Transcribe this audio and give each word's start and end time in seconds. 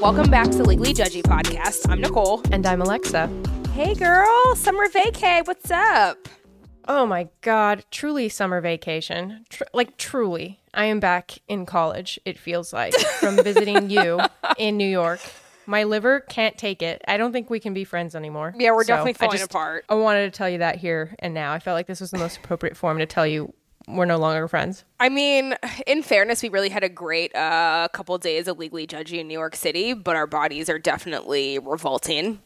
Welcome 0.00 0.30
back 0.30 0.50
to 0.52 0.62
Legally 0.62 0.94
Judgy 0.94 1.22
Podcast. 1.22 1.88
I'm 1.90 2.00
Nicole. 2.00 2.42
And 2.52 2.64
I'm 2.66 2.80
Alexa. 2.80 3.28
Hey, 3.72 3.94
girl, 3.94 4.54
summer 4.54 4.86
vacay. 4.88 5.46
What's 5.46 5.70
up? 5.70 6.28
Oh 6.86 7.04
my 7.04 7.28
God, 7.42 7.84
truly 7.90 8.28
summer 8.28 8.60
vacation. 8.60 9.44
Tr- 9.48 9.64
like, 9.74 9.96
truly. 9.98 10.60
I 10.72 10.84
am 10.84 11.00
back 11.00 11.38
in 11.48 11.66
college, 11.66 12.18
it 12.24 12.38
feels 12.38 12.72
like, 12.72 12.94
from 12.94 13.36
visiting 13.42 13.90
you 13.90 14.20
in 14.56 14.76
New 14.76 14.88
York. 14.88 15.20
My 15.66 15.84
liver 15.84 16.20
can't 16.20 16.56
take 16.56 16.80
it. 16.80 17.02
I 17.08 17.16
don't 17.16 17.32
think 17.32 17.50
we 17.50 17.60
can 17.60 17.74
be 17.74 17.84
friends 17.84 18.14
anymore. 18.14 18.54
Yeah, 18.56 18.70
we're 18.70 18.84
So, 18.84 18.88
definitely 18.94 19.16
I 19.16 19.26
falling 19.26 19.42
apart. 19.42 19.84
I 19.88 19.94
wanted 19.94 20.32
to 20.32 20.36
tell 20.36 20.48
you 20.48 20.58
that 20.58 20.76
here 20.76 21.14
and 21.18 21.34
now. 21.34 21.52
I 21.52 21.58
felt 21.58 21.74
like 21.74 21.86
this 21.88 22.00
was 22.00 22.10
the 22.10 22.18
most 22.18 22.38
appropriate 22.38 22.76
form 22.76 22.98
to 22.98 23.06
tell 23.06 23.26
you 23.26 23.52
we're 23.88 24.04
no 24.04 24.18
longer 24.18 24.48
friends. 24.48 24.84
I 25.00 25.08
mean, 25.08 25.54
in 25.86 26.02
fairness, 26.02 26.42
we 26.42 26.48
really 26.48 26.68
had 26.68 26.84
a 26.84 26.88
great 26.88 27.34
uh, 27.34 27.88
couple 27.92 28.16
days 28.18 28.48
of 28.48 28.58
Legally 28.58 28.86
Judgy 28.86 29.18
in 29.18 29.28
New 29.28 29.38
York 29.38 29.56
City, 29.56 29.92
but 29.92 30.16
our 30.16 30.26
bodies 30.26 30.68
are 30.68 30.78
definitely 30.78 31.58
revolting. 31.58 32.40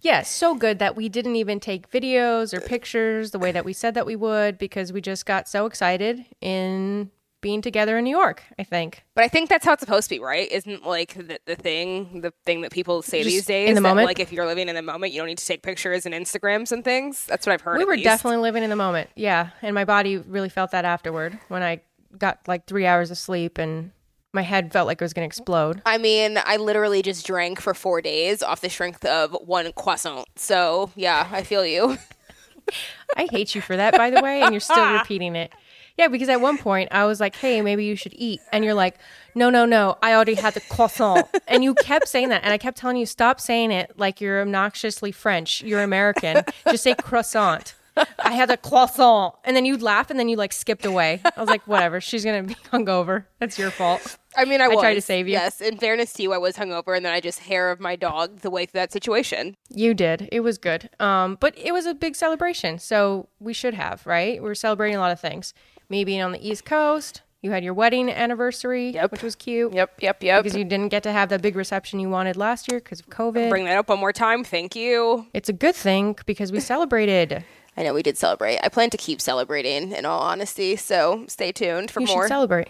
Yeah, 0.00 0.22
so 0.22 0.54
good 0.54 0.78
that 0.78 0.94
we 0.94 1.08
didn't 1.08 1.36
even 1.36 1.58
take 1.58 1.90
videos 1.90 2.52
or 2.52 2.60
pictures 2.60 3.30
the 3.30 3.38
way 3.38 3.50
that 3.52 3.64
we 3.64 3.72
said 3.72 3.94
that 3.94 4.04
we 4.04 4.16
would 4.16 4.58
because 4.58 4.92
we 4.92 5.00
just 5.00 5.24
got 5.24 5.48
so 5.48 5.64
excited 5.66 6.26
in 6.42 7.10
being 7.44 7.60
together 7.60 7.98
in 7.98 8.04
New 8.04 8.16
York, 8.16 8.42
I 8.58 8.64
think. 8.64 9.04
But 9.14 9.22
I 9.22 9.28
think 9.28 9.50
that's 9.50 9.66
how 9.66 9.74
it's 9.74 9.80
supposed 9.80 10.08
to 10.08 10.14
be, 10.14 10.18
right? 10.18 10.50
Isn't 10.50 10.86
like 10.86 11.12
the, 11.12 11.38
the 11.44 11.54
thing, 11.54 12.22
the 12.22 12.32
thing 12.46 12.62
that 12.62 12.72
people 12.72 13.02
say 13.02 13.22
Just 13.22 13.28
these 13.34 13.44
days? 13.44 13.68
in 13.68 13.74
the 13.74 13.82
that, 13.82 13.86
moment? 13.86 14.06
Like 14.06 14.18
if 14.18 14.32
you're 14.32 14.46
living 14.46 14.70
in 14.70 14.74
the 14.74 14.80
moment, 14.80 15.12
you 15.12 15.20
don't 15.20 15.26
need 15.28 15.36
to 15.36 15.44
take 15.44 15.62
pictures 15.62 16.06
and 16.06 16.14
Instagrams 16.14 16.72
and 16.72 16.82
things. 16.82 17.26
That's 17.26 17.46
what 17.46 17.52
I've 17.52 17.60
heard. 17.60 17.76
We 17.76 17.84
were 17.84 17.96
least. 17.96 18.04
definitely 18.04 18.38
living 18.38 18.62
in 18.62 18.70
the 18.70 18.76
moment. 18.76 19.10
Yeah. 19.14 19.50
And 19.60 19.74
my 19.74 19.84
body 19.84 20.16
really 20.16 20.48
felt 20.48 20.70
that 20.70 20.86
afterward 20.86 21.38
when 21.48 21.62
I 21.62 21.82
got 22.16 22.38
like 22.48 22.66
three 22.66 22.86
hours 22.86 23.10
of 23.10 23.18
sleep 23.18 23.58
and 23.58 23.90
my 24.32 24.40
head 24.40 24.72
felt 24.72 24.86
like 24.86 25.02
it 25.02 25.04
was 25.04 25.12
going 25.12 25.28
to 25.28 25.30
explode. 25.30 25.82
I 25.84 25.98
mean, 25.98 26.38
I 26.42 26.56
literally 26.56 27.02
just 27.02 27.26
drank 27.26 27.60
for 27.60 27.74
four 27.74 28.00
days 28.00 28.42
off 28.42 28.62
the 28.62 28.70
strength 28.70 29.04
of 29.04 29.36
one 29.44 29.70
croissant. 29.72 30.26
So 30.36 30.92
yeah, 30.96 31.28
I 31.30 31.42
feel 31.42 31.66
you. 31.66 31.98
I 33.18 33.28
hate 33.30 33.54
you 33.54 33.60
for 33.60 33.76
that, 33.76 33.94
by 33.98 34.08
the 34.08 34.22
way. 34.22 34.40
And 34.40 34.54
you're 34.54 34.60
still 34.60 34.92
repeating 34.98 35.36
it. 35.36 35.52
Yeah, 35.96 36.08
because 36.08 36.28
at 36.28 36.40
one 36.40 36.58
point 36.58 36.88
I 36.90 37.04
was 37.04 37.20
like, 37.20 37.36
hey, 37.36 37.60
maybe 37.60 37.84
you 37.84 37.94
should 37.94 38.14
eat. 38.16 38.40
And 38.52 38.64
you're 38.64 38.74
like, 38.74 38.98
no, 39.34 39.48
no, 39.48 39.64
no. 39.64 39.96
I 40.02 40.12
already 40.14 40.34
had 40.34 40.54
the 40.54 40.60
croissant. 40.60 41.26
And 41.46 41.62
you 41.62 41.74
kept 41.74 42.08
saying 42.08 42.30
that. 42.30 42.42
And 42.42 42.52
I 42.52 42.58
kept 42.58 42.78
telling 42.78 42.96
you, 42.96 43.06
stop 43.06 43.40
saying 43.40 43.70
it 43.70 43.92
like 43.96 44.20
you're 44.20 44.40
obnoxiously 44.40 45.12
French. 45.12 45.62
You're 45.62 45.82
American. 45.82 46.42
Just 46.68 46.82
say 46.82 46.94
croissant. 46.94 47.74
I 48.18 48.32
had 48.32 48.50
a 48.50 48.56
croissant. 48.56 49.34
And 49.44 49.56
then 49.56 49.64
you'd 49.64 49.82
laugh 49.82 50.10
and 50.10 50.18
then 50.18 50.28
you 50.28 50.36
like 50.36 50.52
skipped 50.52 50.84
away. 50.84 51.20
I 51.24 51.40
was 51.40 51.48
like, 51.48 51.66
whatever. 51.66 52.00
She's 52.00 52.24
going 52.24 52.42
to 52.42 52.48
be 52.48 52.60
hungover. 52.72 53.26
That's 53.38 53.58
your 53.58 53.70
fault. 53.70 54.18
I 54.36 54.44
mean, 54.44 54.60
I, 54.60 54.66
was. 54.66 54.80
tried 54.80 54.94
to 54.94 55.00
save 55.00 55.28
you. 55.28 55.32
Yes, 55.32 55.60
in 55.60 55.78
fairness 55.78 56.12
to 56.14 56.22
you, 56.24 56.32
I 56.32 56.38
was 56.38 56.56
hungover, 56.56 56.96
and 56.96 57.06
then 57.06 57.12
I 57.12 57.20
just 57.20 57.38
hair 57.38 57.70
of 57.70 57.78
my 57.78 57.94
dog 57.94 58.40
the 58.40 58.50
way 58.50 58.66
through 58.66 58.80
that 58.80 58.92
situation. 58.92 59.56
You 59.70 59.94
did. 59.94 60.28
It 60.32 60.40
was 60.40 60.58
good. 60.58 60.90
Um, 60.98 61.36
but 61.38 61.56
it 61.56 61.72
was 61.72 61.86
a 61.86 61.94
big 61.94 62.16
celebration. 62.16 62.80
So 62.80 63.28
we 63.38 63.52
should 63.52 63.74
have, 63.74 64.04
right? 64.06 64.42
We're 64.42 64.56
celebrating 64.56 64.96
a 64.96 65.00
lot 65.00 65.12
of 65.12 65.20
things. 65.20 65.54
Me 65.88 66.04
being 66.04 66.22
on 66.22 66.32
the 66.32 66.46
East 66.46 66.64
Coast. 66.64 67.22
You 67.42 67.50
had 67.50 67.62
your 67.62 67.74
wedding 67.74 68.08
anniversary, 68.10 68.90
Yep. 68.90 69.12
which 69.12 69.22
was 69.22 69.34
cute. 69.34 69.74
Yep, 69.74 69.98
yep, 70.00 70.22
yep. 70.22 70.42
Because 70.42 70.56
you 70.56 70.64
didn't 70.64 70.88
get 70.88 71.02
to 71.02 71.12
have 71.12 71.28
that 71.28 71.42
big 71.42 71.56
reception 71.56 72.00
you 72.00 72.08
wanted 72.08 72.36
last 72.38 72.70
year 72.70 72.80
because 72.80 73.00
of 73.00 73.08
COVID. 73.10 73.50
Bring 73.50 73.66
that 73.66 73.76
up 73.76 73.88
one 73.90 73.98
more 73.98 74.14
time. 74.14 74.44
Thank 74.44 74.74
you. 74.74 75.26
it's 75.34 75.50
a 75.50 75.52
good 75.52 75.74
thing 75.74 76.16
because 76.24 76.50
we 76.52 76.60
celebrated. 76.60 77.44
I 77.76 77.82
know 77.82 77.92
we 77.92 78.02
did 78.02 78.16
celebrate. 78.16 78.60
I 78.62 78.68
plan 78.68 78.88
to 78.90 78.96
keep 78.96 79.20
celebrating, 79.20 79.92
in 79.92 80.06
all 80.06 80.20
honesty. 80.20 80.76
So 80.76 81.26
stay 81.28 81.52
tuned 81.52 81.90
for 81.90 82.00
you 82.00 82.06
more. 82.06 82.22
should 82.22 82.28
celebrate 82.28 82.68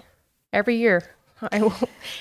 every 0.52 0.76
year. 0.76 1.04
I 1.52 1.62
will 1.62 1.74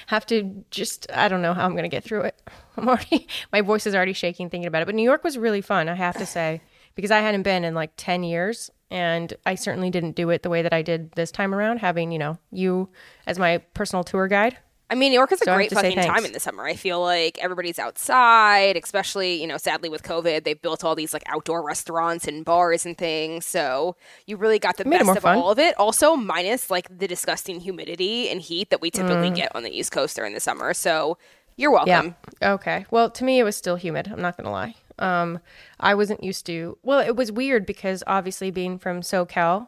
have 0.08 0.26
to 0.28 0.64
just, 0.70 1.08
I 1.12 1.30
don't 1.30 1.42
know 1.42 1.54
how 1.54 1.66
I'm 1.66 1.72
going 1.72 1.84
to 1.84 1.90
get 1.90 2.04
through 2.04 2.22
it. 2.24 2.40
I'm 2.78 2.88
already, 2.88 3.28
my 3.52 3.62
voice 3.62 3.88
is 3.88 3.96
already 3.96 4.14
shaking 4.14 4.50
thinking 4.50 4.68
about 4.68 4.82
it. 4.84 4.86
But 4.86 4.96
New 4.96 5.04
York 5.04 5.24
was 5.24 5.38
really 5.40 5.62
fun, 5.62 5.88
I 5.90 5.96
have 5.96 6.18
to 6.18 6.26
say, 6.26 6.62
because 6.94 7.10
I 7.10 7.20
hadn't 7.20 7.44
been 7.44 7.64
in 7.64 7.74
like 7.74 7.92
10 7.98 8.24
years. 8.24 8.70
And 8.94 9.34
I 9.46 9.56
certainly 9.56 9.90
didn't 9.90 10.16
do 10.16 10.30
it 10.30 10.44
the 10.44 10.50
way 10.50 10.62
that 10.62 10.72
I 10.72 10.84
did 10.84 11.12
this 11.14 11.32
time 11.32 11.54
around, 11.54 11.80
having, 11.80 12.12
you 12.12 12.20
know, 12.20 12.38
you 12.52 12.90
as 13.26 13.40
my 13.40 13.58
personal 13.74 14.04
tour 14.04 14.28
guide. 14.28 14.58
I 14.90 14.96
mean, 14.96 15.10
New 15.12 15.18
York 15.18 15.32
is 15.32 15.42
a 15.42 15.46
So 15.46 15.56
great 15.56 15.72
fucking 15.72 15.98
time 15.98 16.24
in 16.26 16.34
the 16.34 16.40
summer. 16.40 16.64
I 16.66 16.76
feel 16.76 17.02
like 17.02 17.40
everybody's 17.40 17.80
outside, 17.80 18.78
especially, 18.78 19.42
you 19.42 19.48
know, 19.48 19.58
sadly 19.58 19.90
with 19.90 20.04
COVID, 20.04 20.44
they've 20.44 20.62
built 20.62 20.84
all 20.84 20.94
these 20.94 21.14
like 21.14 21.24
outdoor 21.26 21.64
restaurants 21.64 22.28
and 22.28 22.46
bars 22.46 22.86
and 22.86 22.96
things. 22.96 23.48
So 23.48 23.96
you 24.28 24.38
really 24.38 24.60
got 24.60 24.78
the 24.78 24.86
best 24.86 25.10
of 25.10 25.24
fun. 25.24 25.38
all 25.38 25.50
of 25.50 25.58
it. 25.58 25.74
Also, 25.80 26.16
minus 26.16 26.70
like 26.70 26.96
the 26.96 27.08
disgusting 27.08 27.62
humidity 27.62 28.30
and 28.30 28.40
heat 28.42 28.70
that 28.70 28.82
we 28.82 28.92
typically 28.92 29.32
Mm. 29.32 29.36
get 29.36 29.56
on 29.56 29.64
the 29.64 29.76
East 29.76 29.92
Coast 29.92 30.16
during 30.16 30.36
the 30.36 30.40
summer. 30.40 30.76
So 30.76 31.18
you're 31.56 31.72
welcome. 31.72 32.16
Okay. 32.44 32.86
Well, 32.92 33.10
to 33.10 33.24
me, 33.24 33.40
it 33.40 33.44
was 33.44 33.56
still 33.56 33.78
humid. 33.78 34.10
I'm 34.14 34.22
not 34.22 34.38
going 34.38 34.46
to 34.46 34.52
lie. 34.52 34.76
Um, 35.00 35.40
I 35.80 35.96
wasn't 35.96 36.24
used 36.24 36.46
to, 36.48 36.78
well, 36.84 37.00
it 37.00 37.16
was 37.16 37.32
weird 37.32 37.66
because 37.66 38.04
obviously 38.08 38.52
being 38.52 38.78
from 38.78 39.02
SoCal, 39.02 39.68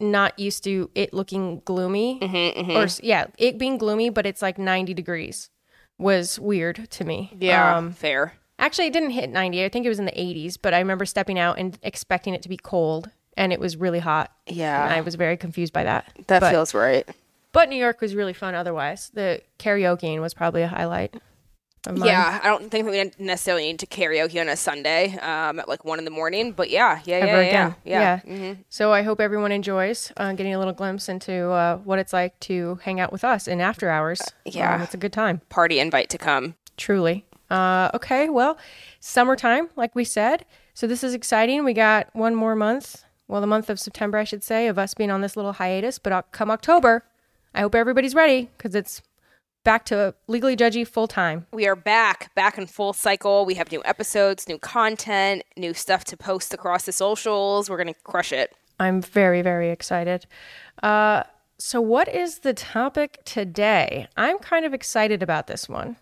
not 0.00 0.38
used 0.38 0.64
to 0.64 0.90
it 0.94 1.14
looking 1.14 1.62
gloomy 1.64 2.18
or 2.74 2.86
yeah, 3.02 3.26
it 3.38 3.58
being 3.58 3.78
gloomy, 3.78 4.10
but 4.10 4.26
it's 4.26 4.42
like 4.42 4.58
90 4.58 4.94
degrees 4.94 5.50
was 5.98 6.38
weird 6.38 6.90
to 6.90 7.04
me. 7.04 7.32
Um, 7.76 7.92
fair. 7.92 8.34
actually, 8.58 8.88
it 8.88 8.92
didn't 8.92 9.10
hit 9.10 9.30
90. 9.30 9.64
I 9.64 9.68
think 9.68 9.86
it 9.86 9.88
was 9.88 9.98
in 9.98 10.04
the 10.04 10.12
80s, 10.12 10.58
but 10.60 10.74
I 10.74 10.78
remember 10.78 11.06
stepping 11.06 11.38
out 11.38 11.58
and 11.58 11.78
expecting 11.82 12.34
it 12.34 12.42
to 12.42 12.48
be 12.48 12.56
cold 12.56 13.10
and 13.36 13.52
it 13.52 13.60
was 13.60 13.76
really 13.76 13.98
hot. 13.98 14.32
Yeah. 14.46 14.84
And 14.84 14.92
I 14.92 15.00
was 15.00 15.14
very 15.14 15.36
confused 15.36 15.72
by 15.72 15.84
that. 15.84 16.10
That 16.26 16.40
but, 16.40 16.50
feels 16.50 16.74
right. 16.74 17.08
but 17.52 17.68
New 17.68 17.76
York 17.76 18.00
was 18.00 18.14
really 18.14 18.32
fun 18.32 18.54
otherwise. 18.54 19.10
The 19.14 19.42
karaokeing 19.58 20.20
was 20.20 20.34
probably 20.34 20.62
a 20.62 20.68
highlight 20.68 21.14
of 21.86 21.98
mine. 21.98 22.08
Yeah, 22.08 22.40
I 22.42 22.48
don't 22.48 22.70
think 22.70 22.88
we 22.88 23.10
necessarily 23.18 23.64
need 23.64 23.78
to 23.80 23.86
karaoke 23.86 24.40
on 24.40 24.48
a 24.48 24.56
Sunday 24.56 25.16
um, 25.18 25.60
at 25.60 25.68
like 25.68 25.84
one 25.84 25.98
in 25.98 26.04
the 26.04 26.10
morning, 26.10 26.52
but 26.52 26.70
yeah, 26.70 27.00
yeah, 27.04 27.16
ever 27.16 27.26
yeah, 27.26 27.40
yeah, 27.40 27.40
again. 27.42 27.74
yeah. 27.84 28.20
Mm-hmm. 28.20 28.60
So 28.68 28.92
I 28.92 29.02
hope 29.02 29.20
everyone 29.20 29.52
enjoys 29.52 30.12
uh, 30.16 30.32
getting 30.32 30.54
a 30.54 30.58
little 30.58 30.74
glimpse 30.74 31.08
into 31.08 31.50
uh, 31.50 31.76
what 31.78 31.98
it's 31.98 32.12
like 32.12 32.38
to 32.40 32.78
hang 32.82 33.00
out 33.00 33.12
with 33.12 33.24
us 33.24 33.46
in 33.48 33.60
after 33.60 33.88
hours. 33.90 34.20
yeah. 34.44 34.74
Um, 34.74 34.82
it's 34.82 34.94
a 34.94 34.98
good 34.98 35.12
time, 35.12 35.40
Party 35.48 35.78
invite 35.78 36.10
to 36.10 36.18
come. 36.18 36.54
truly. 36.76 37.24
Uh, 37.48 37.90
okay, 37.94 38.28
well, 38.28 38.58
summertime, 39.00 39.68
like 39.76 39.94
we 39.94 40.02
said. 40.04 40.44
So 40.74 40.86
this 40.86 41.04
is 41.04 41.14
exciting. 41.14 41.64
We 41.64 41.72
got 41.72 42.08
one 42.12 42.34
more 42.34 42.56
month, 42.56 43.04
well, 43.28 43.40
the 43.40 43.46
month 43.46 43.70
of 43.70 43.78
September, 43.78 44.18
I 44.18 44.24
should 44.24 44.42
say, 44.42 44.66
of 44.66 44.78
us 44.78 44.94
being 44.94 45.10
on 45.10 45.20
this 45.20 45.36
little 45.36 45.52
hiatus. 45.52 45.98
But 45.98 46.12
uh, 46.12 46.22
come 46.32 46.50
October, 46.50 47.04
I 47.54 47.60
hope 47.60 47.74
everybody's 47.74 48.14
ready 48.14 48.50
because 48.56 48.74
it's 48.74 49.00
back 49.66 49.84
to 49.84 50.14
legally 50.28 50.56
judgy 50.56 50.86
full 50.86 51.08
time. 51.08 51.44
We 51.52 51.66
are 51.66 51.74
back, 51.74 52.32
back 52.36 52.56
in 52.56 52.66
full 52.68 52.92
cycle. 52.92 53.44
We 53.44 53.54
have 53.54 53.72
new 53.72 53.82
episodes, 53.84 54.48
new 54.48 54.58
content, 54.58 55.42
new 55.56 55.74
stuff 55.74 56.04
to 56.04 56.16
post 56.16 56.54
across 56.54 56.84
the 56.84 56.92
socials. 56.92 57.68
We're 57.68 57.82
going 57.82 57.92
to 57.92 58.00
crush 58.04 58.32
it. 58.32 58.54
I'm 58.78 59.02
very, 59.02 59.42
very 59.42 59.70
excited. 59.70 60.26
Uh, 60.84 61.24
so, 61.58 61.80
what 61.80 62.06
is 62.06 62.40
the 62.40 62.54
topic 62.54 63.18
today? 63.24 64.06
I'm 64.16 64.38
kind 64.38 64.64
of 64.64 64.72
excited 64.72 65.20
about 65.20 65.48
this 65.48 65.68
one. 65.68 65.96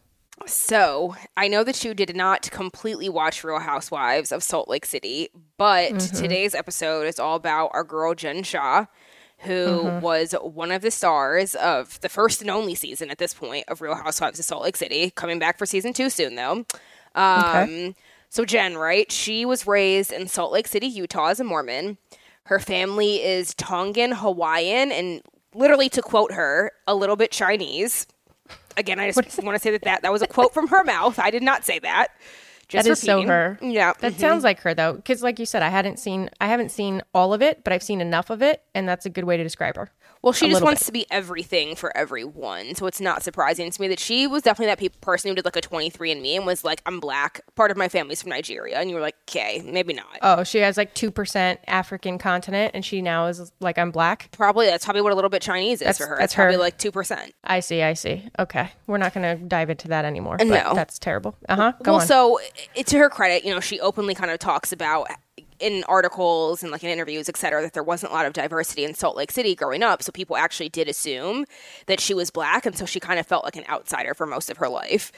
So, 0.47 1.15
I 1.37 1.49
know 1.49 1.65
that 1.65 1.85
you 1.85 1.95
did 1.95 2.15
not 2.15 2.51
completely 2.51 3.09
watch 3.09 3.43
Real 3.45 3.61
Housewives 3.61 4.31
of 4.31 4.43
Salt 4.43 4.69
Lake 4.69 4.85
City, 4.85 5.31
but 5.57 6.01
today's 6.01 6.55
episode 6.55 7.07
is 7.07 7.19
all 7.19 7.37
about 7.37 7.71
our 7.73 7.85
girl 7.85 8.15
Jen 8.15 8.43
Shah, 8.43 8.87
who 9.39 9.83
was 10.01 10.35
one 10.41 10.71
of 10.71 10.83
the 10.83 10.91
stars 10.91 11.55
of 11.55 12.01
the 12.01 12.09
first 12.09 12.41
and 12.41 12.51
only 12.51 12.75
season 12.75 13.11
at 13.11 13.19
this 13.19 13.35
point 13.35 13.65
of 13.69 13.81
Real 13.81 13.95
Housewives 13.95 14.39
of 14.39 14.45
Salt 14.45 14.63
Lake 14.63 14.77
City, 14.77 15.11
coming 15.11 15.39
back 15.39 15.59
for 15.59 15.67
season 15.67 15.93
two 15.93 16.09
soon, 16.11 16.35
though. 16.35 16.65
Um, 17.15 17.45
Okay. 17.45 17.95
So, 18.31 18.45
Jen, 18.45 18.77
right? 18.77 19.13
She 19.13 19.45
was 19.45 19.65
raised 19.67 20.13
in 20.13 20.27
Salt 20.27 20.51
Lake 20.51 20.67
City, 20.67 20.89
Utah, 20.89 21.27
as 21.29 21.39
a 21.39 21.45
Mormon. 21.45 21.99
Her 22.47 22.59
family 22.59 23.23
is 23.23 23.55
Tongan 23.55 24.11
Hawaiian, 24.13 24.91
and 24.91 25.23
literally, 25.55 25.89
to 25.91 26.03
quote 26.03 26.33
her, 26.33 26.73
a 26.89 26.97
little 26.97 27.15
bit 27.15 27.31
Chinese. 27.31 28.09
Again, 28.77 28.99
I 28.99 29.13
just 29.13 29.41
want 29.45 29.55
to 29.55 29.63
say 29.63 29.71
that, 29.71 29.83
that 29.83 30.03
that 30.03 30.11
was 30.13 30.21
a 30.21 30.27
quote 30.27 30.53
from 30.53 30.67
her 30.69 30.83
mouth. 30.83 31.19
I 31.21 31.31
did 31.31 31.45
not 31.45 31.65
say 31.65 31.79
that. 31.79 32.09
Just 32.69 32.85
That 32.85 32.91
is 32.91 33.01
so 33.01 33.23
her. 33.23 33.59
Yeah. 33.61 33.93
That 34.01 34.13
mm-hmm. 34.13 34.21
sounds 34.21 34.45
like 34.45 34.61
her 34.61 34.75
though, 34.75 34.95
because 34.95 35.23
like 35.23 35.39
you 35.39 35.47
said, 35.47 35.63
I 35.63 35.69
hadn't 35.69 35.99
seen 35.99 36.31
I 36.41 36.47
haven't 36.47 36.71
seen 36.71 37.03
all 37.15 37.33
of 37.33 37.43
it, 37.43 37.63
but 37.65 37.73
I've 37.73 37.83
seen 37.83 38.01
enough 38.01 38.31
of 38.31 38.43
it, 38.43 38.63
and 38.75 38.89
that's 38.89 39.07
a 39.07 39.11
good 39.11 39.25
way 39.25 39.37
to 39.37 39.43
describe 39.43 39.77
her. 39.77 39.91
Well, 40.25 40.33
she 40.33 40.49
just 40.49 40.63
wants 40.63 40.87
to 40.87 40.93
be 40.93 41.07
everything 41.11 41.77
for 41.77 41.95
everyone. 41.97 42.75
So 42.75 42.87
it's 42.87 43.01
not 43.01 43.23
surprising 43.23 43.71
to 43.71 43.81
me 43.81 43.89
that 43.89 43.99
she 44.01 44.27
was 44.27 44.43
definitely 44.43 44.67
that 44.67 44.79
pe- 44.79 44.99
person 45.01 45.29
who 45.29 45.35
did 45.35 45.45
like 45.45 45.57
a 45.57 45.61
23andMe 45.61 46.37
and 46.37 46.47
was 46.47 46.65
like, 46.65 46.81
I'm 46.87 46.99
black. 46.99 47.43
Part 47.55 47.71
of 47.71 47.77
my 47.77 47.89
family's 47.89 48.23
from 48.23 48.31
Nigeria. 48.31 48.79
And 48.79 48.89
you 48.89 48.97
were 48.97 49.03
like, 49.03 49.17
okay, 49.29 49.63
maybe 49.65 49.93
not. 49.93 50.07
Oh, 50.23 50.43
she 50.43 50.59
has 50.59 50.77
like 50.77 50.95
two 50.95 51.11
percent 51.11 51.61
African 51.67 52.19
continent, 52.19 52.73
and 52.75 52.85
she 52.85 53.03
now 53.03 53.27
is 53.27 53.53
like 53.61 53.79
I'm 53.79 53.91
black. 53.91 54.31
probably 54.33 54.67
that's 54.67 54.85
probably 54.85 55.03
what 55.03 55.13
a 55.13 55.15
little 55.15 55.31
bit 55.31 55.43
Chinese 55.43 55.81
is 55.83 55.87
That's- 55.87 55.99
for 55.99 56.07
her. 56.07 56.17
that's 56.17 56.33
it's 56.33 56.35
probably 56.35 56.55
her. 56.55 56.61
like 56.61 56.79
2%. 56.79 57.31
I 57.45 57.61
see, 57.61 57.83
I 57.83 57.93
see. 57.93 58.29
Okay, 58.39 58.71
we're 58.87 58.99
not 58.99 59.13
gonna 59.15 59.37
dive 59.37 59.69
into 59.71 59.89
that 59.89 60.05
anymore. 60.05 60.39
But 60.39 60.47
No. 60.47 60.73
that's 60.75 60.99
terrible. 60.99 61.37
Uh 61.49 61.57
huh. 61.57 61.73
Go 61.83 61.93
well, 61.93 62.01
on. 62.01 62.07
so 62.07 62.41
it, 62.75 62.87
to 62.87 62.99
her 62.99 63.11
credit, 63.11 63.45
you 63.45 63.53
know, 63.53 63.61
she 63.61 63.79
openly 63.81 64.15
kind 64.15 64.31
of 64.31 64.39
talks 64.39 64.73
about 64.73 65.09
in 65.61 65.85
articles 65.89 66.63
and 66.63 66.73
like 66.73 66.83
in 66.83 66.91
interviews, 66.91 67.29
et 67.29 67.37
cetera, 67.37 67.63
that 67.63 67.73
there 67.73 67.83
wasn't 67.83 68.13
a 68.13 68.15
lot 68.15 68.27
of 68.27 68.33
diversity 68.33 68.85
in 68.85 68.95
Salt 68.95 69.17
Lake 69.17 69.31
City 69.31 69.55
growing 69.55 69.83
up. 69.83 70.03
So 70.03 70.13
people 70.13 70.37
actually 70.37 70.69
did 70.69 70.89
assume 70.89 71.45
that 71.87 72.01
she 72.01 72.15
was 72.15 72.31
black. 72.31 72.67
And 72.67 72.77
so 72.77 72.85
she 72.87 73.01
kind 73.01 73.19
of 73.21 73.27
felt 73.27 73.45
like 73.45 73.57
an 73.57 73.65
outsider 73.69 74.15
for 74.15 74.27
most 74.27 74.51
of 74.51 74.59
her 74.59 74.69
life. 74.69 75.13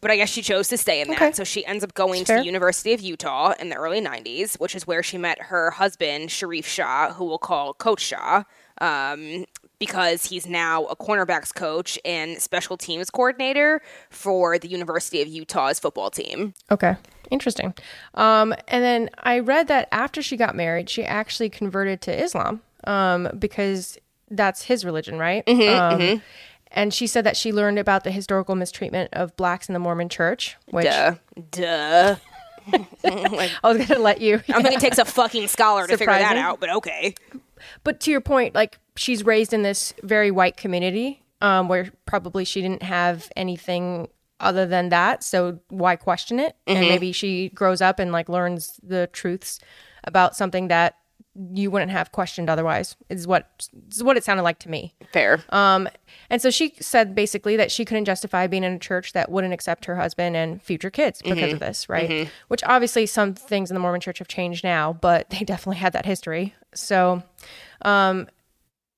But 0.00 0.10
I 0.10 0.16
guess 0.16 0.28
she 0.30 0.42
chose 0.42 0.68
to 0.68 0.76
stay 0.78 1.00
in 1.00 1.08
that. 1.08 1.16
Okay. 1.16 1.32
So 1.32 1.42
she 1.42 1.66
ends 1.66 1.82
up 1.82 1.92
going 1.94 2.24
to 2.26 2.34
the 2.34 2.44
University 2.44 2.92
of 2.92 3.00
Utah 3.00 3.54
in 3.58 3.70
the 3.70 3.76
early 3.76 4.00
90s, 4.00 4.58
which 4.60 4.76
is 4.76 4.86
where 4.86 5.02
she 5.02 5.18
met 5.18 5.40
her 5.42 5.72
husband, 5.72 6.30
Sharif 6.30 6.66
Shah, 6.66 7.12
who 7.12 7.24
we'll 7.24 7.38
call 7.38 7.74
Coach 7.74 8.00
Shah, 8.00 8.44
um, 8.80 9.46
because 9.80 10.26
he's 10.26 10.46
now 10.46 10.84
a 10.84 10.94
cornerbacks 10.94 11.52
coach 11.52 11.98
and 12.04 12.40
special 12.40 12.76
teams 12.76 13.10
coordinator 13.10 13.80
for 14.10 14.58
the 14.58 14.68
University 14.68 15.22
of 15.22 15.28
Utah's 15.28 15.80
football 15.80 16.10
team. 16.10 16.54
Okay. 16.70 16.96
Interesting. 17.30 17.74
Um, 18.14 18.54
and 18.68 18.82
then 18.82 19.10
I 19.18 19.40
read 19.40 19.68
that 19.68 19.88
after 19.92 20.22
she 20.22 20.36
got 20.36 20.56
married, 20.56 20.88
she 20.88 21.04
actually 21.04 21.50
converted 21.50 22.00
to 22.02 22.22
Islam 22.22 22.60
um, 22.84 23.28
because 23.38 23.98
that's 24.30 24.62
his 24.62 24.84
religion, 24.84 25.18
right? 25.18 25.46
um, 25.48 26.22
And 26.70 26.92
she 26.92 27.06
said 27.06 27.24
that 27.24 27.36
she 27.36 27.52
learned 27.52 27.78
about 27.78 28.04
the 28.04 28.10
historical 28.10 28.54
mistreatment 28.54 29.10
of 29.14 29.36
blacks 29.36 29.68
in 29.68 29.72
the 29.72 29.78
Mormon 29.78 30.08
church, 30.08 30.56
which 30.70 30.84
Duh. 30.84 31.14
Duh. 31.50 32.16
I 33.04 33.50
was 33.64 33.78
going 33.78 33.86
to 33.86 33.98
let 33.98 34.20
you. 34.20 34.42
I 34.48 34.62
think 34.62 34.74
it 34.74 34.80
takes 34.80 34.98
a 34.98 35.04
fucking 35.04 35.48
scholar 35.48 35.86
to 35.86 35.96
figure 35.96 36.12
that 36.12 36.36
out, 36.36 36.60
but 36.60 36.70
okay. 36.70 37.14
But 37.84 38.00
to 38.00 38.10
your 38.10 38.20
point, 38.20 38.54
like 38.54 38.78
she's 38.96 39.24
raised 39.24 39.54
in 39.54 39.62
this 39.62 39.94
very 40.02 40.30
white 40.30 40.56
community 40.56 41.22
um, 41.40 41.68
where 41.68 41.90
probably 42.04 42.44
she 42.44 42.60
didn't 42.60 42.82
have 42.82 43.30
anything 43.36 44.08
other 44.40 44.66
than 44.66 44.88
that. 44.90 45.22
So 45.24 45.60
why 45.68 45.96
question 45.96 46.38
it? 46.38 46.56
And 46.66 46.80
maybe 46.80 47.12
she 47.12 47.48
grows 47.50 47.80
up 47.80 47.98
and 47.98 48.12
like 48.12 48.28
learns 48.28 48.78
the 48.82 49.08
truths 49.12 49.60
about 50.04 50.36
something 50.36 50.68
that 50.68 50.96
you 51.54 51.70
wouldn't 51.70 51.92
have 51.92 52.10
questioned 52.10 52.50
otherwise. 52.50 52.96
Is 53.08 53.26
what 53.26 53.68
is 53.90 54.02
what 54.02 54.16
it 54.16 54.24
sounded 54.24 54.42
like 54.42 54.58
to 54.60 54.68
me. 54.68 54.94
Fair. 55.12 55.42
Um, 55.50 55.88
and 56.30 56.42
so 56.42 56.50
she 56.50 56.74
said 56.80 57.14
basically 57.14 57.56
that 57.56 57.70
she 57.70 57.84
couldn't 57.84 58.06
justify 58.06 58.46
being 58.46 58.64
in 58.64 58.72
a 58.72 58.78
church 58.78 59.12
that 59.12 59.30
wouldn't 59.30 59.54
accept 59.54 59.84
her 59.84 59.96
husband 59.96 60.36
and 60.36 60.60
future 60.62 60.90
kids 60.90 61.22
because 61.22 61.52
of 61.52 61.60
this, 61.60 61.88
right? 61.88 62.08
Which 62.48 62.62
obviously 62.64 63.06
some 63.06 63.34
things 63.34 63.70
in 63.70 63.74
the 63.74 63.80
Mormon 63.80 64.00
church 64.00 64.18
have 64.18 64.28
changed 64.28 64.64
now, 64.64 64.92
but 64.94 65.30
they 65.30 65.44
definitely 65.44 65.78
had 65.78 65.92
that 65.92 66.06
history. 66.06 66.54
So, 66.74 67.22
um, 67.82 68.28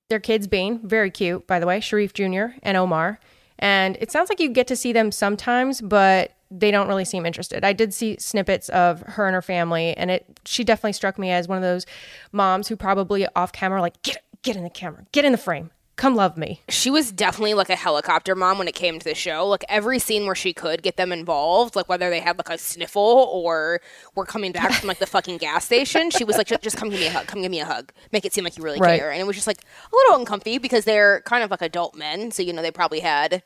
their 0.09 0.19
kids 0.19 0.45
being 0.47 0.79
very 0.85 1.09
cute, 1.09 1.47
by 1.47 1.59
the 1.59 1.65
way, 1.65 1.79
Sharif 1.79 2.13
Jr. 2.13 2.47
and 2.63 2.75
Omar. 2.75 3.19
And 3.61 3.97
it 4.01 4.11
sounds 4.11 4.29
like 4.29 4.39
you 4.39 4.49
get 4.49 4.67
to 4.67 4.75
see 4.75 4.91
them 4.91 5.11
sometimes, 5.11 5.81
but 5.81 6.33
they 6.49 6.71
don't 6.71 6.87
really 6.87 7.05
seem 7.05 7.25
interested. 7.25 7.63
I 7.63 7.71
did 7.73 7.93
see 7.93 8.17
snippets 8.19 8.67
of 8.69 9.01
her 9.01 9.27
and 9.27 9.35
her 9.35 9.41
family, 9.41 9.95
and 9.95 10.11
it 10.11 10.25
she 10.45 10.63
definitely 10.63 10.93
struck 10.93 11.17
me 11.19 11.31
as 11.31 11.47
one 11.47 11.57
of 11.57 11.63
those 11.63 11.85
moms 12.31 12.67
who 12.67 12.75
probably 12.75 13.25
off 13.35 13.51
camera 13.53 13.79
like 13.79 14.01
get 14.01 14.23
get 14.41 14.55
in 14.57 14.63
the 14.63 14.69
camera, 14.69 15.05
get 15.13 15.23
in 15.23 15.31
the 15.31 15.37
frame, 15.37 15.69
come 15.95 16.15
love 16.15 16.35
me. 16.35 16.61
she 16.67 16.89
was 16.89 17.11
definitely 17.11 17.53
like 17.53 17.69
a 17.69 17.75
helicopter 17.75 18.35
mom 18.35 18.57
when 18.57 18.67
it 18.67 18.73
came 18.75 18.97
to 18.99 19.05
the 19.05 19.13
show. 19.15 19.47
Like 19.47 19.63
every 19.69 19.99
scene 19.99 20.25
where 20.25 20.33
she 20.35 20.51
could 20.51 20.81
get 20.81 20.97
them 20.97 21.11
involved, 21.13 21.75
like 21.75 21.87
whether 21.87 22.09
they 22.09 22.19
had 22.19 22.37
like 22.37 22.49
a 22.49 22.57
sniffle 22.57 23.29
or 23.31 23.79
were 24.15 24.25
coming 24.25 24.51
back 24.51 24.73
from 24.73 24.87
like 24.87 24.97
the 24.99 25.05
fucking 25.05 25.37
gas 25.37 25.63
station, 25.63 26.09
she 26.09 26.23
was 26.25 26.37
like, 26.37 26.47
"Just- 26.47 26.63
"Just 26.63 26.75
come 26.75 26.89
give 26.89 26.99
me 26.99 27.05
a 27.07 27.11
hug. 27.11 27.27
Come 27.27 27.43
give 27.43 27.51
me 27.51 27.59
a 27.61 27.65
hug. 27.65 27.93
Make 28.11 28.25
it 28.25 28.33
seem 28.33 28.43
like 28.43 28.57
you 28.57 28.63
really 28.63 28.79
Right. 28.79 28.99
care." 28.99 29.11
And 29.11 29.21
it 29.21 29.27
was 29.27 29.35
just 29.37 29.47
like 29.47 29.59
a 29.61 29.95
little 29.95 30.19
uncomfy 30.19 30.57
because 30.57 30.83
they're 30.83 31.21
kind 31.21 31.43
of 31.45 31.51
like 31.51 31.61
adult 31.61 31.95
men, 31.95 32.31
so 32.31 32.41
you 32.43 32.51
know 32.51 32.61
they 32.63 32.71
probably 32.71 32.99
had 33.01 33.43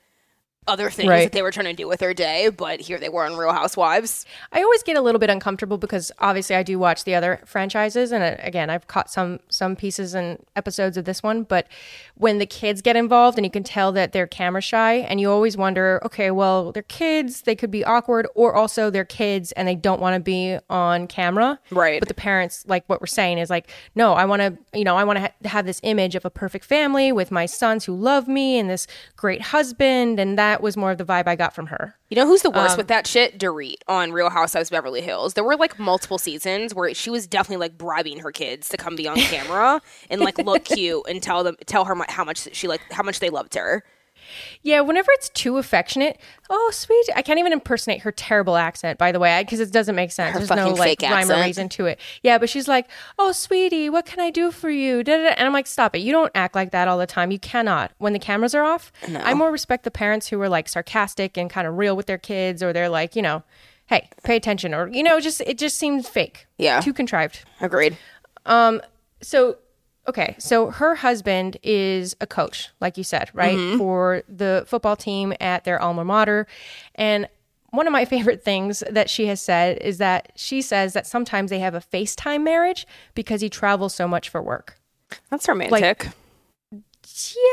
other 0.67 0.89
things 0.89 1.09
Right. 1.09 1.23
that 1.25 1.31
they 1.31 1.41
were 1.41 1.51
trying 1.51 1.65
to 1.67 1.73
do 1.73 1.87
with 1.87 1.99
their 1.99 2.13
day, 2.13 2.49
but 2.49 2.79
here 2.81 2.97
they 2.97 3.09
were 3.09 3.23
on 3.25 3.35
Real 3.37 3.51
Housewives. 3.53 4.25
I 4.51 4.61
always 4.63 4.83
get 4.83 4.97
a 4.97 5.01
little 5.01 5.19
bit 5.19 5.29
uncomfortable 5.29 5.77
because 5.77 6.11
obviously 6.19 6.55
I 6.55 6.63
do 6.63 6.79
watch 6.79 7.03
the 7.03 7.15
other 7.15 7.41
franchises, 7.45 8.11
and 8.11 8.23
uh, 8.23 8.35
again, 8.39 8.69
I've 8.69 8.87
caught 8.87 9.09
some 9.09 9.39
some 9.49 9.75
pieces 9.75 10.13
and 10.13 10.43
episodes 10.55 10.97
of 10.97 11.05
this 11.05 11.21
one. 11.21 11.43
But 11.43 11.67
when 12.15 12.39
the 12.39 12.45
kids 12.45 12.81
get 12.81 12.95
involved, 12.95 13.37
and 13.37 13.45
you 13.45 13.51
can 13.51 13.63
tell 13.63 13.91
that 13.91 14.11
they're 14.11 14.27
camera 14.27 14.61
shy, 14.61 14.93
and 14.95 15.19
you 15.21 15.29
always 15.29 15.55
wonder, 15.57 16.01
okay, 16.05 16.31
well, 16.31 16.71
they're 16.71 16.83
kids, 16.83 17.41
they 17.41 17.55
could 17.55 17.71
be 17.71 17.83
awkward, 17.83 18.27
or 18.35 18.55
also 18.55 18.89
they're 18.89 19.05
kids 19.05 19.51
and 19.53 19.67
they 19.67 19.75
don't 19.75 20.01
want 20.01 20.15
to 20.15 20.19
be 20.19 20.57
on 20.69 21.07
camera, 21.07 21.59
Right. 21.71 21.99
But 21.99 22.07
the 22.07 22.13
parents, 22.15 22.63
like 22.67 22.83
what 22.87 23.01
we're 23.01 23.07
saying, 23.07 23.37
is 23.37 23.49
like, 23.49 23.69
no, 23.95 24.13
I 24.13 24.25
want 24.25 24.41
to, 24.41 24.57
you 24.77 24.83
know, 24.83 24.95
I 24.97 25.03
want 25.03 25.17
to 25.17 25.21
ha- 25.23 25.31
have 25.49 25.65
this 25.65 25.79
image 25.83 26.15
of 26.15 26.25
a 26.25 26.29
perfect 26.29 26.65
family 26.65 27.11
with 27.11 27.31
my 27.31 27.45
sons 27.45 27.85
who 27.85 27.95
love 27.95 28.27
me 28.27 28.57
and 28.57 28.69
this 28.69 28.87
great 29.15 29.41
husband, 29.41 30.19
and 30.19 30.37
that 30.37 30.54
was 30.61 30.77
more 30.77 30.91
of 30.91 30.97
the 30.97 31.05
vibe 31.05 31.27
I 31.27 31.35
got 31.35 31.53
from 31.53 31.67
her. 31.67 31.95
You 32.09 32.15
know 32.15 32.25
who's 32.27 32.41
the 32.41 32.49
Um, 32.49 32.55
worst 32.55 32.77
with 32.77 32.87
that 32.87 33.07
shit? 33.07 33.39
Dorit 33.39 33.75
on 33.87 34.11
Real 34.11 34.29
Housewives 34.29 34.69
of 34.69 34.71
Beverly 34.71 35.01
Hills. 35.01 35.33
There 35.33 35.43
were 35.43 35.55
like 35.55 35.77
multiple 35.79 36.17
seasons 36.17 36.73
where 36.73 36.93
she 36.93 37.09
was 37.09 37.27
definitely 37.27 37.57
like 37.65 37.77
bribing 37.77 38.19
her 38.19 38.31
kids 38.31 38.69
to 38.69 38.77
come 38.77 38.95
be 38.95 39.07
on 39.07 39.15
camera 39.19 39.81
and 40.09 40.21
like 40.21 40.37
look 40.37 40.65
cute 40.65 41.03
and 41.09 41.21
tell 41.21 41.43
them 41.43 41.55
tell 41.65 41.85
her 41.85 41.95
how 42.09 42.23
much 42.23 42.47
she 42.53 42.67
like 42.67 42.81
how 42.91 43.03
much 43.03 43.19
they 43.19 43.29
loved 43.29 43.55
her. 43.55 43.83
Yeah, 44.61 44.81
whenever 44.81 45.11
it's 45.13 45.29
too 45.29 45.57
affectionate, 45.57 46.19
oh 46.49 46.69
sweet, 46.73 47.09
I 47.15 47.21
can't 47.21 47.39
even 47.39 47.53
impersonate 47.53 48.01
her 48.01 48.11
terrible 48.11 48.55
accent. 48.55 48.97
By 48.97 49.11
the 49.11 49.19
way, 49.19 49.41
because 49.43 49.59
it 49.59 49.71
doesn't 49.71 49.95
make 49.95 50.11
sense. 50.11 50.33
Her 50.33 50.39
There's 50.39 50.49
no 50.49 50.73
like 50.73 51.01
rhyme 51.01 51.31
or 51.31 51.41
reason 51.41 51.69
to 51.69 51.85
it. 51.85 51.99
Yeah, 52.23 52.37
but 52.37 52.49
she's 52.49 52.67
like, 52.67 52.87
"Oh, 53.17 53.31
sweetie, 53.31 53.89
what 53.89 54.05
can 54.05 54.19
I 54.19 54.29
do 54.29 54.51
for 54.51 54.69
you?" 54.69 55.03
Da, 55.03 55.17
da, 55.17 55.23
da. 55.23 55.29
And 55.37 55.47
I'm 55.47 55.53
like, 55.53 55.67
"Stop 55.67 55.95
it! 55.95 55.99
You 55.99 56.11
don't 56.11 56.31
act 56.35 56.55
like 56.55 56.71
that 56.71 56.87
all 56.87 56.97
the 56.97 57.07
time. 57.07 57.31
You 57.31 57.39
cannot. 57.39 57.91
When 57.97 58.13
the 58.13 58.19
cameras 58.19 58.55
are 58.55 58.63
off, 58.63 58.91
I 59.07 59.33
more 59.33 59.51
respect 59.51 59.83
the 59.83 59.91
parents 59.91 60.27
who 60.27 60.39
are 60.41 60.49
like 60.49 60.67
sarcastic 60.67 61.37
and 61.37 61.49
kind 61.49 61.67
of 61.67 61.77
real 61.77 61.95
with 61.95 62.05
their 62.05 62.17
kids, 62.17 62.61
or 62.63 62.73
they're 62.73 62.89
like, 62.89 63.15
you 63.15 63.21
know, 63.21 63.43
hey, 63.87 64.09
pay 64.23 64.35
attention, 64.35 64.73
or 64.73 64.87
you 64.89 65.03
know, 65.03 65.19
just 65.19 65.41
it 65.41 65.57
just 65.57 65.77
seems 65.77 66.07
fake. 66.07 66.47
Yeah. 66.57 66.81
too 66.81 66.93
contrived. 66.93 67.43
Agreed. 67.61 67.97
Um, 68.45 68.81
so, 69.21 69.57
okay, 70.07 70.35
so 70.39 70.71
her 70.71 70.95
husband 70.95 71.57
is 71.63 72.15
a 72.21 72.27
coach, 72.27 72.69
like 72.79 72.97
you 72.97 73.03
said, 73.03 73.29
right, 73.33 73.57
mm-hmm. 73.57 73.77
for 73.77 74.23
the 74.27 74.63
football 74.67 74.95
team 74.95 75.33
at 75.39 75.63
their 75.63 75.81
alma 75.81 76.05
mater. 76.05 76.47
And 76.95 77.27
one 77.71 77.87
of 77.87 77.93
my 77.93 78.05
favorite 78.13 78.43
things 78.43 78.83
that 78.89 79.09
she 79.09 79.27
has 79.27 79.41
said 79.41 79.77
is 79.79 79.97
that 79.97 80.31
she 80.35 80.61
says 80.61 80.93
that 80.93 81.07
sometimes 81.07 81.49
they 81.49 81.59
have 81.59 81.75
a 81.75 81.81
FaceTime 81.81 82.43
marriage 82.43 82.87
because 83.13 83.41
he 83.41 83.49
travels 83.49 83.93
so 83.93 84.07
much 84.07 84.29
for 84.29 84.41
work. 84.41 84.79
That's 85.29 85.47
romantic. 85.47 86.07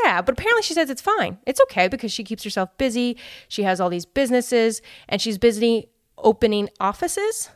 Yeah, 0.05 0.23
but 0.23 0.33
apparently 0.33 0.63
she 0.63 0.75
says 0.75 0.91
it's 0.91 1.03
fine. 1.03 1.39
It's 1.47 1.61
okay 1.63 1.89
because 1.89 2.11
she 2.11 2.25
keeps 2.25 2.43
herself 2.43 2.77
busy. 2.79 3.17
She 3.49 3.63
has 3.65 3.81
all 3.81 3.91
these 3.91 4.07
businesses 4.07 4.81
and 5.09 5.21
she's 5.21 5.39
busy 5.39 5.89
opening 6.19 6.69
offices, 6.81 7.51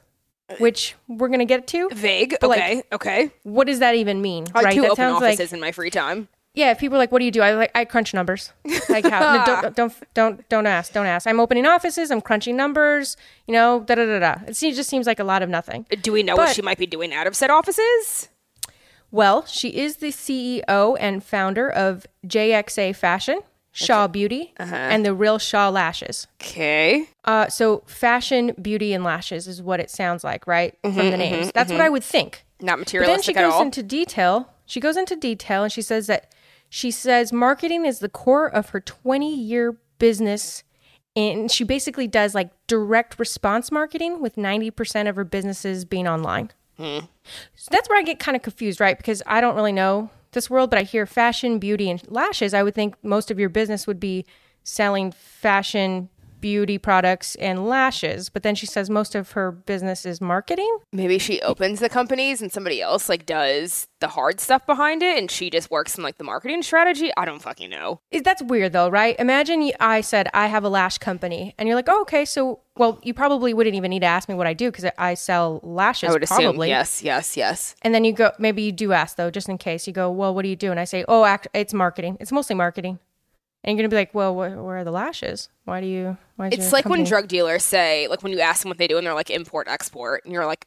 which 0.59 0.95
we're 1.09 1.29
going 1.29 1.41
to 1.41 1.45
get 1.45 1.67
to. 1.69 1.89
Vague. 1.93 2.37
like- 2.43 2.59
Okay. 2.61 2.83
okay. 2.93 3.31
What 3.43 3.67
does 3.67 3.79
that 3.81 3.95
even 3.95 4.23
mean? 4.23 4.47
I 4.55 4.63
right? 4.63 4.75
do 4.75 4.83
that 4.83 4.91
open 4.93 4.97
sounds 4.97 5.21
like 5.21 5.35
offices 5.35 5.53
in 5.53 5.61
my 5.61 5.73
free 5.73 5.91
time. 5.91 6.29
yeah, 6.55 6.71
if 6.71 6.79
people 6.79 6.97
are 6.97 6.99
like, 6.99 7.13
"What 7.13 7.19
do 7.19 7.25
you 7.27 7.31
do?" 7.31 7.43
I 7.43 7.53
like 7.55 7.71
I 7.75 7.85
crunch 7.85 8.15
numbers. 8.15 8.53
Like 8.89 9.05
how? 9.05 9.45
no, 9.45 9.45
don't, 9.45 9.77
don't 9.77 9.93
don't 10.15 10.49
don't 10.49 10.67
ask. 10.67 10.93
Don't 10.93 11.07
ask. 11.07 11.27
I'm 11.27 11.41
opening 11.41 11.67
offices. 11.67 12.11
I'm 12.11 12.21
crunching 12.23 12.57
numbers. 12.57 13.17
You 13.47 13.53
know, 13.55 13.81
da 13.81 13.95
da 13.97 14.07
da 14.07 14.19
da. 14.21 14.35
It 14.47 14.57
seems, 14.57 14.77
just 14.77 14.89
seems 14.89 15.07
like 15.07 15.19
a 15.21 15.25
lot 15.25 15.43
of 15.43 15.49
nothing. 15.49 15.85
Uh, 15.93 15.97
do 16.01 16.13
we 16.13 16.23
know 16.23 16.37
what 16.37 16.55
she 16.55 16.63
might 16.63 16.79
be 16.79 16.87
doing 16.87 17.13
out 17.13 17.27
of 17.27 17.35
said 17.37 17.51
offices? 17.51 18.29
Well, 19.11 19.45
she 19.47 19.69
is 19.77 19.97
the 19.97 20.09
CEO 20.09 20.97
and 20.99 21.23
founder 21.23 21.71
of 21.71 22.07
JXA 22.27 22.97
Fashion, 22.97 23.41
Shah 23.77 24.09
Beauty, 24.09 24.55
and 24.59 25.05
the 25.05 25.13
Real 25.13 25.39
Shah 25.39 25.69
Lashes. 25.69 26.27
Okay. 26.43 27.09
Uh, 27.25 27.49
so 27.49 27.83
fashion, 27.87 28.55
beauty, 28.61 28.95
and 28.95 29.05
lashes 29.05 29.47
is 29.47 29.61
what 29.61 29.81
it 29.81 29.91
sounds 29.91 30.25
like, 30.25 30.47
right? 30.47 30.75
From 30.83 30.95
the 30.95 31.17
names. 31.17 31.51
That's 31.55 31.71
what 31.71 31.83
I 31.83 31.91
would 31.91 32.05
think. 32.05 32.45
Not 32.61 32.79
materialistic 32.79 33.35
But 33.35 33.41
then 33.41 33.51
she 33.51 33.51
goes 33.51 33.61
into 33.61 33.83
detail. 33.83 34.55
She 34.65 34.81
goes 34.81 34.97
into 34.97 35.15
detail 35.15 35.63
and 35.63 35.71
she 35.71 35.83
says 35.83 36.07
that 36.07 36.33
she 36.71 36.91
says 36.91 37.33
marketing 37.33 37.85
is 37.85 37.99
the 37.99 38.09
core 38.09 38.49
of 38.49 38.71
her 38.71 38.81
20 38.81 39.35
year 39.35 39.77
business. 39.99 40.65
And 41.15 41.51
she 41.51 41.63
basically 41.63 42.07
does 42.07 42.35
like 42.35 42.51
direct 42.67 43.19
response 43.19 43.71
marketing 43.71 44.23
with 44.23 44.37
90% 44.37 45.09
of 45.09 45.17
her 45.17 45.25
businesses 45.25 45.85
being 45.85 46.09
online. 46.09 46.51
Hmm. 46.79 47.01
So 47.55 47.69
that's 47.71 47.89
where 47.91 47.99
I 47.99 48.03
get 48.03 48.19
kind 48.19 48.37
of 48.37 48.43
confused, 48.43 48.81
right? 48.81 48.97
Because 48.97 49.23
I 49.27 49.43
don't 49.43 49.55
really 49.55 49.73
know 49.73 50.11
this 50.37 50.49
world, 50.49 50.71
but 50.71 50.79
I 50.79 50.83
hear 50.83 51.07
fashion, 51.07 51.59
beauty, 51.59 51.91
and 51.91 52.01
lashes. 52.09 52.55
I 52.55 52.63
would 52.63 52.77
think 52.77 52.95
most 53.03 53.33
of 53.33 53.41
your 53.41 53.49
business 53.49 53.89
would 53.89 53.99
be 53.99 54.25
selling 54.63 55.11
fashion, 55.11 56.11
beauty 56.47 56.79
products, 56.79 57.35
and 57.37 57.67
lashes. 57.67 58.29
But 58.29 58.45
then 58.45 58.55
she 58.55 58.67
says 58.67 58.89
most 58.89 59.17
of 59.17 59.33
her 59.33 59.51
business 59.51 60.07
is 60.07 60.21
marketing. 60.21 60.79
Maybe 60.93 61.19
she 61.19 61.41
opens 61.43 61.81
the 61.81 61.89
companies 61.89 62.41
and 62.41 62.53
somebody 62.53 62.81
else 62.81 63.09
like 63.09 63.27
does 63.27 63.89
the 64.01 64.07
hard 64.09 64.39
stuff 64.41 64.65
behind 64.67 65.03
it 65.03 65.19
and 65.19 65.29
she 65.31 65.49
just 65.51 65.71
works 65.71 65.97
in 65.97 66.05
like 66.05 66.19
the 66.19 66.25
marketing 66.25 66.63
strategy. 66.63 67.11
I 67.17 67.25
don't 67.25 67.41
fucking 67.43 67.71
know. 67.71 67.99
Is- 68.13 68.23
That's 68.23 68.43
weird 68.43 68.73
though, 68.73 68.89
right? 68.89 69.17
Imagine 69.19 69.73
I 69.81 70.03
said 70.03 70.29
I 70.35 70.47
have 70.47 70.63
a 70.65 70.69
lash 70.69 70.99
company, 70.99 71.53
and 71.59 71.67
you're 71.67 71.75
like, 71.77 71.89
"Oh, 71.89 72.03
okay." 72.03 72.25
So, 72.25 72.61
well, 72.77 73.01
you 73.03 73.13
probably 73.15 73.53
wouldn't 73.55 73.75
even 73.75 73.91
need 73.91 74.01
to 74.01 74.07
ask 74.07 74.29
me 74.29 74.35
what 74.37 74.47
I 74.47 74.53
do 74.55 74.71
because 74.71 74.85
I 74.99 75.15
sell 75.15 75.61
lashes. 75.65 76.11
I 76.11 76.13
would 76.13 76.23
assume 76.23 76.39
probably. 76.45 76.69
yes, 76.69 77.03
yes, 77.03 77.37
yes. 77.37 77.75
And 77.83 77.93
then 77.95 78.05
you 78.05 78.13
go, 78.13 78.31
maybe 78.39 78.63
you 78.63 78.71
do 78.73 78.93
ask 78.93 79.17
though, 79.17 79.31
just 79.31 79.49
in 79.49 79.59
case. 79.59 79.87
You 79.89 79.93
go, 79.93 80.11
"Well, 80.11 80.33
what 80.35 80.43
do 80.43 80.49
you 80.49 80.57
do?" 80.57 80.71
And 80.71 80.79
I 80.79 80.85
say, 80.85 81.05
"Oh, 81.09 81.25
act- 81.25 81.49
it's 81.55 81.75
marketing. 81.75 82.17
It's 82.21 82.31
mostly 82.33 82.55
marketing." 82.55 82.99
And 83.67 83.77
you're 83.77 83.83
gonna 83.83 83.91
be 83.91 83.97
like, 83.97 84.15
"Well, 84.15 84.33
wh- 84.33 84.65
where 84.65 84.79
are 84.79 84.85
the 84.85 84.93
lashes? 84.93 85.49
Why 85.65 85.81
do 85.81 85.87
you?" 85.87 86.17
Why 86.37 86.49
It's 86.49 86.73
like 86.73 86.87
when 86.87 87.03
drug 87.05 87.27
dealers 87.29 87.65
say, 87.65 88.07
like 88.09 88.23
when 88.23 88.33
you 88.33 88.41
ask 88.41 88.63
them 88.63 88.71
what 88.71 88.79
they 88.79 88.87
do 88.87 88.97
and 88.97 89.07
they're 89.07 89.15
like 89.15 89.31
import 89.31 89.67
export, 89.69 90.25
and 90.25 90.33
you're 90.33 90.47
like, 90.47 90.67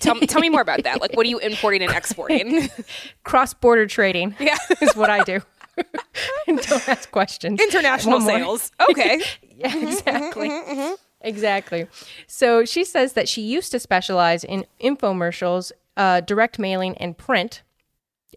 tell 0.00 0.14
me, 0.14 0.26
tell 0.26 0.40
me 0.40 0.48
more 0.48 0.60
about 0.62 0.82
that. 0.84 1.00
Like, 1.00 1.14
what 1.16 1.26
are 1.26 1.28
you 1.28 1.38
importing 1.38 1.82
and 1.82 1.92
exporting? 1.92 2.68
cross 3.24 3.54
border 3.54 3.86
trading. 3.86 4.34
Yeah. 4.38 4.56
is 4.80 4.96
what 4.96 5.10
I 5.10 5.22
do. 5.22 5.40
and 6.46 6.60
don't 6.60 6.88
ask 6.88 7.10
questions. 7.10 7.60
International 7.60 8.20
sales. 8.20 8.72
Okay. 8.90 9.20
Yeah, 9.56 9.70
mm-hmm, 9.70 9.88
exactly. 9.88 10.48
Mm-hmm, 10.48 10.72
mm-hmm, 10.80 10.94
exactly. 11.20 11.86
So 12.26 12.64
she 12.64 12.84
says 12.84 13.12
that 13.12 13.28
she 13.28 13.42
used 13.42 13.72
to 13.72 13.78
specialize 13.78 14.42
in 14.42 14.66
infomercials, 14.80 15.72
uh, 15.96 16.20
direct 16.20 16.58
mailing, 16.58 16.96
and 16.98 17.16
print. 17.16 17.62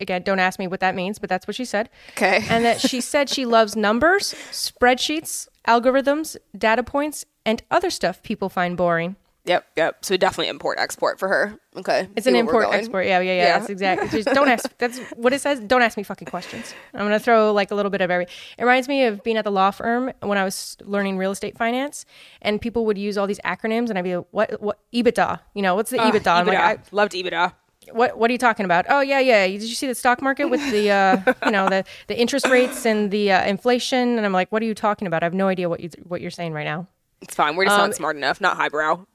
Again, 0.03 0.21
don't 0.21 0.39
ask 0.39 0.59
me 0.59 0.67
what 0.67 0.79
that 0.81 0.93
means, 0.93 1.17
but 1.17 1.29
that's 1.29 1.47
what 1.47 1.55
she 1.55 1.65
said. 1.65 1.89
Okay. 2.11 2.45
And 2.49 2.63
that 2.63 2.79
she 2.79 3.01
said 3.11 3.29
she 3.29 3.45
loves 3.45 3.75
numbers, 3.75 4.35
spreadsheets, 4.51 5.47
algorithms, 5.67 6.37
data 6.55 6.83
points, 6.83 7.25
and 7.45 7.63
other 7.71 7.89
stuff 7.89 8.21
people 8.21 8.49
find 8.49 8.77
boring. 8.77 9.15
Yep, 9.45 9.65
yep. 9.75 10.05
So 10.05 10.15
definitely 10.15 10.47
import 10.47 10.79
export 10.79 11.19
for 11.19 11.27
her. 11.27 11.59
Okay. 11.75 12.07
It's 12.15 12.23
See 12.23 12.29
an 12.29 12.37
import 12.37 12.67
export. 12.71 13.05
Yeah, 13.05 13.19
yeah, 13.19 13.33
yeah, 13.33 13.43
Yeah. 13.43 13.59
That's 13.59 13.69
exactly. 13.69 14.07
Just 14.23 14.33
don't 14.33 14.47
ask. 14.47 14.65
That's 14.77 14.99
what 15.17 15.33
it 15.33 15.41
says. 15.41 15.59
Don't 15.59 15.81
ask 15.81 15.97
me 15.97 16.03
fucking 16.03 16.27
questions. 16.29 16.73
I'm 16.93 17.01
gonna 17.01 17.19
throw 17.19 17.51
like 17.51 17.69
a 17.69 17.75
little 17.75 17.89
bit 17.89 17.99
of 17.99 18.09
every. 18.09 18.23
It 18.23 18.61
reminds 18.63 18.87
me 18.87 19.03
of 19.03 19.21
being 19.21 19.35
at 19.35 19.43
the 19.43 19.51
law 19.51 19.71
firm 19.71 20.13
when 20.21 20.37
I 20.37 20.45
was 20.45 20.77
learning 20.85 21.17
real 21.17 21.31
estate 21.31 21.57
finance, 21.57 22.05
and 22.41 22.61
people 22.61 22.85
would 22.85 22.97
use 22.97 23.17
all 23.17 23.27
these 23.27 23.41
acronyms, 23.43 23.89
and 23.89 23.97
I'd 23.97 24.03
be 24.05 24.15
like, 24.15 24.27
"What? 24.31 24.61
What? 24.61 24.79
EBITDA? 24.93 25.41
You 25.55 25.61
know, 25.61 25.75
what's 25.75 25.89
the 25.89 25.99
Ah, 25.99 26.09
EBITDA?" 26.09 26.27
I'm 26.27 26.47
like, 26.47 26.57
EBITDA. 26.57 26.61
I, 26.61 26.77
Loved 26.91 27.11
EBITDA. 27.11 27.53
What 27.91 28.17
what 28.17 28.29
are 28.29 28.33
you 28.33 28.37
talking 28.37 28.65
about? 28.65 28.85
Oh 28.89 29.01
yeah, 29.01 29.19
yeah. 29.19 29.45
Did 29.47 29.63
you 29.63 29.75
see 29.75 29.87
the 29.87 29.95
stock 29.95 30.21
market 30.21 30.45
with 30.45 30.61
the 30.71 30.89
uh, 30.91 31.33
you 31.45 31.51
know 31.51 31.69
the 31.69 31.83
the 32.07 32.19
interest 32.19 32.47
rates 32.47 32.85
and 32.85 33.11
the 33.11 33.31
uh, 33.31 33.43
inflation? 33.45 34.17
And 34.17 34.25
I'm 34.25 34.33
like, 34.33 34.51
what 34.51 34.61
are 34.61 34.65
you 34.65 34.75
talking 34.75 35.07
about? 35.07 35.23
I 35.23 35.25
have 35.25 35.33
no 35.33 35.47
idea 35.47 35.69
what 35.69 35.79
you 35.79 35.89
what 36.07 36.21
you're 36.21 36.31
saying 36.31 36.53
right 36.53 36.65
now. 36.65 36.87
It's 37.21 37.35
fine. 37.35 37.55
We're 37.55 37.65
just 37.65 37.79
Um, 37.79 37.89
not 37.89 37.95
smart 37.95 38.15
enough. 38.17 38.41
Not 38.41 38.57
highbrow. 38.57 39.05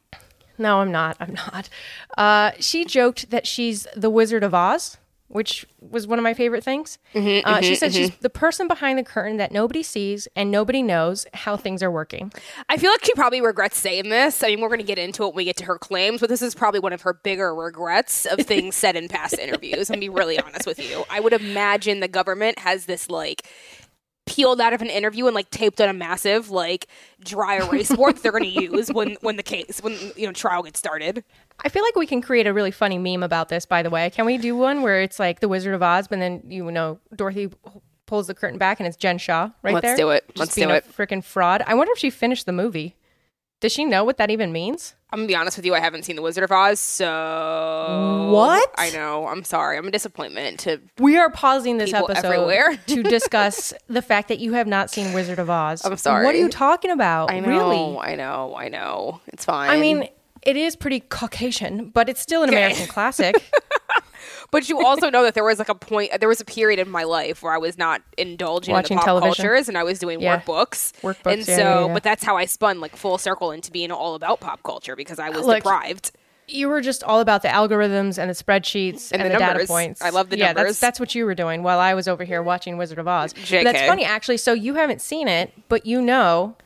No, 0.59 0.81
I'm 0.81 0.91
not. 0.91 1.17
I'm 1.21 1.35
not. 1.35 1.69
Uh, 2.17 2.51
she 2.59 2.85
joked 2.85 3.31
that 3.31 3.47
she's 3.47 3.87
the 3.95 4.11
Wizard 4.11 4.43
of 4.43 4.55
Oz, 4.55 4.97
which 5.29 5.67
was 5.81 6.07
one 6.07 6.19
of 6.19 6.23
my 6.23 6.35
favorite 6.35 6.65
things. 6.65 6.99
Mm-hmm, 7.15 7.47
uh, 7.47 7.61
she 7.61 7.69
mm-hmm, 7.69 7.75
said 7.75 7.93
she's 7.93 8.11
mm-hmm. 8.11 8.23
the 8.23 8.31
person 8.31 8.67
behind 8.67 8.99
the 8.99 9.05
curtain 9.05 9.37
that 9.37 9.53
nobody 9.53 9.83
sees 9.83 10.27
and 10.35 10.51
nobody 10.51 10.83
knows 10.83 11.27
how 11.35 11.57
things 11.57 11.83
are 11.83 11.91
working. 11.91 12.33
I 12.69 12.79
feel 12.79 12.91
like 12.91 13.05
she 13.05 13.13
probably 13.15 13.41
regrets 13.41 13.79
saying 13.79 14.09
this. 14.09 14.43
I 14.43 14.49
mean, 14.49 14.61
we're 14.61 14.69
going 14.69 14.81
to 14.81 14.87
get 14.87 14.99
into 14.99 15.25
it 15.25 15.29
when 15.29 15.37
we 15.37 15.45
get 15.45 15.57
to 15.59 15.65
her 15.67 15.79
claims, 15.79 16.21
but 16.21 16.31
this 16.31 16.43
is 16.43 16.55
probably 16.55 16.81
one 16.81 16.93
of 16.93 17.03
her 17.03 17.13
bigger 17.13 17.55
regrets 17.55 18.27
of 18.27 18.41
things 18.47 18.75
said 18.75 18.97
in 18.97 19.09
past 19.09 19.39
interviews. 19.39 19.91
I'm 19.91 20.01
be 20.01 20.09
really 20.09 20.39
honest 20.39 20.67
with 20.67 20.79
you. 20.79 21.05
I 21.11 21.21
would 21.21 21.33
imagine 21.33 22.01
the 22.01 22.09
government 22.09 22.59
has 22.61 22.87
this 22.87 23.11
like 23.11 23.47
peeled 24.29 24.61
out 24.61 24.75
of 24.75 24.83
an 24.83 24.89
interview 24.89 25.27
and 25.27 25.35
like 25.35 25.51
taped 25.51 25.81
on 25.81 25.89
a 25.89 25.93
massive 25.93 26.51
like 26.51 26.87
dry 27.25 27.57
erase 27.57 27.95
board 27.95 28.17
that 28.17 28.23
they're 28.23 28.33
going 28.33 28.45
to 28.55 28.63
use 28.63 28.93
when 28.93 29.17
when 29.23 29.37
the 29.37 29.43
case 29.43 29.83
when 29.83 29.97
you 30.17 30.27
know 30.27 30.33
trial 30.33 30.63
gets 30.63 30.79
started. 30.79 31.25
I 31.65 31.69
feel 31.71 31.83
like 31.83 31.97
we 31.97 32.07
can 32.07 32.21
create 32.21 32.47
a 32.47 32.53
really 32.53 32.71
funny 32.71 32.99
meme 32.99 33.23
about 33.23 33.49
this. 33.49 33.65
By 33.67 33.83
the 33.83 33.91
way, 33.91 34.11
can 34.11 34.27
we 34.27 34.39
do 34.39 34.57
one 34.57 34.83
where 34.83 35.01
it's 35.01 35.19
like 35.19 35.41
the 35.41 35.49
Wizard 35.49 35.75
of 35.75 35.83
Oz, 35.83 36.09
but 36.09 36.19
then 36.19 36.43
you 36.47 36.71
know 36.71 36.99
Dorothy 37.17 37.51
pulls 38.07 38.27
the 38.27 38.35
curtain 38.35 38.59
back 38.59 38.81
and 38.81 38.87
it's 38.87 38.97
Jen 38.97 39.19
Shah 39.19 39.51
right 39.63 39.73
there? 39.73 39.73
Let's 39.73 39.83
there? 39.87 39.97
do 39.97 40.11
it. 40.11 40.25
Just 40.29 40.39
Let's 40.39 40.55
do 40.55 40.71
a 40.71 40.75
it. 40.77 40.97
Freaking 40.97 41.25
fraud. 41.25 41.63
I 41.67 41.75
wonder 41.75 41.93
if 41.93 41.99
she 41.99 42.11
finished 42.11 42.47
the 42.47 42.53
movie. 42.53 42.97
Does 43.61 43.73
she 43.73 43.85
know 43.85 44.05
what 44.05 44.19
that 44.19 44.31
even 44.31 44.53
means? 44.53 44.95
I'm 45.11 45.21
gonna 45.21 45.27
be 45.29 45.35
honest 45.35 45.57
with 45.57 45.67
you. 45.67 45.75
I 45.75 45.81
haven't 45.81 46.05
seen 46.05 46.17
The 46.17 46.23
Wizard 46.23 46.45
of 46.45 46.53
Oz, 46.53 46.79
so 46.79 48.29
What? 48.31 48.71
I 48.77 48.91
know. 48.91 49.27
I'm 49.27 49.43
sorry. 49.43 49.77
I'm 49.79 49.89
a 49.89 49.91
disappointment 49.91 50.61
to 50.61 50.81
We 50.99 51.17
are 51.17 51.31
pausing 51.31 51.79
this 51.79 51.93
episode 51.93 52.25
everywhere. 52.25 52.77
to 52.89 53.03
discuss 53.03 53.73
the 53.89 54.03
fact 54.03 54.29
that 54.29 54.39
you 54.39 54.53
have 54.53 54.67
not 54.67 54.91
seen 54.91 55.13
Wizard 55.15 55.39
of 55.39 55.49
Oz. 55.51 55.85
I'm 55.85 55.97
sorry. 55.97 56.25
What 56.25 56.35
are 56.35 56.39
you 56.39 56.49
talking 56.49 56.91
about? 56.91 57.31
I 57.33 57.41
know. 57.41 57.49
Really? 57.49 57.99
I 58.13 58.15
know. 58.17 58.55
I 58.57 58.69
know. 58.69 59.21
It's 59.29 59.45
fine. 59.45 59.71
I 59.71 59.77
mean, 59.81 60.09
it 60.43 60.57
is 60.57 60.77
pretty 60.77 61.01
Caucasian, 61.01 61.89
but 61.91 62.09
it's 62.09 62.21
still 62.21 62.43
an 62.43 62.51
Okay. 62.51 62.59
American 62.59 62.87
classic. 62.87 63.35
But 64.51 64.69
you 64.69 64.85
also 64.85 65.11
know 65.11 65.23
that 65.25 65.35
there 65.35 65.45
was 65.45 65.59
like 65.59 65.69
a 65.69 65.75
point, 65.75 66.11
there 66.21 66.29
was 66.29 66.41
a 66.41 66.45
period 66.45 66.79
in 66.81 66.89
my 66.91 67.03
life 67.05 67.43
where 67.43 67.53
I 67.53 67.59
was 67.59 67.77
not 67.77 68.01
indulging 68.17 68.73
Watching 68.73 68.95
in 68.95 68.97
the 68.97 69.01
pop 69.01 69.07
television? 69.21 69.45
cultures 69.45 69.69
and 69.69 69.77
I 69.77 69.83
was 69.85 69.99
doing 69.99 70.21
Yeah. 70.21 70.41
workbooks. 70.41 70.93
Workbooks, 71.03 71.33
And 71.33 71.49
yeah, 71.49 71.57
so, 71.57 71.87
yeah, 71.89 71.93
but 71.95 72.03
that's 72.03 72.25
how 72.25 72.37
I 72.39 72.47
spun 72.47 72.81
like 72.81 72.97
full 72.97 73.19
circle 73.19 73.51
into 73.51 73.71
being 73.71 73.91
all 73.93 74.15
about 74.15 74.41
pop 74.41 74.63
culture 74.63 74.97
because 74.97 75.19
I 75.19 75.29
was 75.29 75.45
Look, 75.45 75.57
deprived. 75.59 76.13
you 76.47 76.69
were 76.71 76.81
just 76.81 77.05
all 77.05 77.21
about 77.21 77.43
the 77.43 77.49
algorithms 77.49 78.17
and 78.17 78.31
the 78.31 78.35
spreadsheets 78.35 79.13
and, 79.13 79.21
And 79.21 79.31
the, 79.31 79.35
the 79.35 79.39
data 79.39 79.67
points. 79.67 80.01
I 80.01 80.09
love 80.09 80.31
the 80.31 80.39
yeah, 80.39 80.53
numbers. 80.53 80.65
That's, 80.65 80.81
that's 80.81 81.01
what 81.01 81.15
you 81.15 81.27
were 81.27 81.35
doing 81.35 81.63
while 81.63 81.79
I 81.79 81.93
was 81.93 82.09
over 82.09 82.25
here 82.25 82.43
watching 82.43 82.79
Wizard 82.79 82.99
of 82.99 83.07
Oz. 83.07 83.35
JK. 83.35 83.65
that's 83.65 83.83
funny, 83.87 84.05
actually. 84.07 84.39
So 84.39 84.55
you 84.55 84.77
haven't 84.77 85.03
seen 85.03 85.29
it, 85.29 85.53
but 85.69 85.85
you 85.85 86.01
know 86.01 86.57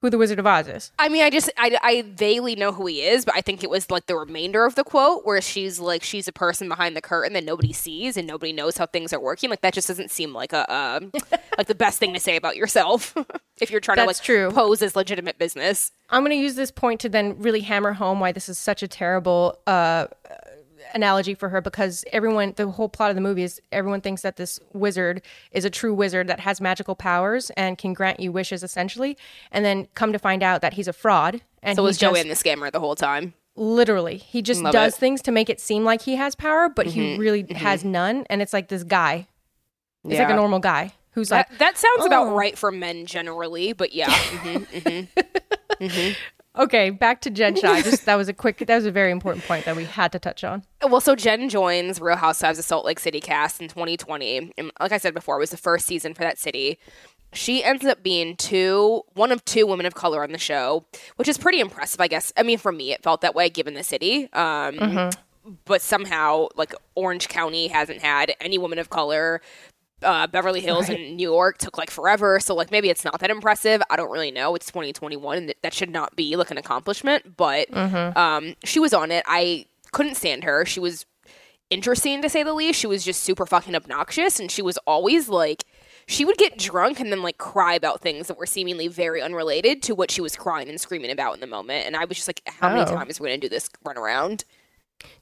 who 0.00 0.10
the 0.10 0.18
Wizard 0.18 0.38
of 0.38 0.46
Oz 0.46 0.68
is. 0.68 0.92
I 0.98 1.08
mean, 1.08 1.22
I 1.22 1.30
just, 1.30 1.50
I, 1.56 1.76
I 1.82 2.02
vaguely 2.02 2.54
know 2.54 2.72
who 2.72 2.86
he 2.86 3.02
is, 3.02 3.24
but 3.24 3.34
I 3.34 3.40
think 3.40 3.64
it 3.64 3.70
was 3.70 3.90
like 3.90 4.06
the 4.06 4.16
remainder 4.16 4.64
of 4.64 4.76
the 4.76 4.84
quote 4.84 5.26
where 5.26 5.40
she's 5.40 5.80
like, 5.80 6.02
she's 6.04 6.28
a 6.28 6.32
person 6.32 6.68
behind 6.68 6.96
the 6.96 7.00
curtain 7.00 7.32
that 7.32 7.44
nobody 7.44 7.72
sees 7.72 8.16
and 8.16 8.26
nobody 8.26 8.52
knows 8.52 8.76
how 8.76 8.86
things 8.86 9.12
are 9.12 9.20
working. 9.20 9.50
Like 9.50 9.62
that 9.62 9.74
just 9.74 9.88
doesn't 9.88 10.10
seem 10.10 10.32
like 10.32 10.52
a, 10.52 10.72
um, 10.72 11.12
like 11.58 11.66
the 11.66 11.74
best 11.74 11.98
thing 11.98 12.14
to 12.14 12.20
say 12.20 12.36
about 12.36 12.56
yourself 12.56 13.16
if 13.60 13.70
you're 13.70 13.80
trying 13.80 13.96
That's 13.96 14.20
to 14.20 14.32
like 14.32 14.50
true. 14.50 14.50
pose 14.52 14.82
as 14.82 14.94
legitimate 14.94 15.36
business. 15.38 15.90
I'm 16.10 16.22
going 16.22 16.30
to 16.30 16.42
use 16.42 16.54
this 16.54 16.70
point 16.70 17.00
to 17.00 17.08
then 17.08 17.36
really 17.40 17.60
hammer 17.60 17.92
home 17.94 18.20
why 18.20 18.32
this 18.32 18.48
is 18.48 18.58
such 18.58 18.82
a 18.82 18.88
terrible 18.88 19.58
uh, 19.66 20.06
analogy 20.94 21.34
for 21.34 21.48
her 21.48 21.60
because 21.60 22.04
everyone, 22.12 22.54
the 22.56 22.68
whole 22.70 22.88
plot 22.88 23.10
of 23.10 23.14
the 23.16 23.20
movie 23.22 23.42
is 23.42 23.60
everyone 23.72 24.00
thinks 24.00 24.22
that 24.22 24.36
this 24.36 24.58
wizard 24.72 25.22
is 25.52 25.64
a 25.64 25.70
true 25.70 25.92
wizard 25.94 26.26
that 26.28 26.40
has 26.40 26.60
magical 26.60 26.94
powers 26.94 27.50
and 27.56 27.78
can 27.78 27.92
grant 27.94 28.20
you 28.20 28.32
wishes 28.32 28.62
essentially. 28.62 29.16
And 29.52 29.64
then 29.64 29.88
come 29.94 30.12
to 30.12 30.18
find 30.18 30.42
out 30.42 30.60
that 30.62 30.74
he's 30.74 30.88
a 30.88 30.92
fraud. 30.92 31.40
And 31.62 31.76
So 31.76 31.82
he 31.82 31.86
was 31.86 31.98
just- 31.98 32.14
Joanne 32.14 32.28
the 32.28 32.34
scammer 32.34 32.70
the 32.72 32.80
whole 32.80 32.94
time? 32.94 33.34
literally 33.60 34.16
he 34.18 34.40
just 34.40 34.62
Love 34.62 34.72
does 34.72 34.94
it. 34.94 34.98
things 35.00 35.20
to 35.20 35.32
make 35.32 35.50
it 35.50 35.60
seem 35.60 35.82
like 35.82 36.00
he 36.02 36.14
has 36.14 36.36
power 36.36 36.68
but 36.68 36.86
he 36.86 37.00
Mm-hmm, 37.00 37.20
really 37.20 37.44
has 37.56 37.82
none 37.84 38.24
and 38.30 38.40
it's 38.40 38.52
like 38.52 38.68
this 38.68 38.84
guy 38.84 39.26
it's 40.04 40.16
like 40.20 40.30
a 40.30 40.36
normal 40.36 40.60
guy 40.60 40.92
who's 41.10 41.32
like 41.32 41.48
That, 41.48 41.58
that 41.58 41.76
sounds 41.76 42.06
about 42.06 42.28
Oh. 42.28 42.34
right 42.36 42.56
for 42.56 42.70
men 42.70 43.04
generally, 43.04 43.72
but 43.72 43.92
yeah. 43.92 44.10
mhm. 44.10 45.08
okay 46.56 46.90
back 46.90 47.20
to 47.20 47.30
jen 47.30 47.54
shah 47.54 47.80
just 47.82 48.04
that 48.06 48.16
was 48.16 48.28
a 48.28 48.32
quick 48.32 48.58
that 48.58 48.74
was 48.76 48.86
a 48.86 48.90
very 48.90 49.10
important 49.10 49.44
point 49.44 49.64
that 49.64 49.76
we 49.76 49.84
had 49.84 50.10
to 50.12 50.18
touch 50.18 50.44
on 50.44 50.62
Well, 50.82 51.00
so 51.00 51.14
Jen 51.16 51.48
joins 51.48 52.00
Real 52.00 52.16
Housewives 52.16 52.58
of 52.58 52.64
Salt 52.64 52.84
Lake 52.86 53.00
City 53.00 53.20
cast 53.20 53.60
in 53.60 53.68
2020. 53.68 54.52
And 54.56 54.70
like 54.80 54.92
I 54.92 54.98
said 54.98 55.12
before, 55.12 55.36
it 55.36 55.40
was 55.40 55.50
the 55.50 55.56
first 55.56 55.86
season 55.86 56.14
for 56.14 56.22
that 56.22 56.38
city. 56.38 56.78
She 57.32 57.62
ends 57.64 57.84
up 57.84 58.02
being 58.02 58.36
two, 58.36 59.02
one 59.14 59.32
of 59.32 59.44
two 59.44 59.66
women 59.66 59.86
of 59.86 59.94
color 59.94 60.22
on 60.22 60.30
the 60.32 60.38
show, 60.38 60.86
which 61.16 61.28
is 61.28 61.36
pretty 61.36 61.58
impressive, 61.60 62.00
I 62.00 62.06
guess. 62.08 62.32
I 62.36 62.42
mean, 62.44 62.58
for 62.58 62.70
me, 62.72 62.92
it 62.92 63.02
felt 63.02 63.20
that 63.22 63.34
way 63.34 63.50
given 63.50 63.74
the 63.74 63.82
city. 63.82 64.32
Um, 64.32 65.10
But 65.64 65.80
somehow, 65.82 66.48
like 66.56 66.74
Orange 66.94 67.28
County 67.28 67.68
hasn't 67.68 68.02
had 68.02 68.34
any 68.40 68.56
woman 68.58 68.78
of 68.78 68.88
color. 68.90 69.40
Uh, 70.02 70.26
Beverly 70.28 70.60
Hills 70.60 70.88
and 70.88 71.16
New 71.16 71.28
York 71.28 71.58
took 71.58 71.76
like 71.76 71.90
forever, 71.90 72.38
so 72.38 72.54
like 72.54 72.70
maybe 72.70 72.88
it's 72.88 73.04
not 73.04 73.18
that 73.20 73.30
impressive. 73.30 73.82
I 73.90 73.96
don't 73.96 74.10
really 74.10 74.30
know. 74.30 74.54
It's 74.54 74.66
2021, 74.66 75.36
and 75.36 75.46
th- 75.48 75.58
that 75.62 75.74
should 75.74 75.90
not 75.90 76.14
be 76.14 76.36
like 76.36 76.50
an 76.52 76.58
accomplishment. 76.58 77.36
But 77.36 77.66
um, 77.76 78.54
she 78.64 78.78
was 78.78 78.94
on 78.94 79.10
it. 79.10 79.24
I 79.26 79.66
couldn't 79.92 80.14
stand 80.16 80.44
her. 80.44 80.64
She 80.64 80.78
was 80.78 81.04
interesting 81.70 82.22
to 82.22 82.28
say 82.28 82.42
the 82.42 82.54
least. 82.54 82.78
She 82.78 82.86
was 82.86 83.04
just 83.04 83.22
super 83.22 83.44
fucking 83.46 83.74
obnoxious, 83.74 84.38
and 84.38 84.50
she 84.50 84.62
was 84.62 84.78
always 84.86 85.28
like, 85.28 85.64
she 86.06 86.24
would 86.24 86.38
get 86.38 86.56
drunk 86.58 87.00
and 87.00 87.10
then 87.12 87.22
like 87.22 87.38
cry 87.38 87.74
about 87.74 88.00
things 88.00 88.28
that 88.28 88.38
were 88.38 88.46
seemingly 88.46 88.88
very 88.88 89.20
unrelated 89.20 89.82
to 89.82 89.94
what 89.94 90.10
she 90.10 90.20
was 90.20 90.36
crying 90.36 90.68
and 90.68 90.80
screaming 90.80 91.10
about 91.10 91.34
in 91.34 91.40
the 91.40 91.46
moment. 91.46 91.86
And 91.86 91.96
I 91.96 92.04
was 92.04 92.16
just 92.16 92.28
like, 92.28 92.40
how 92.46 92.70
many 92.70 92.82
Oh. 92.82 92.94
times 92.94 93.18
are 93.20 93.24
we 93.24 93.28
gonna 93.30 93.38
do 93.40 93.48
this 93.48 93.68
run 93.84 93.98
around? 93.98 94.44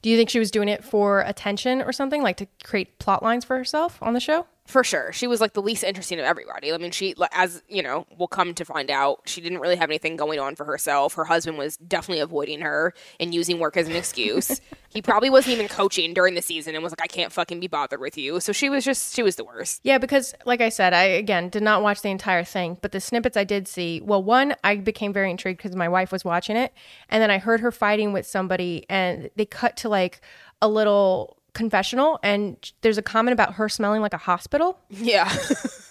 do 0.01 0.09
you 0.09 0.17
think 0.17 0.27
she 0.27 0.39
was 0.39 0.49
doing 0.49 0.67
it 0.67 0.83
for 0.83 1.21
attention 1.21 1.83
or 1.83 1.91
something 1.91 2.23
like 2.23 2.35
to 2.37 2.47
create 2.63 2.97
plot 2.97 3.21
lines 3.21 3.45
for 3.45 3.55
herself 3.59 4.01
on 4.01 4.13
the 4.13 4.19
show 4.19 4.47
For 4.67 4.83
sure. 4.83 5.13
She 5.13 5.27
was 5.27 5.39
like 5.39 5.53
the 5.53 5.61
least 5.61 5.85
interesting 5.85 6.19
of 6.19 6.25
everybody. 6.25 6.73
I 6.73 6.77
mean, 6.77 6.91
she, 6.91 7.15
as 7.31 7.63
you 7.69 7.81
know, 7.81 8.05
we'll 8.17 8.27
come 8.27 8.53
to 8.55 8.65
find 8.65 8.91
out, 8.91 9.21
she 9.25 9.39
didn't 9.39 9.59
really 9.59 9.77
have 9.77 9.89
anything 9.89 10.17
going 10.17 10.41
on 10.41 10.57
for 10.57 10.65
herself. 10.65 11.13
Her 11.13 11.23
husband 11.23 11.57
was 11.57 11.77
definitely 11.77 12.19
avoiding 12.19 12.59
her 12.59 12.93
and 13.17 13.33
using 13.33 13.59
work 13.59 13.77
as 13.77 13.87
an 13.87 13.95
excuse. 13.95 14.59
he 14.89 15.01
probably 15.01 15.29
wasn't 15.29 15.53
even 15.53 15.69
coaching 15.69 16.13
during 16.13 16.35
the 16.35 16.41
season 16.41 16.75
and 16.75 16.83
was 16.83 16.91
like, 16.91 17.01
I 17.01 17.07
can't 17.07 17.31
fucking 17.31 17.61
be 17.61 17.67
bothered 17.67 18.01
with 18.01 18.17
you. 18.17 18.41
So 18.41 18.51
she 18.51 18.69
was 18.69 18.83
just, 18.83 19.15
she 19.15 19.23
was 19.23 19.37
the 19.37 19.45
worst. 19.45 19.79
Yeah, 19.85 19.99
because 19.99 20.35
like 20.45 20.59
I 20.59 20.67
said, 20.67 20.93
I 20.93 21.03
again 21.03 21.47
did 21.47 21.63
not 21.63 21.81
watch 21.81 22.01
the 22.01 22.09
entire 22.09 22.43
thing, 22.43 22.77
but 22.81 22.91
the 22.91 22.99
snippets 22.99 23.37
I 23.37 23.45
did 23.45 23.69
see, 23.69 24.01
well, 24.01 24.21
one, 24.21 24.53
I 24.65 24.75
became 24.75 25.13
very 25.13 25.31
intrigued 25.31 25.59
because 25.59 25.77
my 25.77 25.87
wife 25.87 26.11
was 26.11 26.25
watching 26.25 26.57
it, 26.57 26.73
and 27.07 27.23
then 27.23 27.31
I 27.31 27.37
heard 27.37 27.61
her 27.61 27.71
fighting 27.71 28.11
with 28.11 28.27
somebody, 28.27 28.85
and 28.89 29.29
they 29.37 29.45
cut 29.45 29.77
to 29.77 29.89
like 29.89 30.19
a 30.61 30.67
little 30.67 31.36
confessional, 31.57 32.19
and 32.21 32.71
there's 32.81 32.97
a 32.97 33.01
comment 33.01 33.33
about 33.33 33.55
her 33.55 33.67
smelling 33.67 34.01
like 34.01 34.13
a 34.13 34.17
hospital, 34.17 34.79
Yeah. 34.89 35.29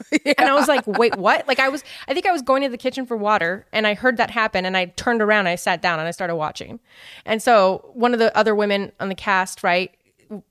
and 0.39 0.49
I 0.49 0.55
was 0.55 0.69
like, 0.69 0.87
wait, 0.87 1.17
what? 1.17 1.49
Like 1.49 1.59
I 1.59 1.69
was, 1.69 1.83
I 2.07 2.15
think 2.15 2.27
I 2.27 2.31
was 2.31 2.41
going 2.41 2.63
to 2.63 2.69
the 2.69 2.79
kitchen 2.79 3.07
for 3.07 3.17
water, 3.17 3.67
and 3.73 3.87
I 3.87 3.95
heard 3.95 4.17
that 4.19 4.31
happen, 4.31 4.65
and 4.65 4.77
I 4.77 4.87
turned 4.87 5.21
around, 5.21 5.41
and 5.41 5.49
I 5.49 5.57
sat 5.57 5.83
down, 5.83 5.99
and 5.99 6.07
I 6.07 6.13
started 6.13 6.37
watching, 6.37 6.79
and 7.25 7.43
so 7.43 7.91
one 7.93 8.13
of 8.13 8.21
the 8.21 8.35
other 8.39 8.55
women 8.55 8.93
on 9.01 9.09
the 9.09 9.17
cast, 9.17 9.65
right, 9.65 9.91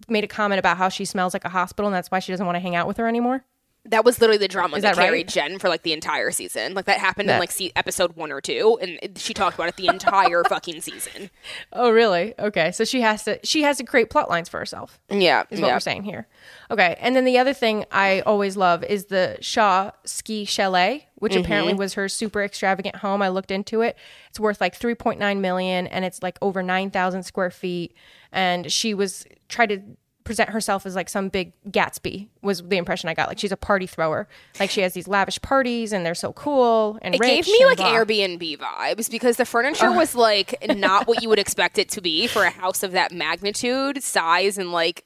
made 0.10 0.26
a 0.26 0.28
comment 0.28 0.60
about 0.60 0.78
how 0.78 0.90
she 0.90 1.06
smells 1.06 1.34
like 1.34 1.46
a 1.46 1.50
hospital, 1.50 1.88
and 1.88 1.96
that's 1.96 2.12
why 2.12 2.20
she 2.20 2.34
doesn't 2.34 2.46
want 2.46 2.58
to 2.58 2.60
hang 2.60 2.76
out 2.76 2.86
with 2.86 2.98
her 2.98 3.08
anymore. 3.08 3.46
That 3.86 4.04
was 4.04 4.20
literally 4.20 4.40
the 4.40 4.48
drama 4.48 4.78
Is 4.78 4.84
that, 4.84 4.96
that 4.96 5.02
right? 5.02 5.08
carried 5.08 5.28
Jen 5.28 5.60
for 5.60 5.70
like 5.70 5.84
the 5.84 5.94
entire 5.94 6.32
season. 6.32 6.74
Like 6.74 6.86
that 6.86 7.00
happened 7.00 7.30
in 7.30 7.40
like 7.40 7.52
see, 7.52 7.72
episode 7.76 8.16
one 8.16 8.32
or 8.32 8.42
two, 8.42 8.80
and 8.82 9.18
she 9.18 9.34
talked 9.34 9.56
about 9.56 9.70
it 9.70 9.76
the 9.76 9.88
entire 9.88 10.44
fucking 10.50 10.82
season. 10.82 11.30
Oh, 11.72 11.92
really? 11.92 12.34
Okay. 12.40 12.72
So 12.72 12.84
she 12.84 13.02
has 13.02 13.24
to 13.26 13.40
she 13.44 13.62
has 13.64 13.78
to 13.78 13.84
create 13.84 14.10
plot 14.10 14.30
lines 14.30 14.50
for 14.50 14.60
herself. 14.60 15.00
Yeah, 15.10 15.44
Is 15.50 15.62
what 15.62 15.72
we're 15.72 15.80
saying 15.80 16.04
here. 16.04 16.28
Okay. 16.72 16.96
And 17.00 17.16
then 17.16 17.26
the 17.26 17.38
other 17.38 17.54
thing 17.54 17.86
I 17.92 18.22
always 18.22 18.58
love 18.58 18.84
is 18.84 19.06
the 19.06 19.38
Shah 19.42 19.92
Ski 20.04 20.46
Chalet, 20.46 21.08
which 21.16 21.34
mm-hmm. 21.34 21.42
apparently 21.42 21.74
was 21.74 21.94
her 21.94 22.10
super 22.10 22.44
extravagant 22.44 22.98
home. 22.98 23.22
I 23.22 23.30
looked 23.30 23.52
into 23.52 23.82
it. 23.82 23.98
It's 24.30 24.40
worth 24.40 24.60
like 24.60 24.78
3.9 24.78 25.40
million 25.40 25.88
and 25.88 26.04
it's 26.04 26.24
like 26.24 26.38
over 26.42 26.64
9,000 26.64 27.24
square 27.24 27.52
feet. 27.52 27.96
And 28.32 28.72
she 28.72 28.94
was 28.94 29.26
tried 29.48 29.70
to 29.70 29.82
present 30.26 30.50
herself 30.50 30.86
as 30.86 30.94
like 30.96 31.08
some 31.08 31.30
big 31.30 31.54
Gatsby 31.70 32.28
was 32.42 32.62
the 32.62 32.76
impression 32.76 33.08
I 33.08 33.14
got. 33.14 33.30
Like 33.30 33.40
she's 33.40 33.54
a 33.54 33.58
party 33.58 33.88
thrower. 33.88 34.28
Like 34.60 34.70
she 34.70 34.82
has 34.82 34.94
these 34.94 35.08
lavish 35.08 35.42
parties 35.42 35.94
and 35.94 36.06
they're 36.06 36.14
so 36.16 36.34
cool 36.34 37.00
and 37.02 37.16
It 37.16 37.22
gave 37.22 37.48
me 37.48 37.64
like 37.66 37.78
blah. 37.78 37.94
Airbnb 37.94 38.58
vibes 38.58 39.10
because 39.10 39.38
the 39.38 39.46
furniture 39.46 39.92
was 39.92 40.14
like 40.16 40.56
not 40.76 41.08
what 41.08 41.22
you 41.24 41.30
would 41.30 41.40
expect 41.40 41.78
it 41.78 41.88
to 41.92 42.02
be 42.02 42.28
for 42.28 42.44
a 42.44 42.50
house 42.50 42.84
of 42.84 42.92
that 42.92 43.14
magnitude, 43.14 44.04
size, 44.04 44.58
and 44.58 44.72
like 44.74 45.06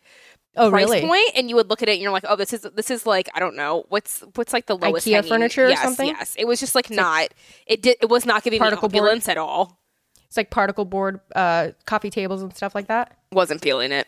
Oh, 0.57 0.71
price 0.71 0.85
really? 0.85 1.01
point. 1.01 1.29
And 1.35 1.47
you 1.49 1.55
would 1.55 1.69
look 1.69 1.83
at 1.83 1.89
it 1.89 1.93
and 1.93 2.01
you're 2.01 2.11
like, 2.11 2.25
oh, 2.27 2.35
this 2.35 2.53
is 2.53 2.61
this 2.75 2.89
is 2.89 3.05
like 3.05 3.29
I 3.35 3.39
don't 3.39 3.55
know 3.55 3.85
what's 3.89 4.21
what's 4.35 4.51
like 4.51 4.65
the 4.65 4.75
lowest 4.75 5.05
IKEA 5.05 5.13
hanging- 5.15 5.29
furniture 5.29 5.67
or 5.67 5.75
something? 5.75 6.07
Yes, 6.07 6.35
it 6.37 6.45
was 6.45 6.59
just 6.59 6.73
like 6.75 6.89
not. 6.89 7.29
It 7.67 7.81
did. 7.83 7.97
It 8.01 8.09
was 8.09 8.25
not 8.25 8.43
giving 8.43 8.57
me 8.57 8.63
Particle 8.63 8.89
board? 8.89 9.21
at 9.29 9.37
all. 9.37 9.79
It's 10.25 10.37
like 10.37 10.49
particle 10.49 10.85
board 10.85 11.21
uh, 11.35 11.69
coffee 11.85 12.09
tables 12.09 12.41
and 12.41 12.53
stuff 12.55 12.73
like 12.75 12.87
that. 12.87 13.17
Wasn't 13.31 13.61
feeling 13.61 13.91
it. 13.91 14.07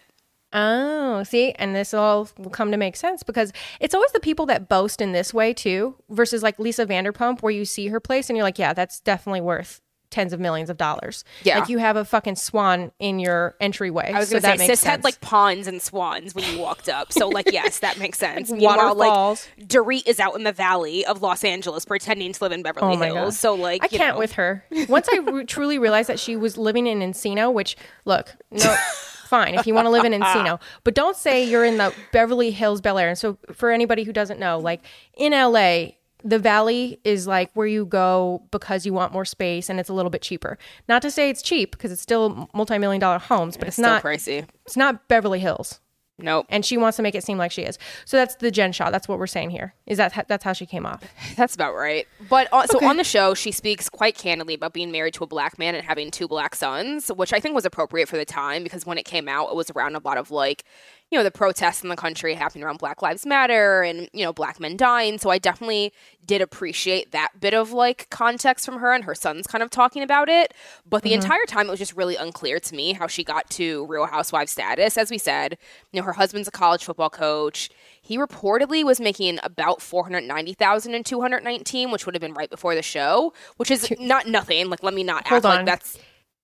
Oh, 0.54 1.24
see, 1.24 1.52
and 1.54 1.76
this 1.76 1.94
all 1.94 2.28
will 2.38 2.50
come 2.50 2.72
to 2.72 2.78
make 2.78 2.96
sense 2.96 3.24
because 3.24 3.54
it's 3.80 3.94
always 3.96 4.12
the 4.12 4.20
people 4.20 4.46
that 4.48 4.68
boast 4.68 5.02
in 5.02 5.12
this 5.14 5.34
way 5.34 5.54
too, 5.54 5.96
versus 6.10 6.44
like 6.44 6.60
Lisa 6.60 6.86
Vanderpump, 6.86 7.42
where 7.42 7.52
you 7.54 7.66
see 7.66 7.88
her 7.88 8.00
place 8.00 8.30
and 8.30 8.36
you're 8.38 8.44
like, 8.44 8.60
yeah, 8.60 8.74
that's 8.74 9.00
definitely 9.00 9.42
worth 9.42 9.82
tens 10.10 10.34
of 10.34 10.42
millions 10.42 10.70
of 10.70 10.76
dollars. 10.76 11.24
Yeah. 11.44 11.60
like 11.60 11.70
you 11.70 11.78
have 11.78 11.96
a 11.96 12.04
fucking 12.04 12.36
swan 12.36 12.92
in 13.00 13.18
your 13.18 13.56
entryway. 13.62 14.12
I 14.14 14.20
was 14.20 14.30
gonna 14.30 14.42
that 14.42 14.60
say, 14.60 14.68
sis 14.68 14.84
had 14.84 15.06
like 15.06 15.22
ponds 15.22 15.68
and 15.68 15.82
swans 15.82 16.36
when 16.36 16.44
you 16.54 16.60
walked 16.60 16.90
up. 16.90 17.14
So 17.14 17.30
like, 17.30 17.50
yes, 17.54 17.80
that 17.80 17.98
makes 17.98 18.18
sense. 18.20 18.52
Meanwhile, 18.52 18.94
Waterfalls. 18.98 19.48
like 19.58 19.70
Dorit 19.70 20.06
is 20.06 20.20
out 20.20 20.36
in 20.36 20.44
the 20.44 20.52
valley 20.52 21.06
of 21.06 21.22
Los 21.22 21.46
Angeles 21.46 21.86
pretending 21.86 22.34
to 22.34 22.44
live 22.44 22.52
in 22.52 22.62
Beverly 22.62 22.98
Oh 22.98 23.00
Hills. 23.00 23.16
God. 23.16 23.34
So 23.36 23.54
like, 23.56 23.86
I 23.86 23.88
can't 23.88 24.16
know. 24.16 24.20
with 24.20 24.34
her. 24.34 24.66
Once 24.90 25.08
I 25.14 25.20
re- 25.20 25.46
truly 25.46 25.80
realized 25.80 26.10
that 26.10 26.20
she 26.20 26.36
was 26.36 26.58
living 26.58 26.88
in 26.88 27.00
Encino, 27.00 27.54
which 27.54 27.78
look, 28.04 28.36
no, 28.52 28.76
fine 29.32 29.56
if 29.56 29.66
you 29.66 29.74
want 29.74 29.86
to 29.88 29.90
live 29.90 30.06
in 30.06 30.12
Encino, 30.14 30.60
but 30.84 30.94
don't 30.94 31.16
say 31.18 31.44
you're 31.44 31.66
in 31.66 31.78
the 31.78 31.92
Beverly 32.12 32.52
Hills 32.52 32.82
Bel 32.82 33.00
Air. 33.00 33.10
And 33.10 33.18
so, 33.18 33.38
for 33.54 33.72
anybody 33.72 34.04
who 34.04 34.14
doesn't 34.14 34.40
know, 34.40 34.60
like 34.60 34.82
in 35.16 35.32
LA, 35.32 35.94
the 36.24 36.38
Valley 36.38 37.00
is 37.04 37.26
like 37.26 37.50
where 37.54 37.66
you 37.66 37.86
go 37.86 38.44
because 38.52 38.86
you 38.86 38.94
want 38.94 39.12
more 39.14 39.26
space 39.26 39.70
and 39.70 39.80
it's 39.80 39.90
a 39.90 39.94
little 39.94 40.12
bit 40.12 40.22
cheaper. 40.22 40.58
Not 40.88 41.02
to 41.02 41.10
say 41.10 41.30
it's 41.30 41.42
cheap 41.42 41.72
because 41.72 41.92
it's 41.92 42.02
still 42.02 42.48
multi-million 42.54 43.00
dollar 43.00 43.18
homes, 43.18 43.58
but 43.58 43.68
it's, 43.68 43.78
Still 43.78 43.90
not. 43.90 44.04
pricey. 44.04 44.46
It's 44.66 44.78
not 44.78 45.08
Beverly 45.08 45.40
Hills. 45.40 45.80
Nope. 46.22 46.46
And 46.50 46.66
she 46.66 46.78
wants 46.78 46.98
to 46.98 47.04
make 47.04 47.16
it 47.16 47.24
seem 47.24 47.38
like 47.38 47.52
she 47.52 47.64
is. 47.64 47.78
So 48.06 48.18
that's 48.18 48.36
the 48.36 48.52
Jen 48.52 48.72
Shah. 48.72 48.92
That's 48.92 49.08
what 49.08 49.20
we're 49.20 49.28
saying 49.28 49.50
here. 49.50 49.74
Is 49.86 49.98
that 49.98 50.26
that's 50.28 50.44
how 50.44 50.54
she 50.54 50.66
came 50.66 50.86
off? 50.86 51.04
That's 51.36 51.56
about 51.56 51.76
right. 51.76 52.08
But 52.30 52.48
uh, 52.52 52.68
so 52.68 52.86
on 52.86 52.98
the 52.98 53.04
show, 53.04 53.34
she 53.34 53.52
speaks 53.52 53.90
quite 53.90 54.18
candidly 54.18 54.54
about 54.54 54.74
being 54.74 54.92
married 54.92 55.14
to 55.16 55.24
a 55.24 55.28
black 55.28 55.58
man 55.58 55.76
and 55.76 55.86
having 55.86 56.12
two 56.12 56.28
black 56.28 56.56
sons, 56.56 57.10
which 57.10 57.34
I 57.34 57.40
think 57.40 57.56
was 57.56 57.66
appropriate 57.66 58.08
for 58.08 58.18
the 58.18 58.26
time 58.26 58.64
because 58.64 58.86
when 58.86 58.98
it 58.98 59.06
came 59.06 59.28
out, 59.28 59.50
it 59.50 59.56
was 59.56 59.70
around 59.72 59.96
a 59.96 60.00
lot 60.00 60.18
of 60.18 60.32
like, 60.32 60.64
you 61.12 61.18
know, 61.18 61.24
the 61.26 61.32
protests 61.32 61.84
in 61.84 61.90
the 61.90 61.98
country 61.98 62.34
happening 62.34 62.64
around 62.64 62.80
Black 62.80 63.02
Lives 63.02 63.26
Matter 63.26 63.84
and, 63.84 64.10
you 64.14 64.24
know, 64.24 64.32
black 64.32 64.62
men 64.62 64.78
dying. 64.78 65.18
So 65.18 65.30
I 65.30 65.40
definitely 65.40 65.92
did 66.26 66.42
appreciate 66.42 67.12
that 67.12 67.32
bit 67.38 67.54
of 67.54 67.74
like 67.74 68.10
context 68.10 68.66
from 68.66 68.80
her 68.80 68.94
and 68.94 69.04
her 69.04 69.14
sons 69.14 69.46
kind 69.46 69.62
of 69.62 69.70
talking 69.70 70.04
about 70.04 70.30
it. 70.30 70.54
But 70.90 71.04
the 71.04 71.10
mm-hmm. 71.10 71.22
entire 71.22 71.46
time, 71.46 71.68
it 71.68 71.70
was 71.70 71.80
just 71.80 71.98
really 71.98 72.16
unclear 72.16 72.62
to 72.62 72.76
me 72.76 72.94
how 72.94 73.08
she 73.08 73.26
got 73.26 73.50
to 73.52 73.86
Real 73.88 74.06
Housewives 74.06 74.54
status. 74.54 74.98
As 74.98 75.12
we 75.12 75.18
said, 75.18 75.58
you 75.92 76.00
know, 76.00 76.06
her 76.06 76.14
husband's 76.14 76.48
a 76.48 76.52
college 76.52 76.86
football 76.86 77.10
coach. 77.10 77.70
He 78.02 78.18
reportedly 78.18 78.86
was 78.86 79.02
making 79.02 79.40
about 79.44 79.82
490,000 79.82 80.96
in 80.96 81.04
219, 81.04 81.92
which 81.92 82.06
would 82.06 82.16
have 82.16 82.22
been 82.22 82.34
right 82.34 82.50
before 82.50 82.74
the 82.74 82.82
show, 82.82 83.34
which 83.58 83.70
is 83.70 83.92
not 84.00 84.28
nothing. 84.28 84.70
Like 84.70 84.82
let 84.82 84.94
me 84.94 85.04
not 85.04 85.28
Hold 85.28 85.40
act 85.40 85.44
like 85.46 85.60
on. 85.60 85.66
that's 85.66 86.00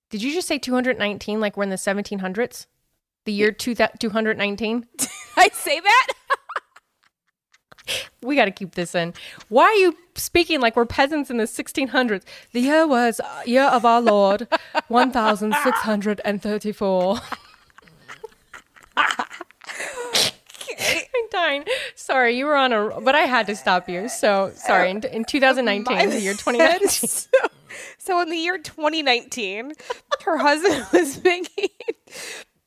Did 0.10 0.22
you 0.22 0.34
just 0.34 0.48
say 0.50 0.58
219 0.58 1.40
like 1.40 1.56
we're 1.56 1.64
in 1.64 1.70
the 1.70 1.78
1700s? 1.78 2.66
The 3.28 3.34
year 3.34 3.52
two 3.52 3.76
219? 3.76 4.88
I 5.38 5.50
say 5.52 5.82
that. 5.82 6.08
We 8.22 8.36
got 8.36 8.46
to 8.46 8.52
keep 8.52 8.76
this 8.76 8.94
in. 8.96 9.14
Why 9.48 9.64
are 9.64 9.76
you 9.76 9.96
speaking 10.16 10.60
like 10.60 10.76
we're 10.76 10.86
peasants 10.86 11.30
in 11.30 11.38
the 11.38 11.46
1600s? 11.46 12.24
The 12.52 12.60
year 12.60 12.86
was 12.86 13.22
uh, 13.22 13.44
year 13.46 13.64
of 13.64 13.86
our 13.86 14.02
Lord 14.02 14.50
1634. 14.90 17.20
I'm 18.98 19.16
dying. 21.32 21.64
Sorry, 21.96 22.38
you 22.38 22.46
were 22.46 22.58
on 22.58 22.74
a, 22.74 23.00
but 23.00 23.16
I 23.16 23.22
had 23.22 23.48
to 23.48 23.56
stop 23.56 23.88
you. 23.88 24.10
So 24.10 24.52
sorry. 24.56 24.90
In, 24.90 25.02
in 25.06 25.24
2019, 25.24 26.10
the 26.10 26.20
year 26.20 26.34
2019. 26.34 26.90
so, 26.90 27.30
so 27.98 28.22
in 28.22 28.30
the 28.30 28.38
year 28.38 28.58
2019, 28.58 29.72
her 30.26 30.38
husband 30.38 30.86
was 30.92 31.24
making 31.24 31.70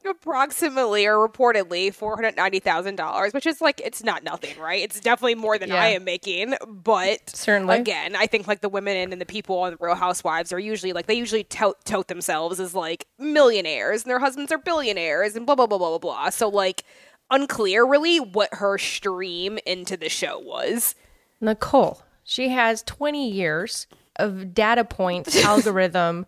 approximately 0.05 1.07
or 1.07 1.17
reportedly 1.29 1.95
$490,000, 1.95 3.35
which 3.35 3.47
is 3.47 3.61
like, 3.61 3.81
it's 3.85 4.03
not 4.03 4.25
nothing, 4.25 4.59
right? 4.59 4.83
It's 4.83 5.01
definitely 5.01 5.35
more 5.35 5.59
than 5.59 5.69
Yeah. 5.71 5.83
I 5.83 5.89
am 5.89 6.05
making. 6.05 6.55
But 6.67 7.31
Certainly. 7.31 7.79
again, 7.79 8.17
I 8.17 8.27
think 8.27 8.47
like 8.49 8.61
the 8.61 8.69
women 8.69 9.13
and 9.13 9.21
the 9.21 9.27
people 9.27 9.59
on 9.59 9.73
the 9.73 9.79
Real 9.81 9.95
Housewives 9.95 10.53
are 10.53 10.59
usually 10.59 10.93
like, 10.93 11.07
they 11.07 11.15
usually 11.15 11.45
tout, 11.45 11.85
tout 11.85 12.09
themselves 12.09 12.61
as 12.61 12.75
like 12.75 13.07
millionaires 13.19 14.03
and 14.03 14.11
their 14.11 14.19
husbands 14.21 14.51
are 14.53 14.59
billionaires 14.59 15.37
and 15.37 15.47
blah, 15.47 15.55
blah, 15.55 15.67
blah, 15.67 15.79
blah, 15.79 15.91
blah, 15.91 15.99
blah. 15.99 16.31
So 16.31 16.49
like, 16.49 16.85
unclear 17.31 17.87
really 17.87 18.19
what 18.19 18.53
her 18.55 18.77
stream 18.79 19.59
into 19.67 19.97
the 19.97 20.09
show 20.09 20.39
was. 20.39 20.95
Nicole, 21.41 22.03
she 22.25 22.49
has 22.49 22.83
20 22.83 23.31
years 23.31 23.87
of 24.17 24.53
data 24.53 24.85
points, 24.85 25.37
algorithm, 25.45 26.27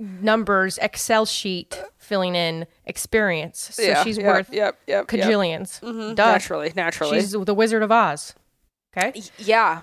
numbers, 0.00 0.78
Excel 0.78 1.26
sheet 1.26 1.80
filling 1.98 2.34
in 2.34 2.66
experience. 2.86 3.70
So 3.72 4.02
she's 4.02 4.18
worth 4.18 4.52
yep, 4.52 4.78
yep, 4.86 5.06
cajillions. 5.06 5.80
Mm-hmm, 5.80 6.14
Duh. 6.14 6.32
Naturally, 6.32 6.72
naturally. 6.74 7.20
She's 7.20 7.32
the 7.32 7.54
Wizard 7.54 7.82
of 7.82 7.92
Oz. 7.92 8.34
Okay. 8.96 9.22
yeah. 9.38 9.82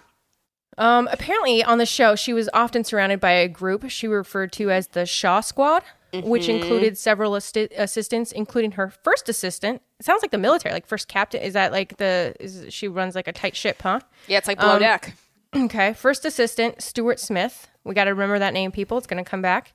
Um, 0.78 1.08
apparently, 1.12 1.64
on 1.64 1.78
the 1.78 1.86
show, 1.86 2.16
she 2.16 2.34
was 2.34 2.50
often 2.54 2.84
surrounded 2.84 3.20
by 3.20 3.32
a 3.32 3.48
group 3.48 3.90
she 3.90 4.08
referred 4.08 4.52
to 4.54 4.70
as 4.70 4.90
the 4.90 5.06
Shah 5.06 5.40
Squad, 5.40 5.84
which 6.14 6.44
mm-hmm. 6.44 6.62
included 6.62 6.98
several 6.98 7.32
assi- 7.32 7.72
assistants, 7.76 8.32
including 8.32 8.74
her 8.74 8.90
first 8.90 9.30
assistant. 9.30 9.82
It 10.00 10.06
sounds 10.06 10.22
like 10.22 10.32
the 10.32 10.38
military, 10.38 10.74
like 10.74 10.86
first 10.86 11.08
captain. 11.08 11.42
Is 11.42 11.54
that 11.54 11.72
like 11.72 11.98
the? 11.98 12.36
Is 12.40 12.66
she 12.70 12.88
runs 12.88 13.16
like 13.16 13.28
a 13.28 13.34
tight 13.34 13.56
ship, 13.56 13.82
huh? 13.82 14.02
Yeah, 14.28 14.38
it's 14.38 14.48
like 14.48 14.60
below 14.60 14.74
um, 14.74 14.80
deck. 14.80 15.16
Okay, 15.56 15.94
first 15.94 16.26
assistant 16.26 16.82
Stuart 16.82 17.22
Smith. 17.22 17.70
We 17.86 17.96
got 17.96 18.04
to 18.04 18.12
remember 18.12 18.38
that 18.38 18.54
name, 18.54 18.70
people. 18.70 18.98
It's 18.98 19.08
going 19.08 19.24
to 19.24 19.28
come 19.28 19.42
back. 19.42 19.74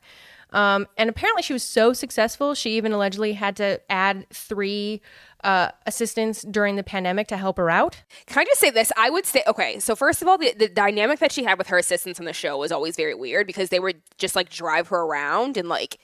Um, 0.53 0.87
and 0.97 1.09
apparently, 1.09 1.43
she 1.43 1.53
was 1.53 1.62
so 1.62 1.93
successful, 1.93 2.55
she 2.55 2.77
even 2.77 2.93
allegedly 2.93 3.33
had 3.33 3.57
to 3.57 3.81
add 3.91 4.27
three 4.31 5.01
uh, 5.45 5.71
assistants 5.87 6.43
during 6.43 6.77
the 6.77 6.83
pandemic 6.83 7.27
to 7.29 7.37
help 7.37 7.57
her 7.57 7.71
out. 7.71 8.03
Can 8.27 8.38
I 8.38 8.45
just 8.45 8.61
say 8.61 8.71
this? 8.71 8.93
I 8.97 9.11
would 9.11 9.27
say, 9.27 9.43
okay, 9.47 9.81
so 9.81 9.97
first 9.97 10.23
of 10.23 10.29
all, 10.29 10.38
the, 10.38 10.55
the 10.57 10.69
dynamic 10.69 11.19
that 11.19 11.33
she 11.33 11.45
had 11.45 11.59
with 11.59 11.67
her 11.69 11.79
assistants 11.79 12.21
on 12.21 12.27
the 12.27 12.33
show 12.33 12.59
was 12.59 12.71
always 12.71 12.97
very 12.97 13.15
weird 13.15 13.47
because 13.47 13.71
they 13.71 13.81
would 13.81 14.01
just 14.19 14.37
like 14.37 14.51
drive 14.51 14.88
her 14.88 15.03
around 15.03 15.57
and 15.57 15.69
like 15.69 15.99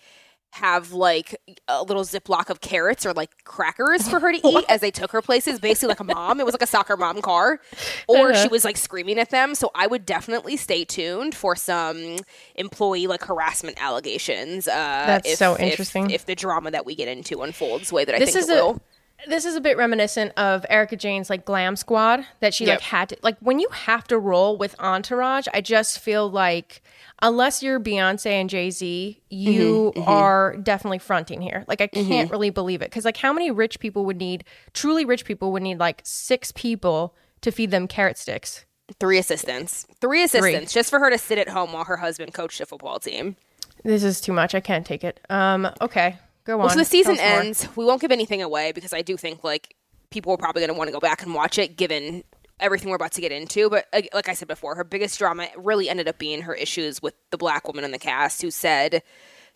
have 0.52 0.92
like 0.92 1.36
a 1.68 1.82
little 1.82 2.02
ziploc 2.04 2.48
of 2.50 2.60
carrots 2.60 3.04
or 3.06 3.12
like 3.12 3.30
crackers 3.44 4.08
for 4.08 4.18
her 4.18 4.32
to 4.32 4.40
eat 4.48 4.64
as 4.68 4.80
they 4.80 4.90
took 4.90 5.12
her 5.12 5.20
places, 5.22 5.60
basically 5.60 5.88
like 5.88 6.00
a 6.00 6.04
mom. 6.04 6.40
It 6.40 6.46
was 6.46 6.54
like 6.54 6.62
a 6.62 6.66
soccer 6.66 6.96
mom 6.96 7.20
car. 7.22 7.60
Or 8.08 8.34
she 8.34 8.48
was 8.48 8.64
like 8.64 8.76
screaming 8.78 9.18
at 9.18 9.28
them. 9.30 9.54
So 9.54 9.70
I 9.74 9.86
would 9.86 10.06
definitely 10.06 10.56
stay 10.56 10.84
tuned 10.84 11.34
for 11.34 11.54
some 11.54 12.16
employee 12.54 13.06
like 13.06 13.22
harassment 13.22 13.80
allegations. 13.82 14.66
Uh, 14.66 14.72
That's 14.72 15.28
if- 15.30 15.38
so 15.38 15.54
if- 15.54 15.60
interesting. 15.60 16.10
If, 16.10 16.24
the 16.26 16.34
drama 16.34 16.70
that 16.70 16.84
we 16.86 16.94
get 16.94 17.08
into 17.08 17.42
unfolds 17.42 17.88
the 17.90 17.94
way 17.94 18.04
that 18.06 18.14
I 18.14 18.18
This 18.18 18.32
think 18.32 18.44
is 18.44 18.48
it 18.48 18.58
a 18.58 18.64
will. 18.64 18.82
This 19.26 19.44
is 19.44 19.56
a 19.56 19.60
bit 19.60 19.76
reminiscent 19.76 20.32
of 20.36 20.64
Erika 20.70 20.96
Jayne's 20.96 21.28
like 21.28 21.44
glam 21.44 21.74
squad 21.76 22.24
that 22.40 22.54
she 22.54 22.64
Yep. 22.66 22.74
like 22.78 22.80
had 22.82 23.08
to 23.10 23.16
like 23.22 23.36
when 23.40 23.58
you 23.58 23.68
have 23.70 24.04
to 24.08 24.18
roll 24.18 24.56
with 24.56 24.76
entourage. 24.78 25.46
I 25.52 25.60
just 25.60 25.98
feel 25.98 26.30
like 26.30 26.82
unless 27.20 27.62
you're 27.62 27.80
Beyonce 27.80 28.30
and 28.30 28.48
Jay 28.48 28.70
Z, 28.70 29.20
you 29.28 29.92
Mm-hmm, 29.96 30.08
are 30.08 30.56
definitely 30.58 31.00
fronting 31.00 31.42
here. 31.42 31.64
Like 31.66 31.80
I 31.80 31.88
can't 31.88 32.30
really 32.30 32.50
believe 32.50 32.80
it 32.80 32.90
because 32.90 33.04
like 33.04 33.16
how 33.16 33.32
many 33.32 33.50
rich 33.50 33.80
people 33.80 34.04
would 34.06 34.18
need 34.18 34.44
truly 34.72 35.04
rich 35.04 35.24
people 35.24 35.50
would 35.52 35.62
need 35.62 35.78
like 35.80 36.00
six 36.04 36.52
people 36.52 37.14
to 37.40 37.50
feed 37.50 37.70
them 37.72 37.88
carrot 37.88 38.18
sticks. 38.18 38.64
Three 39.00 39.18
assistants. 39.18 39.86
Three 40.00 40.22
assistants 40.22 40.72
just 40.72 40.90
for 40.90 40.98
her 41.00 41.10
to 41.10 41.18
sit 41.18 41.38
at 41.38 41.48
home 41.48 41.72
while 41.72 41.84
her 41.84 41.96
husband 41.98 42.34
coached 42.34 42.60
a 42.60 42.66
football 42.66 42.98
team. 43.00 43.36
This 43.84 44.02
is 44.04 44.20
too 44.20 44.32
much. 44.32 44.54
I 44.54 44.60
can't 44.60 44.86
take 44.86 45.02
it. 45.04 45.20
Um. 45.28 45.68
Okay. 45.80 46.16
Go 46.48 46.54
on. 46.54 46.60
Well, 46.60 46.70
so 46.70 46.78
the 46.78 46.84
season 46.86 47.18
ends. 47.20 47.68
We 47.76 47.84
won't 47.84 48.00
give 48.00 48.10
anything 48.10 48.40
away 48.40 48.72
because 48.72 48.94
I 48.94 49.02
do 49.02 49.18
think 49.18 49.44
like 49.44 49.74
people 50.08 50.32
are 50.32 50.38
probably 50.38 50.60
going 50.60 50.72
to 50.72 50.78
want 50.78 50.88
to 50.88 50.92
go 50.92 50.98
back 50.98 51.22
and 51.22 51.34
watch 51.34 51.58
it 51.58 51.76
given 51.76 52.24
everything 52.58 52.88
we're 52.88 52.96
about 52.96 53.12
to 53.12 53.20
get 53.20 53.32
into. 53.32 53.68
But 53.68 53.86
uh, 53.92 54.00
like 54.14 54.30
I 54.30 54.32
said 54.32 54.48
before, 54.48 54.74
her 54.74 54.82
biggest 54.82 55.18
drama 55.18 55.48
really 55.58 55.90
ended 55.90 56.08
up 56.08 56.18
being 56.18 56.40
her 56.42 56.54
issues 56.54 57.02
with 57.02 57.12
the 57.30 57.36
black 57.36 57.68
woman 57.68 57.84
in 57.84 57.90
the 57.90 57.98
cast 57.98 58.40
who 58.40 58.50
said 58.50 59.02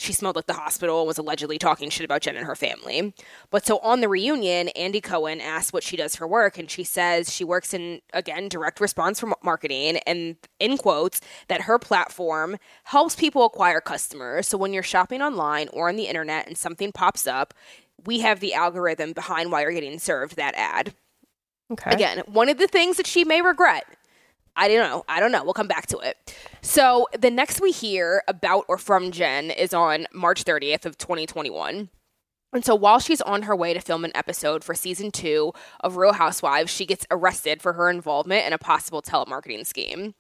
she 0.02 0.12
smelled 0.12 0.36
like 0.36 0.46
the 0.46 0.52
hospital 0.52 1.00
and 1.00 1.06
was 1.06 1.18
allegedly 1.18 1.58
talking 1.58 1.88
shit 1.88 2.04
about 2.04 2.22
Jen 2.22 2.36
and 2.36 2.46
her 2.46 2.56
family. 2.56 3.14
But 3.50 3.64
so 3.64 3.78
on 3.78 4.00
the 4.00 4.08
reunion, 4.08 4.68
Andy 4.70 5.00
Cohen 5.00 5.40
asks 5.40 5.72
what 5.72 5.82
she 5.82 5.96
does 5.96 6.16
for 6.16 6.26
work, 6.26 6.58
and 6.58 6.70
she 6.70 6.84
says 6.84 7.32
she 7.32 7.44
works 7.44 7.72
in, 7.72 8.00
again, 8.12 8.48
direct 8.48 8.80
response 8.80 9.20
for 9.20 9.32
marketing, 9.42 9.98
and 10.06 10.36
in 10.58 10.76
quotes, 10.76 11.20
that 11.48 11.62
her 11.62 11.78
platform 11.78 12.56
helps 12.84 13.14
people 13.14 13.44
acquire 13.44 13.80
customers. 13.80 14.48
So 14.48 14.58
when 14.58 14.72
you're 14.72 14.82
shopping 14.82 15.22
online 15.22 15.68
or 15.72 15.88
on 15.88 15.96
the 15.96 16.06
internet 16.06 16.46
and 16.46 16.58
something 16.58 16.92
pops 16.92 17.26
up, 17.26 17.54
we 18.04 18.20
have 18.20 18.40
the 18.40 18.54
algorithm 18.54 19.12
behind 19.12 19.52
why 19.52 19.62
you're 19.62 19.72
getting 19.72 19.98
served 19.98 20.36
that 20.36 20.54
ad. 20.56 20.94
Okay. 21.70 21.92
Again, 21.92 22.22
one 22.26 22.48
of 22.48 22.58
the 22.58 22.66
things 22.66 22.96
that 22.96 23.06
she 23.06 23.24
may 23.24 23.40
regret. 23.40 23.84
I 24.56 24.68
don't 24.68 24.78
know. 24.78 25.04
I 25.08 25.20
don't 25.20 25.32
know. 25.32 25.42
We'll 25.44 25.54
come 25.54 25.68
back 25.68 25.86
to 25.88 25.98
it. 25.98 26.36
So 26.60 27.06
the 27.18 27.30
next 27.30 27.60
we 27.60 27.72
hear 27.72 28.22
about 28.28 28.64
or 28.68 28.78
from 28.78 29.10
Jen 29.10 29.50
is 29.50 29.72
on 29.72 30.06
March 30.12 30.44
30th 30.44 30.84
of 30.84 30.98
2021. 30.98 31.88
And 32.52 32.64
so 32.64 32.74
while 32.74 32.98
she's 32.98 33.22
on 33.22 33.42
her 33.42 33.56
way 33.56 33.72
to 33.72 33.80
film 33.80 34.04
an 34.04 34.12
episode 34.14 34.62
for 34.62 34.74
season 34.74 35.10
two 35.10 35.52
of 35.80 35.96
Real 35.96 36.12
Housewives, 36.12 36.70
she 36.70 36.84
gets 36.84 37.06
arrested 37.10 37.62
for 37.62 37.72
her 37.72 37.88
involvement 37.88 38.46
in 38.46 38.52
a 38.52 38.58
possible 38.58 39.00
telemarketing 39.00 39.66
scheme. 39.66 40.14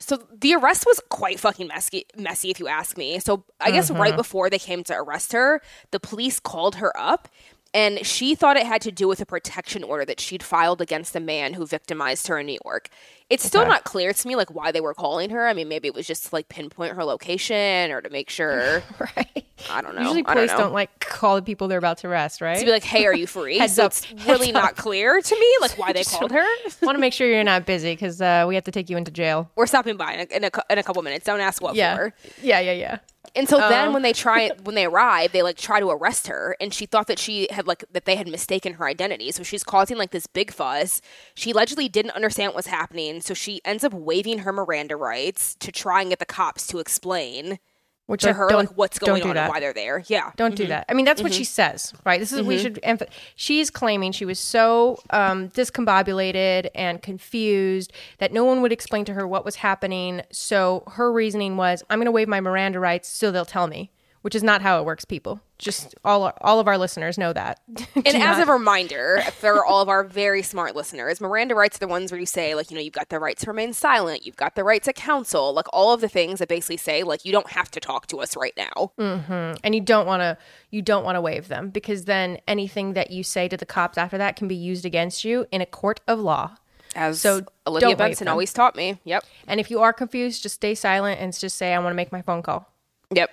So 0.00 0.22
the 0.32 0.54
arrest 0.54 0.86
was 0.86 1.00
quite 1.10 1.38
fucking 1.40 1.66
messy, 1.66 2.06
messy 2.16 2.50
if 2.50 2.60
you 2.60 2.68
ask 2.68 2.96
me. 2.96 3.18
So 3.18 3.44
I 3.60 3.70
guess 3.70 3.90
right 3.90 4.10
mm-hmm. 4.10 4.16
before 4.16 4.48
they 4.48 4.58
came 4.58 4.82
to 4.84 4.94
arrest 4.94 5.32
her, 5.32 5.60
the 5.90 6.00
police 6.00 6.40
called 6.40 6.76
her 6.76 6.98
up 6.98 7.28
and 7.74 8.04
she 8.06 8.34
thought 8.34 8.56
it 8.56 8.66
had 8.66 8.80
to 8.82 8.92
do 8.92 9.08
with 9.08 9.20
a 9.20 9.26
protection 9.26 9.84
order 9.84 10.04
that 10.04 10.20
she'd 10.20 10.42
filed 10.42 10.80
against 10.80 11.12
the 11.12 11.20
man 11.20 11.54
who 11.54 11.66
victimized 11.66 12.26
her 12.28 12.38
in 12.38 12.46
New 12.46 12.58
York. 12.64 12.88
It's 13.30 13.44
still 13.44 13.60
Okay. 13.60 13.68
not 13.70 13.84
clear 13.84 14.12
to 14.14 14.28
me 14.28 14.36
like 14.36 14.54
why 14.54 14.72
they 14.72 14.80
were 14.80 14.94
calling 14.94 15.28
her. 15.30 15.46
I 15.46 15.52
mean, 15.52 15.68
maybe 15.68 15.86
it 15.86 15.94
was 15.94 16.06
just 16.06 16.26
to 16.26 16.34
like 16.34 16.48
pinpoint 16.48 16.94
her 16.94 17.04
location 17.04 17.90
or 17.90 18.00
to 18.00 18.08
make 18.10 18.30
sure. 18.30 18.82
Right. 18.98 19.44
I 19.70 19.80
don't 19.82 19.96
know. 19.96 20.02
Usually 20.02 20.20
I 20.24 20.34
don't 20.34 20.46
police 20.46 20.50
don't, 20.52 20.72
like 20.72 21.00
call 21.00 21.34
the 21.34 21.42
people 21.42 21.66
they're 21.66 21.78
about 21.78 21.98
to 21.98 22.06
arrest, 22.08 22.40
right? 22.40 22.58
to 22.60 22.64
be 22.64 22.70
like, 22.70 22.84
"Hey, 22.84 23.06
are 23.06 23.14
you 23.14 23.26
free?" 23.26 23.58
Heads 23.58 23.74
so 23.74 23.86
up. 23.86 23.90
it's 23.92 24.06
really 24.24 24.52
not 24.52 24.76
clear 24.76 25.20
to 25.20 25.34
me 25.40 25.52
like 25.60 25.76
why 25.76 25.92
they 25.92 26.04
called 26.04 26.30
her. 26.30 26.46
Want 26.80 26.94
to 26.94 27.00
make 27.00 27.12
sure 27.12 27.26
you're 27.28 27.42
not 27.42 27.66
busy 27.66 27.92
because 27.92 28.20
uh, 28.20 28.44
we 28.46 28.54
have 28.54 28.62
to 28.64 28.70
take 28.70 28.88
you 28.88 28.96
into 28.96 29.10
jail. 29.10 29.50
We're 29.56 29.66
stopping 29.66 29.96
by 29.96 30.12
in 30.14 30.20
a, 30.20 30.36
in 30.36 30.44
a, 30.44 30.50
in 30.70 30.78
a 30.78 30.82
couple 30.84 31.02
minutes. 31.02 31.24
Don't 31.24 31.40
ask 31.40 31.60
what 31.60 31.74
Yeah. 31.74 31.96
for. 31.96 32.14
Yeah, 32.40 32.60
yeah, 32.60 32.72
yeah. 32.72 32.98
And 33.34 33.48
so 33.48 33.58
then 33.58 33.88
Um. 33.88 33.94
when 33.94 34.02
they 34.02 34.12
try 34.12 34.50
when 34.62 34.74
they 34.76 34.84
arrive, 34.86 35.32
they 35.32 35.42
like 35.42 35.56
try 35.56 35.80
to 35.80 35.90
arrest 35.90 36.28
her 36.28 36.56
and 36.60 36.72
she 36.72 36.86
thought 36.86 37.08
that 37.08 37.18
she 37.18 37.46
had 37.50 37.66
like 37.66 37.84
that 37.92 38.04
they 38.04 38.14
had 38.16 38.26
mistaken 38.28 38.74
her 38.74 38.86
identity. 38.86 39.32
So 39.32 39.42
she's 39.42 39.64
causing 39.64 39.98
like 39.98 40.12
this 40.12 40.26
big 40.28 40.52
fuss. 40.52 41.00
She 41.34 41.50
allegedly 41.50 41.88
didn't 41.88 42.12
understand 42.12 42.50
what 42.50 42.56
was 42.56 42.66
happening, 42.68 43.17
so 43.22 43.34
she 43.34 43.60
ends 43.64 43.84
up 43.84 43.92
waiving 43.92 44.38
her 44.40 44.52
Miranda 44.52 44.96
rights 44.96 45.54
to 45.56 45.70
try 45.72 46.00
and 46.00 46.10
get 46.10 46.18
the 46.18 46.26
cops 46.26 46.66
to 46.68 46.78
explain 46.78 47.58
Which 48.06 48.22
to 48.22 48.32
her 48.32 48.48
like 48.50 48.70
what's 48.76 48.98
going 48.98 49.22
on 49.22 49.34
that. 49.34 49.44
and 49.44 49.48
why 49.52 49.60
they're 49.60 49.72
there. 49.74 50.02
Yeah. 50.06 50.32
Don't 50.36 50.54
do 50.54 50.66
that. 50.68 50.86
I 50.88 50.94
mean, 50.94 51.04
that's 51.04 51.22
what 51.22 51.32
Mm-hmm. 51.32 51.38
she 51.38 51.44
says, 51.44 51.92
right? 52.06 52.18
This 52.18 52.32
is 52.32 52.42
we 52.42 52.58
should. 52.58 52.80
Emph- 52.82 53.08
she's 53.36 53.70
claiming 53.70 54.12
she 54.12 54.24
was 54.24 54.38
so 54.38 54.98
um, 55.10 55.48
discombobulated 55.50 56.68
and 56.74 57.02
confused 57.02 57.92
that 58.18 58.32
no 58.32 58.44
one 58.44 58.62
would 58.62 58.72
explain 58.72 59.04
to 59.06 59.14
her 59.14 59.26
what 59.26 59.44
was 59.44 59.56
happening. 59.56 60.22
So 60.32 60.84
her 60.92 61.12
reasoning 61.12 61.56
was, 61.56 61.82
"I'm 61.90 61.98
going 61.98 62.06
to 62.06 62.12
waive 62.12 62.28
my 62.28 62.40
Miranda 62.40 62.80
rights, 62.80 63.08
so 63.08 63.30
they'll 63.30 63.44
tell 63.44 63.66
me." 63.66 63.90
Which 64.22 64.34
is 64.34 64.42
not 64.42 64.62
how 64.62 64.80
it 64.80 64.84
works, 64.84 65.04
people. 65.04 65.40
Just 65.58 65.94
all 66.04 66.32
all 66.40 66.60
of 66.60 66.66
our 66.66 66.76
listeners 66.76 67.18
know 67.18 67.32
that. 67.32 67.60
And 67.94 68.16
as 68.22 68.38
a 68.38 68.50
reminder 68.50 69.22
for 69.38 69.64
all 69.64 69.82
of 69.82 69.88
our 69.88 70.04
very 70.04 70.42
smart 70.42 70.74
listeners, 70.74 71.20
Miranda 71.20 71.54
rights 71.54 71.76
are 71.76 71.80
the 71.80 71.88
ones 71.88 72.10
where 72.10 72.18
you 72.18 72.26
say, 72.26 72.54
like, 72.54 72.70
you 72.70 72.76
know, 72.76 72.82
you've 72.82 72.94
got 72.94 73.08
the 73.08 73.18
right 73.18 73.36
to 73.38 73.46
remain 73.46 73.72
silent, 73.72 74.24
you've 74.26 74.36
got 74.36 74.54
the 74.54 74.64
right 74.64 74.82
to 74.84 74.92
counsel, 74.92 75.52
like 75.52 75.66
all 75.72 75.92
of 75.92 76.00
the 76.00 76.08
things 76.08 76.38
that 76.38 76.48
basically 76.48 76.76
say, 76.76 77.02
like, 77.02 77.24
you 77.24 77.32
don't 77.32 77.50
have 77.50 77.70
to 77.72 77.80
talk 77.80 78.06
to 78.08 78.20
us 78.20 78.36
right 78.36 78.54
now. 78.56 78.92
Mm-hmm. 78.98 79.58
and 79.62 79.74
you 79.74 79.80
don't 79.80 80.06
want 80.06 80.20
to 80.20 80.36
you 80.70 80.82
don't 80.82 81.04
want 81.04 81.16
to 81.16 81.20
waive 81.20 81.48
them 81.48 81.70
because 81.70 82.04
then 82.04 82.38
anything 82.46 82.92
that 82.94 83.10
you 83.10 83.22
say 83.22 83.48
to 83.48 83.56
the 83.56 83.66
cops 83.66 83.98
after 83.98 84.18
that 84.18 84.36
can 84.36 84.48
be 84.48 84.56
used 84.56 84.84
against 84.84 85.24
you 85.24 85.46
in 85.50 85.60
a 85.60 85.66
court 85.66 86.00
of 86.06 86.18
law. 86.18 86.56
As 86.94 87.20
So 87.20 87.42
Olivia 87.66 87.96
Benson 87.96 88.28
always 88.28 88.52
taught 88.52 88.74
me. 88.74 89.00
Yep. 89.04 89.24
And 89.46 89.60
if 89.60 89.70
you 89.70 89.80
are 89.80 89.92
confused, 89.92 90.42
just 90.42 90.56
stay 90.56 90.74
silent 90.74 91.20
and 91.20 91.36
just 91.38 91.56
say, 91.56 91.74
I 91.74 91.78
want 91.78 91.92
to 91.92 91.96
make 91.96 92.12
my 92.12 92.22
phone 92.22 92.42
call. 92.42 92.70
Yep. 93.12 93.30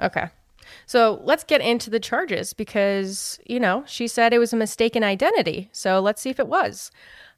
Okay. 0.00 0.30
So 0.86 1.20
let's 1.24 1.44
get 1.44 1.60
into 1.60 1.90
the 1.90 2.00
charges 2.00 2.52
because, 2.52 3.38
you 3.46 3.60
know, 3.60 3.84
she 3.86 4.08
said 4.08 4.32
it 4.32 4.38
was 4.38 4.52
a 4.52 4.56
mistaken 4.56 5.02
identity. 5.02 5.68
So 5.72 6.00
let's 6.00 6.20
see 6.22 6.30
if 6.30 6.40
it 6.40 6.48
was. 6.48 6.90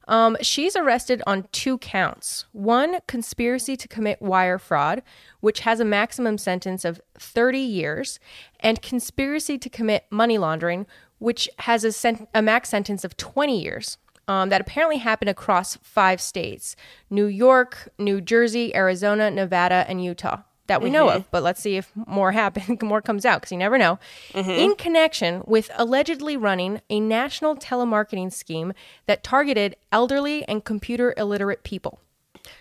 Um, 0.07 0.35
she's 0.41 0.75
arrested 0.75 1.21
on 1.25 1.47
two 1.51 1.77
counts 1.77 2.45
one, 2.51 2.99
conspiracy 3.07 3.77
to 3.77 3.87
commit 3.87 4.21
wire 4.21 4.59
fraud, 4.59 5.01
which 5.39 5.61
has 5.61 5.79
a 5.79 5.85
maximum 5.85 6.37
sentence 6.37 6.83
of 6.83 7.01
30 7.17 7.59
years, 7.59 8.19
and 8.59 8.81
conspiracy 8.81 9.57
to 9.57 9.69
commit 9.69 10.05
money 10.09 10.37
laundering, 10.37 10.85
which 11.19 11.49
has 11.59 11.83
a, 11.85 11.91
sent- 11.93 12.27
a 12.33 12.41
max 12.41 12.69
sentence 12.69 13.03
of 13.03 13.15
20 13.17 13.61
years. 13.61 13.97
Um, 14.25 14.47
that 14.49 14.61
apparently 14.61 14.99
happened 14.99 15.27
across 15.27 15.75
five 15.81 16.21
states 16.21 16.77
New 17.09 17.25
York, 17.25 17.89
New 17.99 18.21
Jersey, 18.21 18.73
Arizona, 18.73 19.29
Nevada, 19.29 19.83
and 19.89 20.01
Utah 20.01 20.43
that 20.67 20.81
we 20.81 20.89
know 20.89 21.09
of, 21.09 21.21
mm-hmm. 21.21 21.27
but 21.31 21.43
let's 21.43 21.61
see 21.61 21.75
if 21.75 21.91
more 22.07 22.31
happen, 22.31 22.77
more 22.87 23.01
comes 23.01 23.25
out 23.25 23.41
because 23.41 23.51
you 23.51 23.57
never 23.57 23.77
know. 23.77 23.99
Mm-hmm. 24.31 24.49
In 24.49 24.75
connection 24.75 25.43
with 25.45 25.69
allegedly 25.75 26.37
running 26.37 26.81
a 26.89 26.99
national 26.99 27.55
telemarketing 27.57 28.31
scheme 28.31 28.73
that 29.05 29.23
targeted 29.23 29.75
elderly 29.91 30.47
and 30.47 30.63
computer 30.63 31.13
illiterate 31.17 31.63
people. 31.63 31.99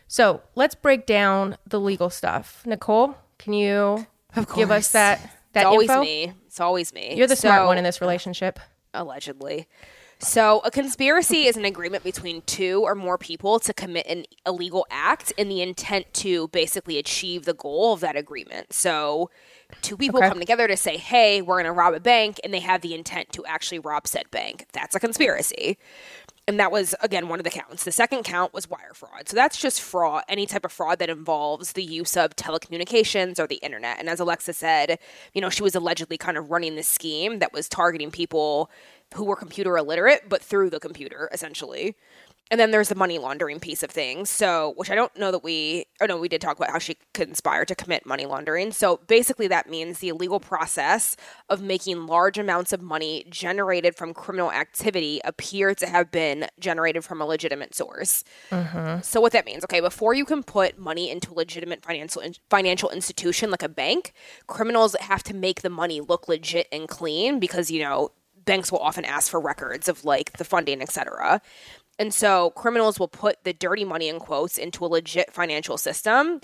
So 0.08 0.42
let's 0.54 0.74
break 0.74 1.06
down 1.06 1.56
the 1.66 1.80
legal 1.80 2.10
stuff. 2.10 2.62
Nicole, 2.66 3.16
can 3.38 3.52
you 3.52 4.06
give 4.54 4.70
us 4.70 4.92
that 4.92 5.20
that 5.52 5.60
It's 5.60 5.66
always 5.66 5.90
info? 5.90 6.02
me. 6.02 6.32
It's 6.46 6.60
always 6.60 6.92
me. 6.92 7.14
You're 7.14 7.26
the 7.26 7.36
smart 7.36 7.60
So- 7.60 7.66
one 7.66 7.78
in 7.78 7.84
this 7.84 8.00
relationship. 8.00 8.58
allegedly. 8.94 9.68
So, 10.24 10.60
a 10.64 10.70
conspiracy 10.70 11.46
is 11.46 11.56
an 11.56 11.64
agreement 11.64 12.04
between 12.04 12.42
two 12.42 12.82
or 12.84 12.94
more 12.94 13.18
people 13.18 13.58
to 13.58 13.74
commit 13.74 14.06
an 14.06 14.24
illegal 14.46 14.86
act 14.88 15.32
in 15.36 15.48
the 15.48 15.60
intent 15.60 16.14
to 16.14 16.46
basically 16.48 16.96
achieve 16.96 17.44
the 17.44 17.54
goal 17.54 17.92
of 17.92 18.00
that 18.00 18.14
agreement. 18.14 18.72
So, 18.72 19.30
two 19.80 19.96
people 19.96 20.20
Okay. 20.20 20.28
come 20.28 20.38
together 20.38 20.68
to 20.68 20.76
say, 20.76 20.96
hey, 20.96 21.42
we're 21.42 21.56
going 21.56 21.64
to 21.64 21.72
rob 21.72 21.94
a 21.94 21.98
bank, 22.00 22.38
and 22.44 22.54
they 22.54 22.60
have 22.60 22.82
the 22.82 22.94
intent 22.94 23.32
to 23.32 23.44
actually 23.46 23.80
rob 23.80 24.06
said 24.06 24.30
bank. 24.30 24.66
That's 24.72 24.94
a 24.94 25.00
conspiracy. 25.00 25.76
And 26.46 26.58
that 26.60 26.70
was, 26.70 26.94
again, 27.00 27.28
one 27.28 27.40
of 27.40 27.44
the 27.44 27.50
counts. 27.50 27.82
The 27.82 27.92
second 27.92 28.22
count 28.24 28.54
was 28.54 28.68
wire 28.70 28.94
fraud. 28.94 29.28
So 29.28 29.34
that's 29.36 29.56
just 29.60 29.80
fraud, 29.80 30.22
any 30.28 30.46
type 30.46 30.64
of 30.64 30.70
fraud 30.72 31.00
that 31.00 31.10
involves 31.10 31.72
the 31.72 31.84
use 31.84 32.16
of 32.16 32.36
telecommunications 32.36 33.40
or 33.40 33.46
the 33.48 33.56
internet. 33.56 33.98
And 33.98 34.08
as 34.08 34.20
Alexa 34.20 34.52
said, 34.52 34.98
you 35.34 35.40
know, 35.40 35.50
she 35.50 35.62
was 35.64 35.74
allegedly 35.74 36.16
kind 36.18 36.36
of 36.36 36.50
running 36.50 36.76
this 36.76 36.88
scheme 36.88 37.38
that 37.40 37.52
was 37.52 37.68
targeting 37.68 38.10
people 38.10 38.70
who 39.14 39.24
were 39.24 39.36
computer 39.36 39.76
illiterate, 39.76 40.28
but 40.28 40.42
through 40.42 40.70
the 40.70 40.80
computer, 40.80 41.28
essentially. 41.32 41.96
And 42.52 42.60
then 42.60 42.70
there's 42.70 42.90
the 42.90 42.94
money 42.94 43.18
laundering 43.18 43.60
piece 43.60 43.82
of 43.82 43.90
things. 43.90 44.28
So, 44.28 44.74
which 44.76 44.90
I 44.90 44.94
don't 44.94 45.16
know 45.16 45.30
that 45.30 45.42
we, 45.42 45.86
oh 46.02 46.06
no, 46.06 46.18
we 46.18 46.28
did 46.28 46.42
talk 46.42 46.58
about 46.58 46.70
how 46.70 46.78
she 46.78 46.98
conspired 47.14 47.68
to 47.68 47.74
commit 47.74 48.04
money 48.04 48.26
laundering. 48.26 48.72
So 48.72 49.00
basically, 49.06 49.48
that 49.48 49.70
means 49.70 50.00
the 50.00 50.10
illegal 50.10 50.38
process 50.38 51.16
of 51.48 51.62
making 51.62 52.06
large 52.06 52.36
amounts 52.36 52.74
of 52.74 52.82
money 52.82 53.24
generated 53.30 53.96
from 53.96 54.12
criminal 54.12 54.52
activity 54.52 55.18
appear 55.24 55.74
to 55.76 55.86
have 55.86 56.10
been 56.10 56.46
generated 56.60 57.04
from 57.04 57.22
a 57.22 57.24
legitimate 57.24 57.74
source. 57.74 58.22
Mm-hmm. 58.50 59.00
So 59.00 59.22
what 59.22 59.32
that 59.32 59.46
means, 59.46 59.64
okay, 59.64 59.80
before 59.80 60.12
you 60.12 60.26
can 60.26 60.42
put 60.42 60.78
money 60.78 61.10
into 61.10 61.32
a 61.32 61.34
legitimate 61.34 61.82
financial 61.82 62.22
financial 62.50 62.90
institution 62.90 63.50
like 63.50 63.62
a 63.62 63.68
bank, 63.70 64.12
criminals 64.46 64.94
have 65.00 65.22
to 65.22 65.34
make 65.34 65.62
the 65.62 65.70
money 65.70 66.02
look 66.02 66.28
legit 66.28 66.68
and 66.70 66.86
clean 66.86 67.40
because 67.40 67.70
you 67.70 67.82
know 67.82 68.10
banks 68.44 68.70
will 68.72 68.78
often 68.80 69.04
ask 69.04 69.30
for 69.30 69.40
records 69.40 69.88
of 69.88 70.04
like 70.04 70.32
the 70.38 70.44
funding, 70.44 70.80
etc. 70.82 71.40
And 71.98 72.12
so 72.12 72.50
criminals 72.50 72.98
will 72.98 73.08
put 73.08 73.44
the 73.44 73.52
dirty 73.52 73.84
money 73.84 74.08
in 74.08 74.18
quotes 74.18 74.58
into 74.58 74.84
a 74.84 74.88
legit 74.88 75.32
financial 75.32 75.76
system. 75.78 76.40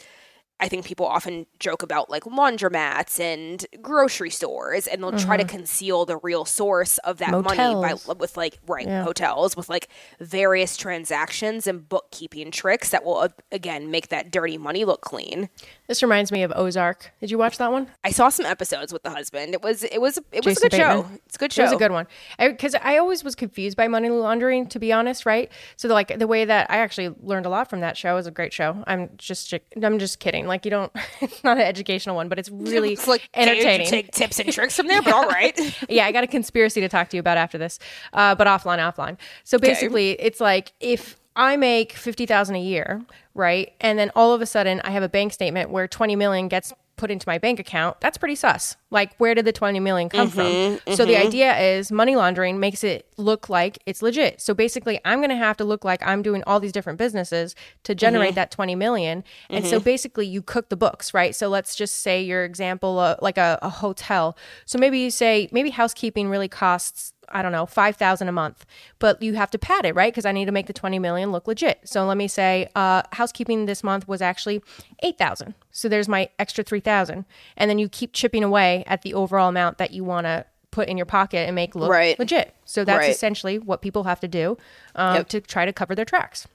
I 0.60 0.68
think 0.68 0.84
people 0.84 1.06
often 1.06 1.46
joke 1.60 1.84
about 1.84 2.10
like 2.10 2.24
laundromats 2.24 3.20
and 3.20 3.64
grocery 3.80 4.30
stores, 4.30 4.88
and 4.88 5.00
they'll 5.00 5.12
try 5.16 5.36
to 5.36 5.44
conceal 5.44 6.04
the 6.04 6.16
real 6.16 6.44
source 6.44 6.98
of 6.98 7.18
that 7.18 7.30
money 7.30 7.56
by 7.80 7.94
with 8.14 8.36
like 8.36 8.58
right 8.66 8.84
Yeah. 8.86 9.04
hotels 9.04 9.56
with 9.56 9.68
like 9.68 9.88
various 10.18 10.76
transactions 10.76 11.68
and 11.68 11.88
bookkeeping 11.88 12.50
tricks 12.50 12.88
that 12.90 13.04
will 13.04 13.18
uh, 13.18 13.28
again 13.52 13.92
make 13.92 14.08
that 14.08 14.32
dirty 14.32 14.58
money 14.58 14.84
look 14.84 15.00
clean. 15.00 15.48
This 15.88 16.02
reminds 16.02 16.30
me 16.30 16.42
of 16.42 16.52
Ozark. 16.54 17.12
Did 17.18 17.30
you 17.30 17.38
watch 17.38 17.56
that 17.56 17.72
one? 17.72 17.88
I 18.04 18.10
saw 18.10 18.28
some 18.28 18.44
episodes 18.44 18.92
with 18.92 19.04
the 19.04 19.10
husband. 19.10 19.54
It 19.54 19.62
was 19.62 19.84
it 19.84 19.98
was 20.02 20.18
it 20.32 20.44
was 20.44 20.56
Jason 20.56 20.66
a 20.66 20.70
good 20.70 20.76
show. 20.76 21.06
It's 21.24 21.36
a 21.36 21.38
good 21.38 21.50
show. 21.50 21.62
It 21.62 21.66
was 21.66 21.72
a 21.72 21.76
good 21.76 21.92
one 21.92 22.06
because 22.38 22.74
I, 22.74 22.98
always 22.98 23.24
was 23.24 23.34
confused 23.34 23.74
by 23.74 23.88
money 23.88 24.10
laundering, 24.10 24.66
to 24.66 24.78
be 24.78 24.92
honest. 24.92 25.24
Right? 25.24 25.50
So 25.76 25.88
the, 25.88 25.94
like 25.94 26.18
the 26.18 26.26
way 26.26 26.44
that 26.44 26.70
I 26.70 26.76
actually 26.78 27.14
learned 27.22 27.46
a 27.46 27.48
lot 27.48 27.70
from 27.70 27.80
that 27.80 27.96
show 27.96 28.12
It 28.12 28.16
was 28.16 28.26
a 28.26 28.30
great 28.30 28.52
show. 28.52 28.84
I'm 28.86 29.08
just 29.16 29.54
I'm 29.82 29.98
just 29.98 30.20
kidding. 30.20 30.46
Like 30.46 30.66
you 30.66 30.70
don't, 30.70 30.92
it's 31.22 31.42
not 31.42 31.56
an 31.56 31.64
educational 31.64 32.16
one, 32.16 32.28
but 32.28 32.38
it's 32.38 32.50
really 32.52 32.92
It's 32.92 33.06
like 33.06 33.26
okay, 33.34 33.44
you 33.44 33.50
entertaining. 33.52 33.86
take 33.86 34.12
tips 34.12 34.38
and 34.38 34.52
tricks 34.52 34.76
from 34.76 34.86
there, 34.88 35.00
but 35.00 35.14
all 35.14 35.26
right. 35.28 35.58
yeah, 35.88 36.04
I 36.04 36.12
got 36.12 36.22
a 36.22 36.26
conspiracy 36.26 36.82
to 36.82 36.88
talk 36.90 37.08
to 37.08 37.16
you 37.16 37.20
about 37.20 37.38
after 37.38 37.56
this, 37.56 37.78
uh, 38.12 38.34
but 38.34 38.46
offline, 38.46 38.78
offline. 38.78 39.16
So 39.42 39.58
basically, 39.58 40.10
it's 40.20 40.38
like 40.38 40.72
if 40.80 41.16
I 41.38 41.56
make 41.56 41.92
50,000 41.92 42.56
a 42.56 42.60
year, 42.60 43.00
right? 43.32 43.72
And 43.80 43.96
then 43.96 44.10
all 44.16 44.34
of 44.34 44.42
a 44.42 44.46
sudden 44.46 44.80
I 44.82 44.90
have 44.90 45.04
a 45.04 45.08
bank 45.08 45.32
statement 45.32 45.70
where 45.70 45.86
20 45.86 46.16
million 46.16 46.48
gets 46.48 46.72
put 46.96 47.12
into 47.12 47.28
my 47.28 47.38
bank 47.38 47.60
account. 47.60 48.00
That's 48.00 48.18
pretty 48.18 48.34
sus. 48.34 48.76
Like 48.90 49.14
where 49.18 49.36
did 49.36 49.44
the 49.44 49.52
20 49.52 49.78
million 49.78 50.08
come 50.08 50.28
mm-hmm, 50.28 50.78
from? 50.84 50.96
So 50.96 51.06
the 51.06 51.12
mm-hmm. 51.12 51.28
idea 51.28 51.56
is 51.56 51.92
money 51.92 52.16
laundering 52.16 52.58
makes 52.58 52.82
it 52.82 53.06
look 53.16 53.48
like 53.48 53.78
it's 53.86 54.02
legit. 54.02 54.40
So 54.40 54.52
basically 54.52 54.98
I'm 55.04 55.20
going 55.20 55.30
to 55.30 55.36
have 55.36 55.56
to 55.58 55.64
look 55.64 55.84
like 55.84 56.04
I'm 56.04 56.22
doing 56.22 56.42
all 56.44 56.58
these 56.58 56.72
different 56.72 56.98
businesses 56.98 57.54
to 57.84 57.92
mm-hmm. 57.92 57.98
generate 57.98 58.34
that 58.34 58.50
20 58.50 58.74
million. 58.74 59.22
And 59.48 59.64
so 59.64 59.78
basically 59.78 60.26
you 60.26 60.42
cook 60.42 60.70
the 60.70 60.76
books, 60.76 61.14
right? 61.14 61.36
So 61.36 61.46
let's 61.48 61.76
just 61.76 62.00
say 62.00 62.20
your 62.20 62.44
example 62.44 62.98
uh, 62.98 63.14
like 63.22 63.38
a, 63.38 63.60
a 63.62 63.70
hotel. 63.70 64.36
So 64.66 64.76
maybe 64.76 64.98
you 64.98 65.12
say 65.12 65.48
maybe 65.52 65.70
housekeeping 65.70 66.28
really 66.28 66.48
costs 66.48 67.12
I 67.32 67.42
don't 67.42 67.52
know, 67.52 67.66
5,000 67.66 68.28
a 68.28 68.32
month, 68.32 68.64
but 68.98 69.22
you 69.22 69.34
have 69.34 69.50
to 69.52 69.58
pad 69.58 69.84
it, 69.84 69.94
right? 69.94 70.12
Because 70.12 70.26
I 70.26 70.32
need 70.32 70.46
to 70.46 70.52
make 70.52 70.66
the 70.66 70.72
20 70.72 70.98
million 70.98 71.32
look 71.32 71.46
legit. 71.46 71.80
So 71.84 72.04
let 72.06 72.16
me 72.16 72.28
say 72.28 72.68
uh, 72.74 73.02
housekeeping 73.12 73.66
this 73.66 73.84
month 73.84 74.06
was 74.08 74.20
actually 74.22 74.62
8,000. 75.02 75.54
So 75.70 75.88
there's 75.88 76.08
my 76.08 76.28
extra 76.38 76.64
3,000. 76.64 77.24
And 77.56 77.70
then 77.70 77.78
you 77.78 77.88
keep 77.88 78.12
chipping 78.12 78.42
away 78.44 78.84
at 78.86 79.02
the 79.02 79.14
overall 79.14 79.48
amount 79.48 79.78
that 79.78 79.90
you 79.92 80.04
want 80.04 80.26
to 80.26 80.44
put 80.70 80.88
in 80.88 80.96
your 80.96 81.06
pocket 81.06 81.46
and 81.46 81.54
make 81.54 81.74
look 81.74 81.90
Right. 81.90 82.18
legit. 82.18 82.54
So 82.64 82.84
that's 82.84 82.98
Right. 83.06 83.10
essentially 83.10 83.58
what 83.58 83.80
people 83.82 84.04
have 84.04 84.20
to 84.20 84.28
do 84.28 84.56
um, 84.94 85.16
Yep. 85.16 85.28
to 85.30 85.40
try 85.40 85.64
to 85.64 85.72
cover 85.72 85.94
their 85.94 86.04
tracks. 86.04 86.46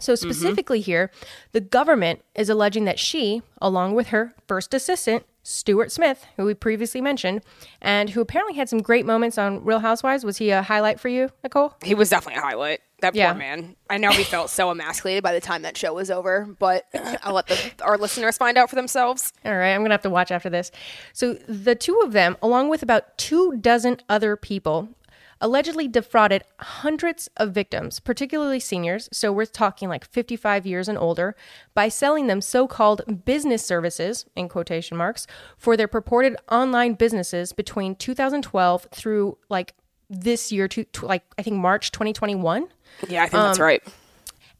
So, 0.00 0.16
specifically 0.16 0.80
here, 0.80 1.08
the 1.52 1.60
government 1.60 2.22
is 2.34 2.48
alleging 2.50 2.84
that 2.86 2.98
she, 2.98 3.42
along 3.62 3.94
with 3.94 4.08
her 4.08 4.34
first 4.48 4.74
assistant, 4.74 5.24
Stuart 5.46 5.92
Smith, 5.92 6.26
who 6.36 6.44
we 6.44 6.54
previously 6.54 7.00
mentioned, 7.00 7.42
and 7.80 8.10
who 8.10 8.20
apparently 8.20 8.56
had 8.56 8.68
some 8.68 8.82
great 8.82 9.06
moments 9.06 9.38
on 9.38 9.64
Real 9.64 9.78
Housewives. 9.78 10.24
Was 10.24 10.38
he 10.38 10.50
a 10.50 10.60
highlight 10.62 10.98
for 10.98 11.08
you, 11.08 11.30
Nicole? 11.44 11.74
He 11.84 11.94
was 11.94 12.10
definitely 12.10 12.38
a 12.38 12.42
highlight. 12.42 12.80
That 13.00 13.14
Yeah. 13.14 13.32
poor 13.32 13.38
man. 13.38 13.76
I 13.88 13.98
know 13.98 14.10
he 14.10 14.24
felt 14.24 14.50
so 14.50 14.70
emasculated 14.70 15.22
by 15.22 15.32
the 15.32 15.40
time 15.40 15.62
that 15.62 15.76
show 15.76 15.92
was 15.94 16.10
over, 16.10 16.48
but 16.58 16.86
I'll 17.22 17.34
let 17.34 17.46
the, 17.46 17.72
our 17.84 17.96
listeners 17.96 18.36
find 18.38 18.58
out 18.58 18.70
for 18.70 18.74
themselves. 18.76 19.32
All 19.44 19.54
right, 19.56 19.72
I'm 19.72 19.82
going 19.82 19.90
to 19.90 19.94
have 19.94 20.02
to 20.02 20.10
watch 20.10 20.30
after 20.32 20.50
this. 20.50 20.72
So, 21.12 21.34
the 21.46 21.74
two 21.76 22.00
of 22.00 22.12
them, 22.12 22.36
along 22.42 22.68
with 22.70 22.82
about 22.82 23.16
two 23.18 23.56
dozen 23.58 23.98
other 24.08 24.34
people, 24.34 24.88
allegedly 25.40 25.88
defrauded 25.88 26.42
hundreds 26.60 27.28
of 27.36 27.52
victims, 27.52 28.00
particularly 28.00 28.60
seniors, 28.60 29.08
so 29.12 29.32
we're 29.32 29.44
talking 29.44 29.88
like 29.88 30.06
55 30.06 30.66
years 30.66 30.88
and 30.88 30.98
older, 30.98 31.36
by 31.74 31.88
selling 31.88 32.26
them 32.26 32.40
so 32.40 32.66
called 32.66 33.24
business 33.24 33.64
services, 33.64 34.24
in 34.34 34.48
quotation 34.48 34.96
marks, 34.96 35.26
for 35.56 35.76
their 35.76 35.88
purported 35.88 36.36
online 36.50 36.94
businesses 36.94 37.52
between 37.52 37.94
2012 37.94 38.88
through 38.92 39.36
like 39.48 39.74
this 40.08 40.52
year, 40.52 40.68
to, 40.68 40.84
to 40.84 41.06
like 41.06 41.24
I 41.38 41.42
think 41.42 41.56
March 41.56 41.92
2021. 41.92 42.68
Yeah, 43.08 43.22
I 43.24 43.28
think 43.28 43.34
Um, 43.34 43.46
that's 43.48 43.58
right. 43.58 43.82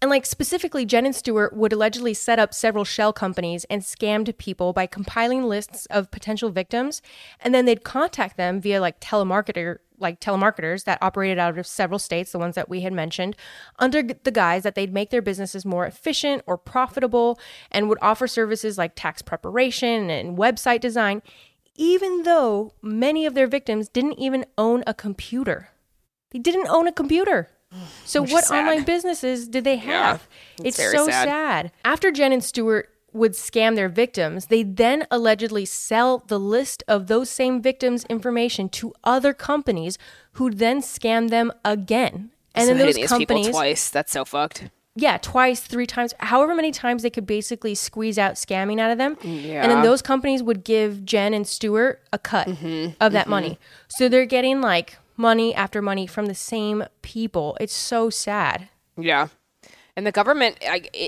And 0.07 0.11
like 0.13 0.25
specifically, 0.25 0.87
Jen 0.87 1.05
and 1.05 1.17
Stuart 1.17 1.53
would 1.57 1.73
allegedly 1.73 2.15
set 2.15 2.39
up 2.39 2.55
several 2.55 2.85
shell 2.85 3.13
companies 3.13 3.65
and 3.65 3.83
scammed 3.83 4.39
people 4.39 4.73
by 4.73 4.87
compiling 4.87 5.43
lists 5.43 5.85
of 5.87 6.13
potential 6.13 6.51
victims, 6.51 7.03
and 7.41 7.53
then 7.53 7.65
they'd 7.65 7.83
contact 7.83 8.37
them 8.37 8.61
via 8.61 8.81
like 8.81 9.01
telemarketer, 9.01 9.79
like 9.99 10.21
telemarketers 10.21 10.85
that 10.85 11.03
operated 11.03 11.41
out 11.41 11.59
of 11.59 11.67
several 11.67 11.99
states, 11.99 12.31
the 12.31 12.39
ones 12.39 12.55
that 12.55 12.69
we 12.69 12.83
had 12.83 12.93
mentioned, 12.93 13.35
under 13.81 14.01
the 14.01 14.31
guise 14.31 14.63
that 14.63 14.77
they'd 14.77 14.95
make 14.95 15.11
their 15.11 15.21
businesses 15.21 15.65
more 15.65 15.85
efficient 15.85 16.45
or 16.47 16.57
profitable, 16.57 17.41
and 17.73 17.89
would 17.89 17.99
offer 18.01 18.29
services 18.29 18.79
like 18.79 18.93
tax 18.95 19.23
preparation 19.23 20.09
and 20.09 20.39
website 20.39 20.81
design, 20.81 21.21
even 21.75 22.23
though 22.23 22.73
many 22.81 23.27
of 23.27 23.35
their 23.35 23.49
victims 23.49 23.89
didn't 23.89 24.21
even 24.21 24.47
own 24.57 24.85
a 24.87 24.95
computer. 24.95 25.71
They 26.31 26.39
didn't 26.39 26.69
own 26.69 26.87
a 26.87 26.93
computer. 26.93 27.49
So 28.05 28.23
Which 28.23 28.33
what 28.33 28.51
online 28.51 28.85
businesses 28.85 29.49
did 29.49 29.65
they 29.65 29.77
have? 29.77 30.27
it's 30.63 30.79
it's 30.79 30.93
so 30.93 31.07
sad. 31.07 31.29
sad. 31.29 31.73
After 31.85 32.11
Jen 32.11 32.33
and 32.33 32.43
Stuart 32.43 32.89
would 33.13 33.33
scam 33.33 33.75
their 33.77 33.89
victims, 33.89 34.47
they 34.47 34.63
then 34.63 35.07
allegedly 35.11 35.65
sell 35.65 36.23
the 36.27 36.39
list 36.39 36.83
of 36.87 37.07
those 37.07 37.29
same 37.31 37.61
victims' 37.61 38.05
information 38.09 38.69
to 38.69 38.93
other 39.05 39.33
companies 39.33 39.99
who 40.33 40.51
then 40.51 40.81
scam 40.81 41.31
them 41.31 41.53
again. 41.65 42.31
And 42.55 42.69
so 42.69 42.75
then 42.75 42.87
those 42.87 42.95
these 42.95 43.09
companies, 43.09 43.47
people 43.47 43.61
twice. 43.61 43.91
That's 43.91 44.13
so 44.13 44.25
fucked. 44.25 44.71
yeah, 44.95 45.19
twice, 45.19 45.61
three 45.61 45.87
times, 45.87 46.15
however 46.21 46.55
many 46.55 46.71
times 46.73 47.03
they 47.03 47.11
could 47.11 47.27
basically 47.27 47.75
squeeze 47.75 48.17
out 48.19 48.35
scamming 48.35 48.81
out 48.81 48.91
of 48.91 48.99
them. 48.99 49.17
Yeah. 49.23 49.63
And 49.63 49.71
then 49.71 49.83
those 49.83 50.01
companies 50.03 50.43
would 50.43 50.63
give 50.65 51.05
Jen 51.05 51.35
and 51.35 51.47
Stuart 51.47 52.03
a 52.13 52.19
cut 52.19 52.47
Mm-hmm. 52.49 52.93
of 53.01 53.13
that 53.13 53.29
money. 53.29 53.59
So 53.89 54.09
they're 54.09 54.25
getting 54.27 54.61
like 54.61 54.99
money 55.17 55.55
after 55.55 55.81
money 55.81 56.07
from 56.07 56.27
the 56.27 56.35
same 56.35 56.85
people. 57.03 57.57
It's 57.61 57.75
so 57.75 58.11
sad. 58.11 58.69
Yeah. 58.97 59.29
And 59.97 60.07
the 60.07 60.13
government 60.13 60.63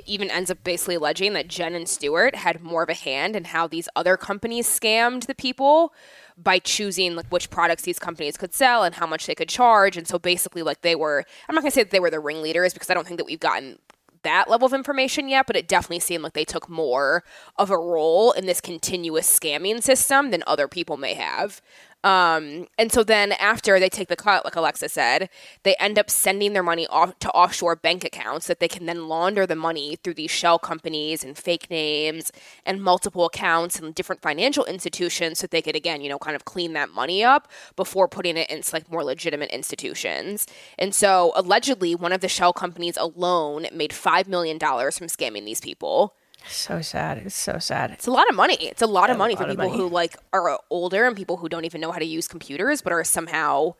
even 0.06 0.30
ends 0.30 0.50
up 0.50 0.64
basically 0.64 0.94
alleging 0.94 1.34
that 1.34 1.48
Jen 1.48 1.74
and 1.74 1.86
Stuart 1.86 2.34
had 2.34 2.62
more 2.62 2.82
of 2.82 2.88
a 2.88 2.94
hand 2.94 3.36
in 3.36 3.44
how 3.44 3.66
these 3.66 3.86
other 3.94 4.16
companies 4.16 4.66
scammed 4.66 5.26
the 5.26 5.34
people 5.34 5.92
by 6.38 6.58
choosing 6.58 7.14
like 7.14 7.26
which 7.26 7.50
products 7.50 7.82
these 7.82 7.98
companies 7.98 8.38
could 8.38 8.54
sell 8.54 8.84
and 8.84 8.94
how 8.94 9.06
much 9.06 9.26
they 9.26 9.34
could 9.34 9.50
charge. 9.50 9.98
And 9.98 10.08
so 10.08 10.18
basically, 10.18 10.62
like 10.62 10.80
they 10.80 10.94
were, 10.94 11.24
I'm 11.48 11.54
not 11.54 11.60
going 11.60 11.70
to 11.70 11.74
say 11.74 11.82
that 11.82 11.90
they 11.90 12.00
were 12.00 12.08
the 12.08 12.18
ringleaders 12.18 12.72
because 12.72 12.88
I 12.88 12.94
don't 12.94 13.06
think 13.06 13.18
that 13.18 13.26
we've 13.26 13.38
gotten 13.38 13.78
that 14.22 14.48
level 14.48 14.66
of 14.66 14.72
information 14.72 15.28
yet, 15.28 15.46
but 15.46 15.54
it 15.54 15.68
definitely 15.68 16.00
seemed 16.00 16.24
like 16.24 16.32
they 16.32 16.44
took 16.44 16.68
more 16.68 17.24
of 17.56 17.70
a 17.70 17.76
role 17.76 18.32
in 18.32 18.46
this 18.46 18.60
continuous 18.60 19.38
scamming 19.38 19.82
system 19.82 20.30
than 20.30 20.42
other 20.46 20.66
people 20.66 20.96
may 20.96 21.14
have. 21.14 21.60
Um, 22.04 22.68
and 22.78 22.92
so 22.92 23.02
then 23.02 23.32
after 23.32 23.80
they 23.80 23.88
take 23.88 24.08
the 24.08 24.16
cut, 24.16 24.44
like 24.44 24.54
Alexa 24.54 24.88
said, 24.88 25.28
they 25.64 25.74
end 25.76 25.98
up 25.98 26.08
sending 26.08 26.52
their 26.52 26.62
money 26.62 26.86
off 26.86 27.18
to 27.18 27.30
offshore 27.30 27.74
bank 27.74 28.04
accounts 28.04 28.46
that 28.46 28.60
they 28.60 28.68
can 28.68 28.86
then 28.86 29.08
launder 29.08 29.46
the 29.46 29.56
money 29.56 29.96
through 29.96 30.14
these 30.14 30.30
shell 30.30 30.60
companies 30.60 31.24
and 31.24 31.36
fake 31.36 31.68
names 31.70 32.30
and 32.64 32.82
multiple 32.82 33.26
accounts 33.26 33.80
and 33.80 33.94
different 33.96 34.22
financial 34.22 34.64
institutions 34.66 35.40
so 35.40 35.48
they 35.48 35.60
could 35.62 35.74
again, 35.74 36.00
you 36.00 36.08
know, 36.08 36.18
kind 36.18 36.36
of 36.36 36.44
clean 36.44 36.72
that 36.74 36.90
money 36.90 37.24
up 37.24 37.48
before 37.74 38.06
putting 38.06 38.36
it 38.36 38.48
into 38.48 38.72
like 38.72 38.90
more 38.90 39.02
legitimate 39.02 39.50
institutions. 39.50 40.46
And 40.78 40.94
so 40.94 41.32
allegedly 41.34 41.96
one 41.96 42.12
of 42.12 42.20
the 42.20 42.28
shell 42.28 42.52
companies 42.52 42.96
alone 42.96 43.66
made 43.72 43.92
five 43.92 44.28
million 44.28 44.56
dollars 44.56 44.98
from 44.98 45.08
scamming 45.08 45.44
these 45.44 45.60
people. 45.60 46.14
So 46.46 46.80
sad. 46.80 47.18
It's 47.18 47.34
so 47.34 47.58
sad. 47.58 47.90
It's 47.90 48.06
a 48.06 48.10
lot 48.10 48.28
of 48.30 48.36
money. 48.36 48.56
It's 48.60 48.82
a 48.82 48.86
lot 48.86 49.10
of 49.10 49.18
money 49.18 49.34
for 49.36 49.42
lot 49.42 49.50
of 49.50 49.56
people 49.56 49.70
money. 49.70 49.82
who 49.82 49.88
like 49.88 50.16
are 50.32 50.58
older 50.70 51.06
and 51.06 51.16
people 51.16 51.36
who 51.38 51.48
don't 51.48 51.64
even 51.64 51.80
know 51.80 51.92
how 51.92 51.98
to 51.98 52.04
use 52.06 52.28
computers, 52.28 52.80
but 52.80 52.92
are 52.92 53.04
somehow 53.04 53.74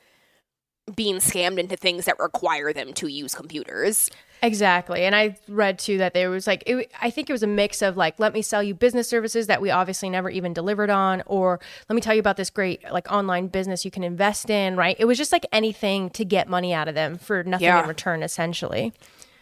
being 0.95 1.17
scammed 1.17 1.59
into 1.59 1.77
things 1.77 2.07
that 2.07 2.19
require 2.19 2.73
them 2.73 2.93
to 2.95 3.09
use 3.09 3.35
computers. 3.35 4.11
Exactly. 4.43 5.03
And 5.05 5.15
I 5.15 5.37
read 5.49 5.79
too 5.79 5.99
that 5.99 6.15
there 6.15 6.31
was 6.31 6.47
like, 6.47 6.63
it, 6.67 6.91
I 7.03 7.11
think 7.11 7.29
it 7.29 7.33
was 7.33 7.43
a 7.43 7.47
mix 7.49 7.83
of 7.83 7.97
like, 7.97 8.19
let 8.19 8.33
me 8.33 8.41
sell 8.41 8.63
you 8.63 8.73
business 8.75 9.09
services 9.09 9.49
that 9.49 9.61
we 9.61 9.71
obviously 9.71 10.09
never 10.09 10.31
even 10.31 10.53
delivered 10.55 10.89
on, 10.91 11.23
or 11.27 11.59
let 11.89 11.95
me 11.95 12.01
tell 12.01 12.15
you 12.15 12.21
about 12.21 12.37
this 12.37 12.49
great 12.49 12.83
like 12.91 13.11
online 13.11 13.49
business 13.49 13.85
you 13.85 13.91
can 13.91 14.03
invest 14.05 14.49
in, 14.49 14.77
right? 14.77 14.97
It 14.99 15.05
was 15.07 15.19
just 15.19 15.33
like 15.33 15.45
anything 15.53 16.09
to 16.11 16.25
get 16.25 16.49
money 16.49 16.73
out 16.73 16.89
of 16.89 16.95
them 16.95 17.19
for 17.19 17.43
nothing 17.45 17.67
Yeah. 17.67 17.83
in 17.83 17.89
return, 17.89 18.23
essentially. 18.23 18.93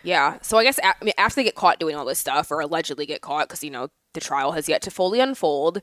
Yeah. 0.06 0.38
So 0.40 0.56
I 0.56 0.62
guess 0.62 0.78
I 0.84 0.94
mean, 1.02 1.14
after 1.18 1.34
they 1.34 1.44
get 1.44 1.56
caught 1.56 1.80
doing 1.80 1.96
all 1.96 2.04
this 2.04 2.20
stuff, 2.20 2.52
or 2.52 2.60
allegedly 2.60 3.06
get 3.06 3.22
caught, 3.22 3.48
because 3.48 3.64
you 3.64 3.70
know 3.70 3.88
the 4.14 4.20
trial 4.20 4.52
has 4.52 4.68
yet 4.68 4.80
to 4.82 4.90
fully 4.90 5.18
unfold. 5.18 5.82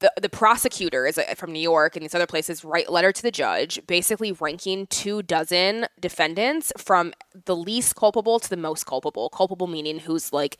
The, 0.00 0.12
the 0.22 0.28
prosecutors 0.28 1.18
uh, 1.18 1.34
from 1.36 1.50
New 1.50 1.58
York 1.58 1.96
and 1.96 2.04
these 2.04 2.14
other 2.14 2.28
places 2.28 2.64
write 2.64 2.88
letter 2.88 3.10
to 3.10 3.20
the 3.20 3.32
judge, 3.32 3.84
basically 3.88 4.30
ranking 4.30 4.86
two 4.86 5.22
dozen 5.24 5.86
defendants 5.98 6.72
from 6.78 7.12
the 7.46 7.56
least 7.56 7.96
culpable 7.96 8.38
to 8.38 8.48
the 8.48 8.56
most 8.56 8.86
culpable. 8.86 9.28
Culpable 9.28 9.66
meaning 9.66 9.98
who's 9.98 10.32
like, 10.32 10.56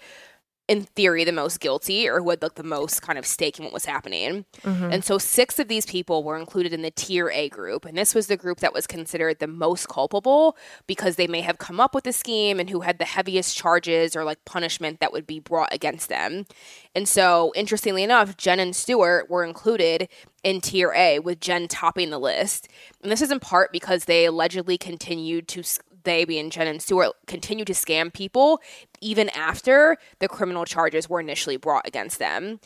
in 0.68 0.83
theory, 0.83 1.24
the 1.24 1.33
most 1.33 1.61
guilty 1.61 2.07
or 2.07 2.20
who 2.20 2.28
had 2.28 2.42
like 2.42 2.54
the 2.54 2.62
most 2.62 3.00
kind 3.00 3.18
of 3.18 3.26
stake 3.26 3.59
in 3.59 3.64
what 3.64 3.72
was 3.72 3.87
happening. 3.87 4.44
Mm-hmm. 4.62 4.92
And 4.92 5.04
so 5.04 5.16
six 5.16 5.59
of 5.59 5.66
these 5.66 5.87
people 5.87 6.22
were 6.22 6.37
included 6.37 6.74
in 6.74 6.83
the 6.83 6.90
tier 6.90 7.31
A 7.31 7.48
group. 7.48 7.87
And 7.87 7.96
this 7.96 8.14
was 8.14 8.26
the 8.26 8.37
group 8.37 8.61
that 8.61 8.74
was 8.74 8.87
considered 8.87 9.38
the 9.38 9.46
most 9.46 9.88
culpable 9.88 10.57
because 10.87 11.16
they 11.16 11.26
may 11.26 11.40
have 11.40 11.57
come 11.57 11.81
up 11.81 11.94
with 11.94 12.04
the 12.04 12.12
scheme 12.12 12.61
and 12.61 12.68
who 12.68 12.81
had 12.81 12.98
the 12.98 13.07
heaviest 13.07 13.57
charges 13.57 14.14
or 14.14 14.24
like 14.24 14.44
punishment 14.44 15.00
that 15.00 15.12
would 15.12 15.26
be 15.26 15.40
brought 15.40 15.72
against 15.72 16.11
them. 16.11 16.44
And 16.94 17.09
so, 17.09 17.52
interestingly 17.57 18.02
enough, 18.02 18.37
Jen 18.37 18.61
and 18.61 18.76
Stuart 18.76 19.31
were 19.31 19.44
included 19.44 20.09
in 20.44 20.61
tier 20.61 20.92
A, 20.94 21.18
with 21.18 21.40
Jen 21.40 21.66
topping 21.66 22.11
the 22.11 22.18
list. 22.18 22.68
And 23.02 23.11
this 23.11 23.22
is 23.22 23.31
in 23.31 23.40
part 23.40 23.72
because 23.72 24.04
they 24.04 24.26
allegedly 24.26 24.76
continued 24.76 25.48
to. 25.48 25.62
They, 26.09 26.25
being 26.25 26.51
Jen 26.51 26.66
and 26.66 26.83
Stuart, 26.83 27.12
continued 27.27 27.66
to 27.66 27.75
scam 27.75 28.12
people 28.12 28.61
even 29.01 29.29
after 29.31 29.99
the 30.21 30.29
criminal 30.29 30.64
charges 30.64 31.09
were 31.09 31.21
initially 31.21 31.57
brought 31.59 31.87
against 31.87 32.18
them. 32.18 32.61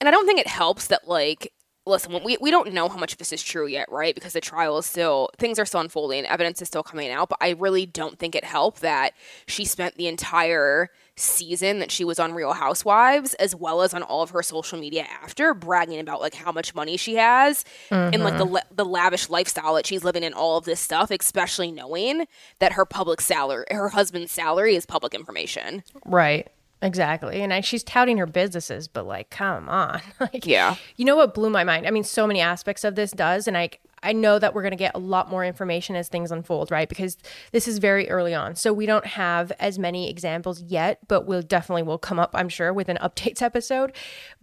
And 0.00 0.08
I 0.08 0.10
don't 0.10 0.26
think 0.26 0.40
it 0.40 0.46
helps 0.46 0.86
that, 0.88 1.06
like, 1.06 1.52
listen, 1.86 2.20
we, 2.24 2.36
we 2.40 2.50
don't 2.50 2.72
know 2.72 2.88
how 2.88 2.96
much 2.96 3.12
of 3.12 3.18
this 3.18 3.32
is 3.32 3.42
true 3.42 3.66
yet, 3.66 3.86
right? 3.90 4.14
Because 4.14 4.32
the 4.32 4.40
trial 4.40 4.78
is 4.78 4.86
still, 4.86 5.30
things 5.38 5.58
are 5.58 5.64
still 5.64 5.80
unfolding, 5.80 6.26
evidence 6.26 6.60
is 6.60 6.68
still 6.68 6.82
coming 6.82 7.10
out. 7.10 7.28
But 7.28 7.38
I 7.40 7.50
really 7.50 7.86
don't 7.86 8.18
think 8.18 8.34
it 8.34 8.44
helped 8.44 8.80
that 8.80 9.12
she 9.46 9.64
spent 9.64 9.94
the 9.96 10.08
entire 10.08 10.90
season 11.16 11.78
that 11.78 11.90
she 11.90 12.04
was 12.04 12.18
on 12.18 12.32
Real 12.32 12.52
Housewives, 12.52 13.34
as 13.34 13.54
well 13.54 13.82
as 13.82 13.94
on 13.94 14.02
all 14.02 14.22
of 14.22 14.30
her 14.30 14.42
social 14.42 14.78
media 14.78 15.06
after, 15.22 15.54
bragging 15.54 15.98
about 15.98 16.20
like 16.20 16.34
how 16.34 16.52
much 16.52 16.74
money 16.74 16.96
she 16.96 17.14
has 17.14 17.64
mm-hmm. 17.90 18.14
and 18.14 18.22
like 18.22 18.38
the 18.38 18.46
mm-hmm. 18.46 18.74
the 18.74 18.84
lavish 18.84 19.28
lifestyle 19.28 19.74
that 19.74 19.86
she's 19.86 20.04
living 20.04 20.22
in. 20.22 20.32
All 20.32 20.58
of 20.58 20.64
this 20.64 20.80
stuff, 20.80 21.10
especially 21.10 21.72
knowing 21.72 22.26
that 22.58 22.72
her 22.72 22.84
public 22.84 23.20
salary, 23.20 23.64
her 23.70 23.88
husband's 23.88 24.32
salary, 24.32 24.76
is 24.76 24.86
public 24.86 25.14
information. 25.14 25.82
Right. 26.04 26.48
Exactly. 26.82 27.40
And 27.40 27.54
I, 27.54 27.62
she's 27.62 27.82
touting 27.82 28.18
her 28.18 28.26
businesses, 28.26 28.86
but 28.86 29.06
like, 29.06 29.30
come 29.30 29.68
on. 29.68 30.02
like, 30.20 30.46
yeah. 30.46 30.76
You 30.96 31.04
know 31.06 31.16
what 31.16 31.34
blew 31.34 31.50
my 31.50 31.64
mind? 31.64 31.86
I 31.86 31.90
mean, 31.90 32.04
so 32.04 32.26
many 32.26 32.40
aspects 32.40 32.84
of 32.84 32.94
this 32.94 33.12
does. 33.12 33.48
And 33.48 33.56
I, 33.56 33.70
I 34.02 34.12
know 34.12 34.38
that 34.38 34.54
we're 34.54 34.62
going 34.62 34.72
to 34.72 34.76
get 34.76 34.94
a 34.94 34.98
lot 34.98 35.30
more 35.30 35.44
information 35.44 35.96
as 35.96 36.08
things 36.08 36.30
unfold, 36.30 36.70
right? 36.70 36.88
Because 36.88 37.16
this 37.52 37.66
is 37.66 37.78
very 37.78 38.08
early 38.08 38.34
on. 38.34 38.54
So 38.54 38.72
we 38.72 38.86
don't 38.86 39.06
have 39.06 39.52
as 39.58 39.78
many 39.78 40.10
examples 40.10 40.62
yet, 40.62 41.00
but 41.08 41.26
we'll 41.26 41.42
definitely 41.42 41.82
will 41.82 41.98
come 41.98 42.18
up, 42.18 42.30
I'm 42.34 42.48
sure, 42.48 42.72
with 42.72 42.88
an 42.88 42.98
updates 43.02 43.42
episode. 43.42 43.94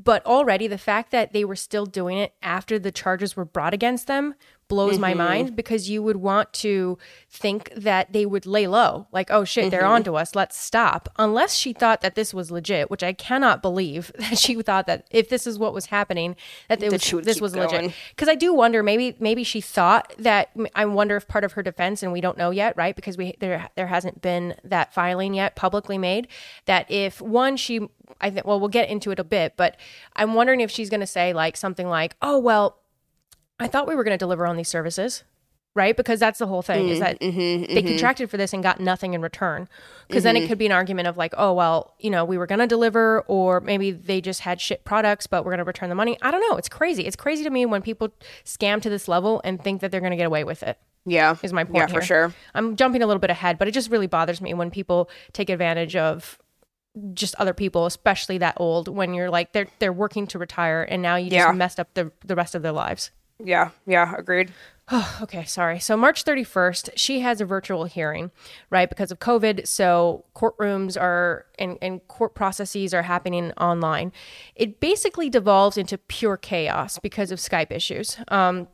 But 0.02 0.26
already 0.26 0.68
the 0.68 0.78
fact 0.78 1.12
that 1.12 1.34
they 1.34 1.46
were 1.46 1.56
still 1.56 1.86
doing 1.86 2.18
it 2.18 2.34
after 2.42 2.80
the 2.80 2.92
charges 2.92 3.36
were 3.36 3.46
brought 3.46 3.74
against 3.74 4.08
them 4.08 4.36
blows 4.74 4.94
mm-hmm. 4.94 5.02
my 5.02 5.14
mind 5.14 5.56
because 5.56 5.88
you 5.88 6.02
would 6.02 6.16
want 6.16 6.52
to 6.52 6.98
think 7.30 7.72
that 7.76 8.12
they 8.12 8.26
would 8.26 8.48
lay 8.48 8.66
low, 8.66 9.06
like, 9.12 9.30
oh 9.30 9.44
shit, 9.44 9.66
mm-hmm. 9.66 9.70
they're 9.70 9.86
on 9.86 10.04
to 10.04 10.16
us, 10.16 10.34
let's 10.34 10.58
stop. 10.58 11.10
Unless 11.20 11.54
she 11.54 11.74
thought 11.74 12.02
that 12.02 12.16
this 12.16 12.34
was 12.34 12.50
legit, 12.50 12.90
which 12.90 13.04
I 13.04 13.14
cannot 13.14 13.62
believe 13.62 14.12
that 14.20 14.40
she 14.40 14.60
thought 14.62 14.88
that 14.88 15.08
if 15.12 15.30
this 15.30 15.46
is 15.46 15.60
what 15.60 15.74
was 15.76 15.88
happening, 15.88 16.36
that, 16.70 16.80
that 16.80 16.92
was, 16.92 17.12
this 17.24 17.40
was 17.40 17.54
going. 17.54 17.70
legit. 17.70 17.94
Because 18.10 18.28
I 18.28 18.36
do 18.36 18.52
wonder, 18.52 18.82
maybe 18.82 19.16
maybe 19.20 19.44
she 19.44 19.62
thought 19.62 20.14
that. 20.18 20.50
I 20.76 20.86
wonder 20.86 21.16
if 21.16 21.28
part 21.28 21.44
of 21.44 21.54
her 21.54 21.62
defense, 21.62 22.02
and 22.02 22.12
we 22.12 22.22
don't 22.22 22.38
know 22.38 22.50
yet, 22.50 22.76
right? 22.76 22.96
Because 22.96 23.16
we 23.16 23.36
there 23.40 23.70
there 23.76 23.88
hasn't 23.88 24.22
been 24.22 24.56
that 24.64 24.94
filing 24.94 25.36
yet 25.36 25.56
publicly 25.56 25.98
made. 26.00 26.28
That 26.66 26.90
if 26.90 27.22
one 27.22 27.58
she 27.58 27.88
I 28.20 28.30
think 28.30 28.46
well 28.46 28.60
we'll 28.60 28.70
get 28.70 28.90
into 28.90 29.12
it 29.12 29.20
a 29.20 29.24
bit, 29.24 29.54
but 29.56 29.78
I'm 30.16 30.34
wondering 30.34 30.62
if 30.62 30.72
she's 30.72 30.90
going 30.90 31.02
to 31.02 31.08
say 31.08 31.34
like 31.34 31.58
something 31.58 31.88
like, 31.88 32.16
"Oh 32.22 32.40
well, 32.40 32.80
I 33.60 33.68
thought 33.68 33.88
we 33.88 33.96
were 33.96 34.04
going 34.04 34.18
to 34.18 34.24
deliver 34.24 34.46
on 34.46 34.58
these 34.58 34.68
services, 34.68 35.24
right? 35.76 35.96
Because 35.96 36.20
that's 36.20 36.40
the 36.40 36.48
whole 36.48 36.62
thing 36.62 36.88
mm, 36.88 36.92
is 36.92 37.00
that 37.00 37.20
mm-hmm, 37.20 37.38
they 37.38 37.82
mm-hmm. 37.82 37.88
contracted 37.88 38.30
for 38.30 38.38
this 38.38 38.54
and 38.54 38.64
got 38.64 38.80
nothing 38.80 39.14
in 39.14 39.22
return. 39.22 39.68
Because 40.08 40.22
mm-hmm. 40.22 40.26
then 40.26 40.36
it 40.36 40.40
mm-hmm. 40.42 40.48
could 40.50 40.58
be 40.58 40.66
an 40.66 40.72
argument 40.72 41.08
of 41.08 41.18
like, 41.18 41.34
oh, 41.38 41.54
well, 41.54 41.94
you 42.00 42.10
know, 42.10 42.26
we 42.26 42.38
were 42.38 42.48
going 42.48 42.60
to 42.60 42.68
deliver, 42.68 43.22
or 43.22 43.60
maybe 43.62 43.92
they 43.92 44.22
just 44.22 44.42
had 44.42 44.60
shit 44.60 44.84
products, 44.86 45.28
but 45.28 45.44
we're 45.44 45.52
going 45.52 45.60
to 45.60 45.64
return 45.64 45.90
the 45.90 45.96
money. 45.96 46.18
I 46.22 46.32
don't 46.32 46.42
know. 46.50 46.58
It's 46.58 46.70
crazy. 46.70 47.06
It's 47.06 47.16
crazy 47.16 47.44
to 47.44 47.50
me 47.50 47.66
when 47.66 47.82
people 47.82 48.14
scam 48.44 48.82
to 48.82 48.90
this 48.90 49.08
level 49.08 49.42
and 49.44 49.64
think 49.64 49.82
that 49.82 49.92
they're 49.92 50.02
going 50.02 50.12
to 50.12 50.18
get 50.18 50.28
away 50.28 50.44
with 50.44 50.64
it. 50.64 50.78
Yeah. 51.06 51.36
Is 51.44 51.52
my 51.52 51.64
point. 51.64 51.76
Yeah, 51.76 51.88
here. 51.88 52.02
for 52.02 52.06
sure. 52.06 52.34
I'm 52.54 52.76
jumping 52.76 53.04
a 53.04 53.08
little 53.08 53.20
bit 53.20 53.30
ahead, 53.30 53.60
but 53.60 53.68
it 53.68 53.72
just 53.72 53.92
really 53.92 54.08
bothers 54.08 54.42
me 54.42 54.54
when 54.54 54.72
people 54.72 55.10
take 55.34 55.50
advantage 55.50 55.96
of 55.96 56.40
just 57.14 57.36
other 57.36 57.54
people, 57.54 57.86
especially 57.86 58.38
that 58.38 58.56
old, 58.58 58.88
when 58.88 59.14
you're 59.14 59.30
like 59.30 59.52
they're 59.52 59.68
they're 59.80 59.94
working 59.94 60.28
to 60.28 60.40
retire 60.40 60.84
and 60.84 61.02
now 61.02 61.16
you 61.16 61.30
just 61.30 61.48
yeah. 61.48 61.52
messed 61.52 61.80
up 61.80 61.94
the 61.94 62.12
the 62.24 62.36
rest 62.36 62.56
of 62.56 62.62
their 62.62 62.72
lives. 62.72 63.12
Yeah, 63.40 63.72
yeah, 63.86 64.14
agreed. 64.18 64.52
Oh, 64.92 65.20
okay, 65.24 65.46
sorry. 65.46 65.80
So 65.80 65.96
March 65.96 66.24
31st, 66.24 66.92
she 66.96 67.22
has 67.22 67.42
a 67.42 67.46
virtual 67.46 67.86
hearing, 67.86 68.32
right? 68.70 68.90
Because 68.90 69.12
of 69.12 69.20
COVID. 69.20 69.68
So 69.68 70.26
courtrooms 70.36 71.00
are 71.00 71.46
and, 71.60 71.78
and 71.82 72.06
court 72.08 72.36
processes 72.36 72.94
are 72.94 73.04
happening 73.04 73.52
online. 73.54 74.12
It 74.56 74.80
basically 74.80 75.30
devolves 75.30 75.78
into 75.78 75.98
pure 75.98 76.38
chaos 76.38 77.00
because 77.00 77.32
of 77.32 77.40
Skype 77.40 77.72
issues. 77.72 78.18
Um, 78.30 78.68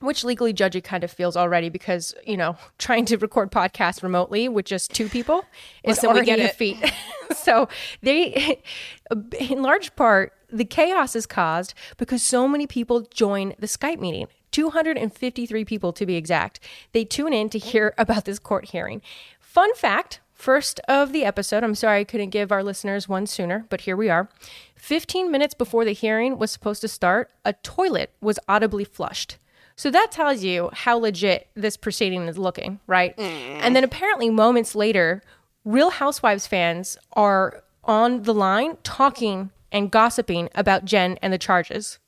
which 0.00 0.24
legally 0.24 0.52
judgy 0.52 0.84
kind 0.84 1.04
of 1.04 1.10
feels 1.10 1.36
already 1.36 1.70
because 1.70 2.14
you 2.26 2.36
know 2.36 2.56
trying 2.78 3.06
to 3.06 3.16
record 3.16 3.50
podcasts 3.50 4.02
remotely 4.02 4.48
with 4.48 4.66
just 4.66 4.92
two 4.92 5.08
people 5.08 5.38
is 5.84 6.02
Listen, 6.02 6.10
already 6.10 6.42
a 6.42 6.48
feat. 6.48 6.76
so 7.34 7.68
they, 8.02 8.60
in 9.40 9.62
large 9.62 9.94
part, 9.96 10.32
the 10.50 10.64
chaos 10.64 11.16
is 11.16 11.26
caused 11.26 11.74
because 11.96 12.22
so 12.22 12.46
many 12.46 12.66
people 12.66 13.02
join 13.02 13.54
the 13.58 13.66
Skype 13.66 14.00
meeting. 14.00 14.28
253 14.52 15.64
people 15.64 15.92
to 15.92 16.06
be 16.06 16.16
exact. 16.16 16.60
They 16.92 17.04
tune 17.04 17.32
in 17.32 17.50
to 17.50 17.58
hear 17.58 17.94
about 17.98 18.24
this 18.24 18.38
court 18.38 18.66
hearing. 18.66 19.02
Fun 19.40 19.74
fact 19.74 20.20
first 20.32 20.80
of 20.88 21.12
the 21.12 21.24
episode. 21.24 21.64
I'm 21.64 21.74
sorry 21.74 22.00
I 22.00 22.04
couldn't 22.04 22.30
give 22.30 22.52
our 22.52 22.62
listeners 22.62 23.08
one 23.08 23.26
sooner, 23.26 23.66
but 23.68 23.82
here 23.82 23.96
we 23.96 24.08
are. 24.08 24.28
15 24.76 25.30
minutes 25.30 25.54
before 25.54 25.84
the 25.84 25.92
hearing 25.92 26.38
was 26.38 26.50
supposed 26.50 26.80
to 26.82 26.88
start, 26.88 27.30
a 27.44 27.54
toilet 27.54 28.12
was 28.20 28.38
audibly 28.48 28.84
flushed. 28.84 29.38
So 29.76 29.90
that 29.90 30.10
tells 30.10 30.42
you 30.42 30.70
how 30.72 30.96
legit 30.96 31.48
this 31.54 31.76
proceeding 31.76 32.22
is 32.28 32.38
looking, 32.38 32.80
right? 32.86 33.16
Mm. 33.16 33.60
And 33.60 33.76
then 33.76 33.84
apparently, 33.84 34.30
moments 34.30 34.74
later, 34.74 35.22
Real 35.64 35.90
Housewives 35.90 36.46
fans 36.46 36.96
are 37.12 37.62
on 37.84 38.22
the 38.22 38.32
line 38.32 38.78
talking 38.82 39.50
and 39.76 39.90
gossiping 39.90 40.48
about 40.54 40.86
Jen 40.86 41.18
and 41.20 41.34
the 41.34 41.38
charges. 41.38 41.98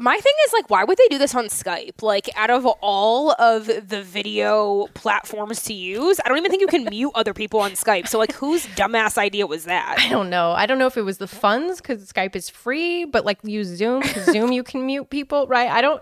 My 0.00 0.16
thing 0.16 0.32
is 0.46 0.52
like, 0.52 0.70
why 0.70 0.84
would 0.84 0.96
they 0.96 1.08
do 1.08 1.18
this 1.18 1.34
on 1.34 1.46
Skype? 1.46 2.02
Like, 2.02 2.30
out 2.36 2.50
of 2.50 2.64
all 2.64 3.32
of 3.32 3.66
the 3.66 4.00
video 4.00 4.86
platforms 4.94 5.64
to 5.64 5.74
use, 5.74 6.20
I 6.24 6.28
don't 6.28 6.38
even 6.38 6.52
think 6.52 6.60
you 6.60 6.68
can 6.68 6.84
mute 6.90 7.10
other 7.16 7.34
people 7.34 7.58
on 7.58 7.72
Skype. 7.72 8.06
So, 8.06 8.16
like, 8.16 8.32
whose 8.32 8.64
dumbass 8.68 9.18
idea 9.18 9.48
was 9.48 9.64
that? 9.64 9.96
I 9.98 10.08
don't 10.08 10.30
know. 10.30 10.52
I 10.52 10.66
don't 10.66 10.78
know 10.78 10.86
if 10.86 10.96
it 10.96 11.02
was 11.02 11.18
the 11.18 11.26
funds 11.26 11.80
because 11.80 12.12
Skype 12.12 12.36
is 12.36 12.48
free, 12.48 13.06
but 13.06 13.24
like 13.24 13.38
use 13.42 13.66
Zoom 13.66 14.02
Zoom 14.24 14.52
you 14.52 14.62
can 14.62 14.86
mute 14.86 15.10
people, 15.10 15.48
right? 15.48 15.68
I 15.68 15.80
don't. 15.80 16.00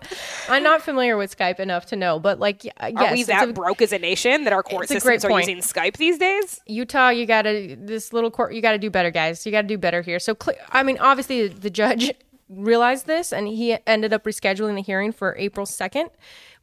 I'm 0.50 0.62
not 0.62 0.82
familiar 0.82 1.16
with 1.16 1.34
Skype 1.34 1.58
enough 1.58 1.86
to 1.86 1.96
know, 1.96 2.18
but 2.18 2.38
like, 2.38 2.64
yes, 2.64 2.74
uh, 2.78 2.92
are 2.98 3.12
we 3.14 3.22
that 3.22 3.48
a, 3.48 3.52
broke 3.54 3.80
as 3.80 3.92
a 3.92 3.98
nation 3.98 4.44
that 4.44 4.52
our 4.52 4.62
court 4.62 4.88
systems 4.88 5.24
are 5.24 5.40
using 5.40 5.58
Skype 5.58 5.96
these 5.96 6.18
days? 6.18 6.60
Utah, 6.66 7.08
you 7.08 7.24
gotta 7.24 7.76
this 7.80 8.12
little 8.12 8.30
court, 8.30 8.52
you 8.52 8.60
gotta 8.60 8.78
do 8.78 8.90
better, 8.90 9.10
guys. 9.10 9.46
You 9.46 9.52
gotta 9.52 9.66
do 9.66 9.78
better 9.78 10.02
here. 10.02 10.18
So, 10.18 10.36
I 10.70 10.82
mean, 10.82 10.98
obviously 10.98 11.48
the 11.48 11.70
judge 11.70 12.12
realized 12.48 13.06
this 13.06 13.32
and 13.32 13.48
he 13.48 13.76
ended 13.86 14.12
up 14.12 14.24
rescheduling 14.24 14.74
the 14.74 14.82
hearing 14.82 15.12
for 15.12 15.36
April 15.38 15.66
2nd. 15.66 16.10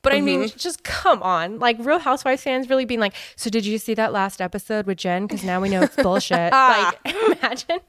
But 0.01 0.11
I 0.11 0.19
mean, 0.19 0.41
mm-hmm. 0.41 0.57
just 0.57 0.83
come 0.83 1.23
on. 1.23 1.59
Like, 1.59 1.77
Real 1.79 1.97
Housewives 1.97 2.43
fans 2.43 2.69
really 2.69 2.83
being 2.83 2.99
like, 2.99 3.13
so 3.37 3.49
did 3.49 3.65
you 3.65 3.77
see 3.77 3.93
that 3.93 4.11
last 4.11 4.41
episode 4.41 4.85
with 4.85 4.97
Jen? 4.97 5.27
Because 5.27 5.45
now 5.45 5.61
we 5.61 5.69
know 5.69 5.81
it's 5.81 5.95
bullshit. 5.95 6.51
like, 6.51 6.99
imagine. 7.05 7.79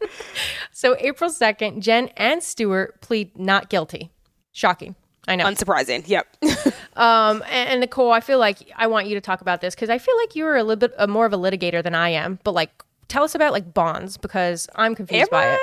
so, 0.70 0.96
April 1.00 1.28
2nd, 1.28 1.80
Jen 1.80 2.08
and 2.16 2.40
Stuart 2.40 3.00
plead 3.00 3.36
not 3.36 3.68
guilty. 3.68 4.12
Shocking. 4.52 4.94
I 5.26 5.34
know. 5.34 5.44
Unsurprising. 5.44 6.06
Yep. 6.06 6.36
um, 6.96 7.42
and, 7.50 7.70
and, 7.70 7.80
Nicole, 7.80 8.12
I 8.12 8.20
feel 8.20 8.38
like 8.38 8.70
I 8.76 8.86
want 8.86 9.08
you 9.08 9.16
to 9.16 9.20
talk 9.20 9.40
about 9.40 9.60
this 9.60 9.74
because 9.74 9.90
I 9.90 9.98
feel 9.98 10.16
like 10.18 10.36
you're 10.36 10.54
a 10.54 10.62
little 10.62 10.88
bit 10.88 11.08
more 11.08 11.26
of 11.26 11.32
a 11.32 11.38
litigator 11.38 11.82
than 11.82 11.96
I 11.96 12.10
am. 12.10 12.38
But 12.44 12.54
like, 12.54 12.70
tell 13.08 13.24
us 13.24 13.34
about 13.34 13.52
like 13.52 13.74
bonds 13.74 14.18
because 14.18 14.68
I'm 14.76 14.94
confused 14.94 15.22
am 15.22 15.28
by 15.32 15.46
I? 15.46 15.54
it 15.54 15.60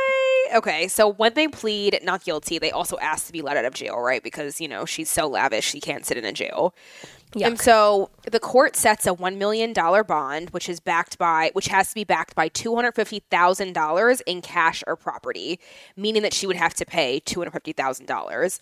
okay, 0.54 0.88
so 0.88 1.08
when 1.08 1.34
they 1.34 1.48
plead 1.48 2.00
not 2.04 2.24
guilty, 2.24 2.60
they 2.60 2.72
also 2.72 2.98
ask 3.00 3.28
to 3.28 3.32
be 3.32 3.42
let 3.42 3.58
out 3.58 3.66
of 3.66 3.74
jail, 3.74 4.00
right? 4.00 4.24
Because, 4.24 4.62
you 4.62 4.68
know, 4.68 4.86
she's 4.86 5.10
so 5.10 5.28
lavish, 5.28 5.66
she 5.66 5.80
can't 5.80 6.06
sit 6.06 6.18
in 6.18 6.26
a 6.26 6.32
jail. 6.32 6.74
Yuck. 7.34 7.48
And 7.48 7.60
so 7.60 8.10
the 8.30 8.40
court 8.40 8.76
sets 8.76 9.08
a 9.08 9.12
$1 9.12 9.38
million 9.38 9.72
bond, 9.74 10.50
which 10.50 10.68
is 10.68 10.80
backed 10.82 11.18
by, 11.18 11.52
which 11.54 11.68
has 11.70 11.90
to 11.90 11.96
be 11.96 12.04
backed 12.04 12.36
by 12.36 12.50
$250,000 12.50 14.22
in 14.26 14.42
cash 14.42 14.84
or 14.86 14.96
property, 14.98 15.60
meaning 15.96 16.24
that 16.24 16.34
she 16.34 16.46
would 16.46 16.58
have 16.58 16.74
to 16.74 16.86
pay 16.86 17.22
$250,000. 17.22 18.60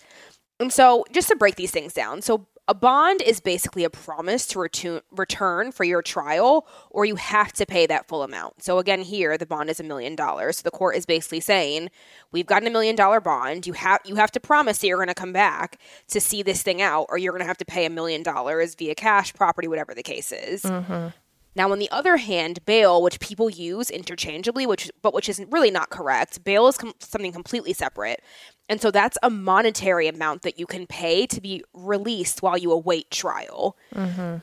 And 0.60 0.72
so 0.72 1.04
just 1.10 1.28
to 1.28 1.36
break 1.36 1.56
these 1.56 1.72
things 1.72 1.92
down. 1.92 2.22
So 2.22 2.46
a 2.68 2.74
bond 2.74 3.20
is 3.22 3.40
basically 3.40 3.84
a 3.84 3.90
promise 3.90 4.46
to 4.48 4.58
retu- 4.58 5.00
return 5.10 5.72
for 5.72 5.84
your 5.84 6.02
trial, 6.02 6.66
or 6.90 7.04
you 7.04 7.16
have 7.16 7.52
to 7.54 7.66
pay 7.66 7.86
that 7.86 8.06
full 8.06 8.22
amount. 8.22 8.62
So 8.62 8.78
again, 8.78 9.02
here 9.02 9.36
the 9.36 9.46
bond 9.46 9.70
is 9.70 9.80
a 9.80 9.82
million 9.82 10.14
dollars. 10.14 10.58
So 10.58 10.62
the 10.62 10.70
court 10.70 10.96
is 10.96 11.04
basically 11.04 11.40
saying, 11.40 11.90
"We've 12.30 12.46
gotten 12.46 12.68
a 12.68 12.70
million 12.70 12.94
dollar 12.94 13.20
bond. 13.20 13.66
You 13.66 13.72
have 13.72 14.00
you 14.04 14.14
have 14.14 14.30
to 14.32 14.40
promise 14.40 14.78
that 14.78 14.86
you're 14.86 14.98
going 14.98 15.08
to 15.08 15.14
come 15.14 15.32
back 15.32 15.80
to 16.08 16.20
see 16.20 16.42
this 16.42 16.62
thing 16.62 16.80
out, 16.80 17.06
or 17.08 17.18
you're 17.18 17.32
going 17.32 17.42
to 17.42 17.48
have 17.48 17.58
to 17.58 17.64
pay 17.64 17.86
a 17.86 17.90
million 17.90 18.22
dollars 18.22 18.74
via 18.76 18.94
cash, 18.94 19.34
property, 19.34 19.66
whatever 19.66 19.94
the 19.94 20.02
case 20.02 20.30
is." 20.30 20.62
Mm-hmm. 20.62 21.08
Now, 21.56 21.72
on 21.72 21.80
the 21.80 21.90
other 21.90 22.16
hand, 22.16 22.64
bail, 22.64 23.02
which 23.02 23.18
people 23.18 23.50
use 23.50 23.90
interchangeably, 23.90 24.66
which 24.66 24.90
but 25.02 25.12
which 25.12 25.28
is 25.28 25.42
really 25.50 25.70
not 25.70 25.90
correct, 25.90 26.44
bail 26.44 26.68
is 26.68 26.76
com- 26.76 26.94
something 27.00 27.32
completely 27.32 27.72
separate, 27.72 28.22
and 28.70 28.80
so 28.80 28.90
that's 28.90 29.18
a 29.22 29.28
monetary 29.28 30.08
amount 30.08 30.40
that 30.42 30.58
you 30.58 30.66
can 30.66 30.86
pay 30.86 31.26
to 31.26 31.40
be 31.42 31.62
released 31.74 32.40
while 32.40 32.56
you 32.56 32.72
await 32.72 33.10
trial. 33.10 33.76
Mm-hmm. 33.94 34.36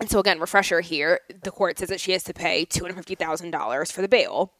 And 0.00 0.10
so 0.10 0.18
again, 0.18 0.40
refresher 0.40 0.80
here, 0.80 1.20
the 1.44 1.52
court 1.52 1.78
says 1.78 1.88
that 1.88 2.00
she 2.00 2.10
has 2.12 2.24
to 2.24 2.34
pay 2.34 2.64
two 2.64 2.82
hundred 2.82 2.96
fifty 2.96 3.14
thousand 3.14 3.52
dollars 3.52 3.90
for 3.92 4.02
the 4.02 4.08
bail. 4.08 4.52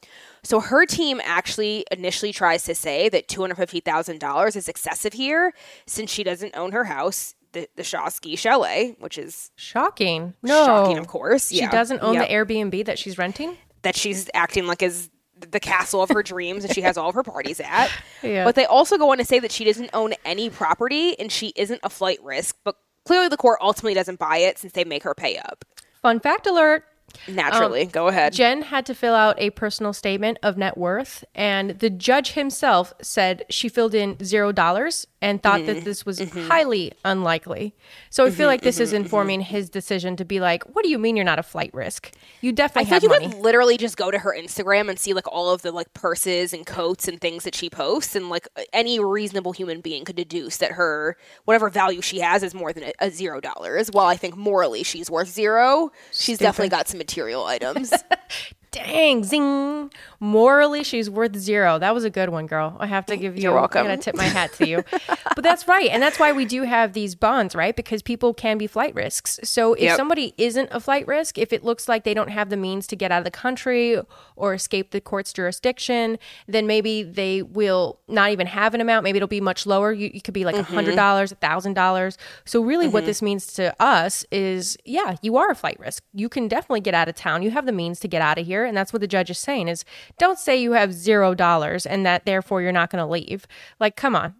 So 0.45 0.61
her 0.61 0.87
team 0.87 1.21
actually 1.25 1.85
initially 1.91 2.33
tries 2.33 2.63
to 2.65 2.75
say 2.75 3.09
that 3.09 3.27
two 3.29 3.41
hundred 3.41 3.57
fifty 3.57 3.81
thousand 3.81 4.21
dollars 4.21 4.55
is 4.57 4.69
excessive 4.69 5.15
here, 5.15 5.53
since 5.87 6.13
she 6.13 6.23
doesn't 6.23 6.57
own 6.57 6.73
her 6.73 6.85
house 6.85 7.35
the, 7.53 7.69
the 7.77 7.83
Shah 7.83 8.09
Ski 8.09 8.37
Chalet, 8.37 8.97
which 8.99 9.19
is 9.19 9.51
shocking. 9.57 10.35
No, 10.43 10.65
shocking, 10.65 10.99
of 10.99 11.07
course. 11.07 11.49
She 11.49 11.59
yeah. 11.59 11.71
doesn't 11.71 12.01
own 12.03 12.15
yep. 12.15 12.29
the 12.29 12.35
Airbnb 12.35 12.85
that 12.87 12.99
she's 12.99 13.19
renting. 13.19 13.57
That 13.83 13.97
she's 13.97 14.31
acting 14.33 14.67
like 14.67 14.83
as 14.83 15.11
the 15.51 15.61
castle 15.61 16.03
of 16.03 16.11
her 16.11 16.23
dreams 16.23 16.65
and 16.65 16.75
she 16.75 16.83
has 16.83 16.97
all 16.97 17.09
of 17.09 17.15
her 17.15 17.23
parties 17.23 17.61
at. 17.61 17.91
Yeah. 18.23 18.45
But 18.45 18.55
they 18.55 18.67
also 18.67 18.99
go 18.99 19.11
on 19.11 19.19
to 19.19 19.25
say 19.25 19.41
that 19.41 19.51
she 19.51 19.65
doesn't 19.65 19.91
own 19.93 20.15
any 20.25 20.49
property 20.49 21.19
and 21.19 21.31
she 21.33 21.53
isn't 21.57 21.81
a 21.83 21.91
flight 21.91 22.23
risk. 22.23 22.57
But 22.63 22.77
clearly, 23.05 23.29
the 23.29 23.37
court 23.37 23.59
ultimately 23.61 23.95
doesn't 23.95 24.21
buy 24.21 24.37
it 24.39 24.59
since 24.59 24.73
they 24.75 24.85
make 24.85 25.03
her 25.03 25.13
pay 25.13 25.39
up. 25.39 25.65
Fun 26.03 26.21
fact 26.21 26.47
alert. 26.47 26.85
Naturally, 27.29 27.87
go 27.87 28.09
ahead. 28.09 28.33
Jen 28.33 28.63
had 28.63 28.85
to 28.87 28.95
fill 28.95 29.15
out 29.15 29.37
a 29.39 29.51
personal 29.51 29.93
statement 29.93 30.39
of 30.43 30.57
net 30.57 30.77
worth, 30.77 31.25
and 31.35 31.71
the 31.79 31.91
judge 31.91 32.33
himself 32.33 32.93
said 33.01 33.45
she 33.51 33.69
filled 33.69 33.95
in 33.95 34.17
zero 34.25 34.53
dollars 34.53 35.07
and 35.21 35.43
thought 35.43 35.63
Mm-hmm. 35.63 35.67
that 35.67 35.85
this 35.85 36.05
was 36.05 36.21
highly 36.33 36.93
unlikely. 37.05 37.75
So 38.11 38.25
I 38.25 38.31
feel 38.31 38.49
like 38.49 38.63
this 38.63 38.77
mm-hmm, 38.77 38.83
is 38.83 38.93
informing 38.93 39.41
his 39.43 39.71
decision 39.71 40.17
to 40.17 40.25
be 40.25 40.41
like, 40.41 40.65
"What 40.75 40.83
do 40.83 40.89
you 40.91 40.99
mean 40.99 41.15
you're 41.17 41.25
not 41.25 41.39
a 41.39 41.45
flight 41.45 41.71
risk? 41.75 42.11
You 42.41 42.53
I 42.75 42.85
definitely 42.85 42.87
feel 42.87 42.95
have 42.97 43.03
you 43.03 43.09
money." 43.09 43.29
could 43.29 43.35
literally 43.35 43.77
just 43.77 43.97
go 43.97 44.11
to 44.11 44.19
her 44.19 44.35
Instagram 44.37 44.89
and 44.89 44.99
see 44.99 45.13
like 45.15 45.29
all 45.29 45.51
of 45.51 45.63
the 45.63 45.73
like 45.73 45.93
purses 45.95 46.53
and 46.53 46.67
coats 46.67 47.07
and 47.09 47.21
things 47.21 47.45
that 47.45 47.55
she 47.55 47.71
posts, 47.71 48.17
and 48.17 48.31
like 48.31 48.49
any 48.73 48.99
reasonable 48.99 49.53
human 49.53 49.81
being 49.81 50.05
could 50.05 50.17
deduce 50.17 50.57
that 50.59 50.73
her 50.73 51.17
whatever 51.45 51.69
value 51.71 52.01
she 52.01 52.21
has 52.21 52.43
is 52.43 52.55
more 52.55 52.73
than 52.73 52.85
a, 52.85 52.93
a 53.01 53.11
zero 53.11 53.41
dollars. 53.41 53.91
While 53.93 54.07
I 54.07 54.17
think 54.17 54.37
morally 54.37 54.83
she's 54.83 55.11
worth 55.11 55.29
zero, 55.29 55.91
she's 56.13 56.39
definitely 56.39 56.71
got 56.71 56.89
some 56.89 57.01
material 57.03 57.45
items. 57.45 57.93
Dang, 58.73 59.23
zing. 59.23 59.91
Morally, 60.19 60.83
she's 60.83 61.11
worth 61.11 61.37
zero. 61.37 61.79
That 61.79 61.95
was 61.95 62.05
a 62.05 62.11
good 62.11 62.31
one, 62.31 62.47
girl. 62.47 62.75
I 62.81 62.87
have 62.87 63.05
to 63.07 63.17
give 63.19 63.37
you. 63.37 63.43
You're 63.43 63.55
welcome. 63.55 63.87
I 63.87 63.91
gotta 63.91 64.01
tip 64.01 64.17
my 64.17 64.25
hat 64.25 64.55
to 64.55 64.67
you. 64.67 64.83
but 65.09 65.43
that's 65.43 65.69
right, 65.69 65.91
and 65.91 66.03
that's 66.03 66.19
why 66.19 66.33
we 66.33 66.47
do 66.47 66.63
have 66.63 66.95
these 66.95 67.15
bonds, 67.15 67.55
right? 67.55 67.77
Because 67.77 68.03
people 68.03 68.33
can 68.33 68.57
be 68.57 68.67
flight 68.67 68.95
risks. 68.95 69.39
So 69.45 69.75
if 69.75 69.83
Yep. 69.83 69.97
somebody 69.97 70.33
isn't 70.39 70.71
a 70.73 70.81
flight 70.81 71.07
risk, 71.07 71.37
if 71.37 71.53
it 71.53 71.65
looks 71.65 71.87
like 71.87 72.05
they 72.05 72.15
don't 72.15 72.31
have 72.31 72.49
the 72.49 72.57
means 72.57 72.87
to 72.87 72.97
get 72.97 73.13
out 73.13 73.19
of 73.19 73.25
the 73.25 73.31
country 73.31 74.01
or 74.37 74.55
escape 74.55 74.91
the 74.91 75.01
court's 75.03 75.35
jurisdiction, 75.35 76.19
then 76.49 76.67
maybe 76.67 77.03
they 77.03 77.43
will 77.43 77.99
not 78.09 78.31
even 78.31 78.47
have 78.47 78.73
an 78.73 78.81
amount. 78.81 79.05
Maybe 79.05 79.19
it'll 79.19 79.29
be 79.29 79.41
much 79.41 79.67
lower. 79.67 79.93
You, 79.93 80.11
it 80.15 80.25
could 80.25 80.35
be 80.35 80.45
like 80.47 80.55
a 80.55 80.63
mm-hmm. 80.63 80.75
hundred 80.75 80.97
dollars, 80.97 81.31
a 81.31 81.35
thousand 81.35 81.75
dollars. 81.75 82.17
So 82.47 82.63
really, 82.63 82.89
what 82.89 83.01
mm-hmm. 83.01 83.07
this 83.07 83.21
means 83.21 83.53
to 83.55 83.75
us 83.83 84.25
is, 84.31 84.79
yeah, 84.87 85.17
you 85.21 85.37
are 85.37 85.51
a 85.51 85.55
flight 85.55 85.79
risk. 85.79 86.03
You 86.15 86.29
can 86.29 86.49
definitely 86.49 86.81
get 86.81 86.95
out 86.95 87.09
of 87.09 87.17
town. 87.17 87.43
You 87.43 87.51
have 87.51 87.67
the 87.67 87.73
means 87.73 88.01
to 88.01 88.09
get 88.09 88.23
out 88.23 88.39
of 88.39 88.47
here, 88.47 88.62
and 88.65 88.77
that's 88.77 88.93
what 88.93 89.01
the 89.01 89.07
judge 89.07 89.31
is 89.31 89.39
saying: 89.39 89.69
is 89.69 89.85
don't 90.19 90.39
say 90.39 90.57
you 90.57 90.73
have 90.73 90.93
zero 90.93 91.35
dollars 91.35 91.87
and 91.87 92.05
that 92.07 92.27
therefore 92.27 92.63
you're 92.63 92.73
not 92.73 92.91
going 92.91 93.03
to 93.03 93.11
leave. 93.11 93.47
Like, 93.81 93.97
come 93.97 94.15
on, 94.17 94.35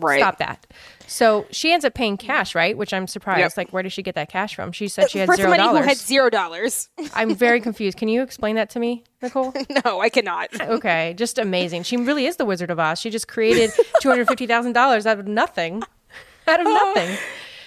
right. 0.00 0.20
stop 0.20 0.38
that. 0.38 0.66
So 1.06 1.46
she 1.50 1.72
ends 1.72 1.84
up 1.84 1.94
paying 1.94 2.16
cash, 2.16 2.54
right? 2.54 2.76
Which 2.76 2.94
I'm 2.94 3.06
surprised. 3.06 3.40
Yep. 3.40 3.56
Like, 3.56 3.72
where 3.72 3.82
did 3.82 3.92
she 3.92 4.02
get 4.02 4.14
that 4.14 4.30
cash 4.30 4.54
from? 4.54 4.72
She 4.72 4.88
said 4.88 5.10
she 5.10 5.18
had 5.18 5.26
For 5.26 5.36
zero 5.36 5.50
somebody 5.50 5.78
who 5.78 5.82
had 5.84 5.96
zero 5.96 6.30
dollars. 6.30 6.88
I'm 7.14 7.34
very 7.34 7.60
confused. 7.60 7.98
Can 7.98 8.08
you 8.08 8.22
explain 8.22 8.56
that 8.56 8.70
to 8.70 8.78
me, 8.78 9.04
Nicole? 9.20 9.52
no, 9.84 10.00
I 10.00 10.08
cannot. 10.08 10.50
Okay, 10.72 11.14
just 11.18 11.38
amazing. 11.38 11.82
She 11.82 11.96
really 11.96 12.24
is 12.24 12.36
the 12.36 12.44
Wizard 12.44 12.70
of 12.70 12.78
Oz. 12.78 12.98
She 12.98 13.10
just 13.10 13.28
created 13.28 13.70
two 14.00 14.08
hundred 14.08 14.26
fifty 14.26 14.46
thousand 14.46 14.72
dollars 14.72 15.06
out 15.06 15.18
of 15.18 15.26
nothing. 15.26 15.82
Out 16.46 16.60
of 16.60 16.66
oh. 16.66 16.92
nothing. 16.94 17.18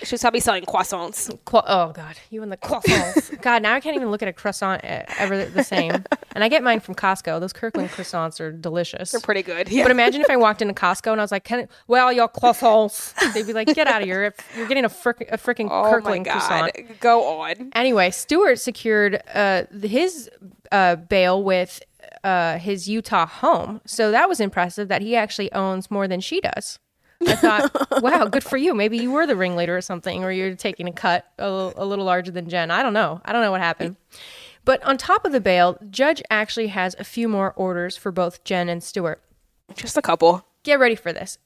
She 0.03 0.13
was 0.13 0.21
probably 0.21 0.39
selling 0.39 0.63
croissants. 0.63 1.29
Qu- 1.45 1.61
oh 1.65 1.91
God, 1.93 2.15
you 2.29 2.43
and 2.43 2.51
the 2.51 2.57
croissants. 2.57 3.41
God, 3.41 3.61
now 3.61 3.73
I 3.73 3.79
can't 3.79 3.95
even 3.95 4.11
look 4.11 4.21
at 4.21 4.27
a 4.27 4.33
croissant 4.33 4.83
e- 4.83 4.87
ever 5.17 5.45
the 5.45 5.63
same. 5.63 5.91
And 6.33 6.43
I 6.43 6.49
get 6.49 6.63
mine 6.63 6.79
from 6.79 6.95
Costco. 6.95 7.39
Those 7.39 7.53
Kirkland 7.53 7.89
croissants 7.89 8.39
are 8.39 8.51
delicious. 8.51 9.11
They're 9.11 9.21
pretty 9.21 9.41
good. 9.41 9.69
Yeah. 9.69 9.83
But 9.83 9.91
imagine 9.91 10.21
if 10.21 10.29
I 10.29 10.37
walked 10.37 10.61
into 10.61 10.73
Costco 10.73 11.11
and 11.11 11.21
I 11.21 11.23
was 11.23 11.31
like, 11.31 11.43
Can 11.43 11.59
I, 11.61 11.67
"Well, 11.87 12.11
your 12.11 12.27
croissants," 12.29 13.13
they'd 13.33 13.47
be 13.47 13.53
like, 13.53 13.73
"Get 13.73 13.87
out 13.87 14.01
of 14.01 14.07
here! 14.07 14.23
If 14.25 14.35
You're 14.57 14.67
getting 14.67 14.85
a 14.85 14.89
frick, 14.89 15.27
a 15.31 15.37
freaking 15.37 15.69
oh 15.71 15.89
Kirkland 15.89 16.25
croissant." 16.27 16.99
Go 16.99 17.41
on. 17.41 17.71
Anyway, 17.73 18.11
Stuart 18.11 18.59
secured 18.59 19.21
uh, 19.33 19.63
his 19.81 20.29
uh, 20.71 20.95
bail 20.97 21.43
with 21.43 21.81
uh, 22.23 22.57
his 22.57 22.89
Utah 22.89 23.25
home, 23.25 23.81
so 23.85 24.11
that 24.11 24.27
was 24.27 24.39
impressive. 24.39 24.87
That 24.87 25.01
he 25.01 25.15
actually 25.15 25.51
owns 25.53 25.89
more 25.89 26.07
than 26.07 26.19
she 26.21 26.41
does. 26.41 26.79
I 27.27 27.35
thought, 27.35 28.01
wow, 28.03 28.25
good 28.25 28.43
for 28.43 28.57
you. 28.57 28.73
Maybe 28.73 28.97
you 28.97 29.11
were 29.11 29.25
the 29.27 29.35
ringleader 29.35 29.75
or 29.75 29.81
something, 29.81 30.23
or 30.23 30.31
you're 30.31 30.55
taking 30.55 30.87
a 30.87 30.91
cut 30.91 31.25
a, 31.39 31.49
little- 31.49 31.73
a 31.77 31.85
little 31.85 32.05
larger 32.05 32.31
than 32.31 32.49
Jen. 32.49 32.71
I 32.71 32.83
don't 32.83 32.93
know. 32.93 33.21
I 33.25 33.33
don't 33.33 33.41
know 33.41 33.51
what 33.51 33.61
happened. 33.61 33.95
But 34.63 34.83
on 34.83 34.97
top 34.97 35.25
of 35.25 35.31
the 35.31 35.39
bail, 35.41 35.77
Judge 35.89 36.21
actually 36.29 36.67
has 36.67 36.95
a 36.97 37.03
few 37.03 37.27
more 37.27 37.53
orders 37.55 37.97
for 37.97 38.11
both 38.11 38.43
Jen 38.43 38.67
and 38.69 38.81
Stuart. 38.83 39.21
Just 39.75 39.97
a 39.97 40.01
couple. 40.01 40.45
Get 40.63 40.79
ready 40.79 40.95
for 40.95 41.13
this. 41.13 41.37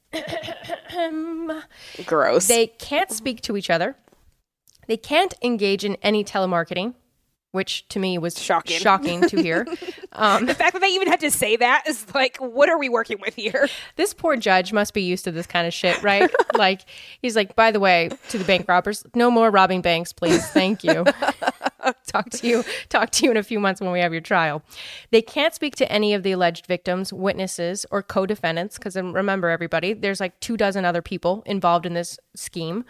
Gross. 2.06 2.48
They 2.48 2.68
can't 2.68 3.12
speak 3.12 3.42
to 3.42 3.58
each 3.58 3.70
other. 3.70 3.96
They 4.88 4.98
can't 4.98 5.34
engage 5.44 5.86
in 5.86 5.98
any 6.02 6.24
telemarketing, 6.24 6.96
which 7.52 7.88
to 7.90 8.00
me 8.00 8.18
was 8.18 8.42
Shocking. 8.42 8.80
shocking 8.80 9.22
to 9.30 9.42
hear. 9.42 9.66
Um, 10.12 10.48
the 10.48 10.56
fact 10.56 10.74
that 10.74 10.80
they 10.80 10.88
even 10.88 11.08
had 11.08 11.20
to 11.20 11.30
say 11.30 11.56
that 11.56 11.84
is 11.88 12.04
like, 12.16 12.38
what 12.38 12.68
are 12.68 12.80
we 12.80 12.90
working 12.90 13.20
with 13.22 13.36
here? 13.36 13.70
this 13.96 14.12
poor 14.12 14.36
judge 14.36 14.74
must 14.74 14.96
be 14.96 15.04
used 15.04 15.24
to 15.26 15.32
this 15.32 15.46
kind 15.46 15.68
of 15.68 15.74
shit, 15.74 16.02
right? 16.02 16.30
like 16.58 16.82
he's 17.22 17.36
like, 17.36 17.56
by 17.56 17.70
the 17.70 17.80
way, 17.80 18.10
to 18.30 18.40
the 18.40 18.44
bank 18.44 18.68
robbers, 18.68 19.06
no 19.14 19.30
more 19.30 19.52
robbing 19.52 19.82
banks, 19.82 20.12
please. 20.12 20.46
Thank 20.48 20.84
you. 20.84 21.06
talk 22.08 22.30
to 22.32 22.48
you 22.48 22.64
talk 22.90 23.12
to 23.12 23.26
you 23.26 23.32
in 23.32 23.38
a 23.38 23.44
few 23.44 23.60
months 23.60 23.80
when 23.82 23.92
we 23.92 24.00
have 24.00 24.12
your 24.12 24.22
trial. 24.22 24.64
They 25.12 25.22
can't 25.22 25.54
speak 25.54 25.76
to 25.76 25.90
any 25.92 26.16
of 26.16 26.24
the 26.24 26.32
alleged 26.32 26.66
victims, 26.66 27.14
witnesses, 27.14 27.86
or 27.92 28.02
co-defendants 28.02 28.80
because 28.80 28.96
remember 28.96 29.50
everybody, 29.50 29.94
there's 29.94 30.20
like 30.20 30.40
two 30.40 30.58
dozen 30.58 30.86
other 30.86 31.04
people 31.04 31.44
involved 31.46 31.86
in 31.86 31.94
this 31.94 32.18
scheme. 32.36 32.84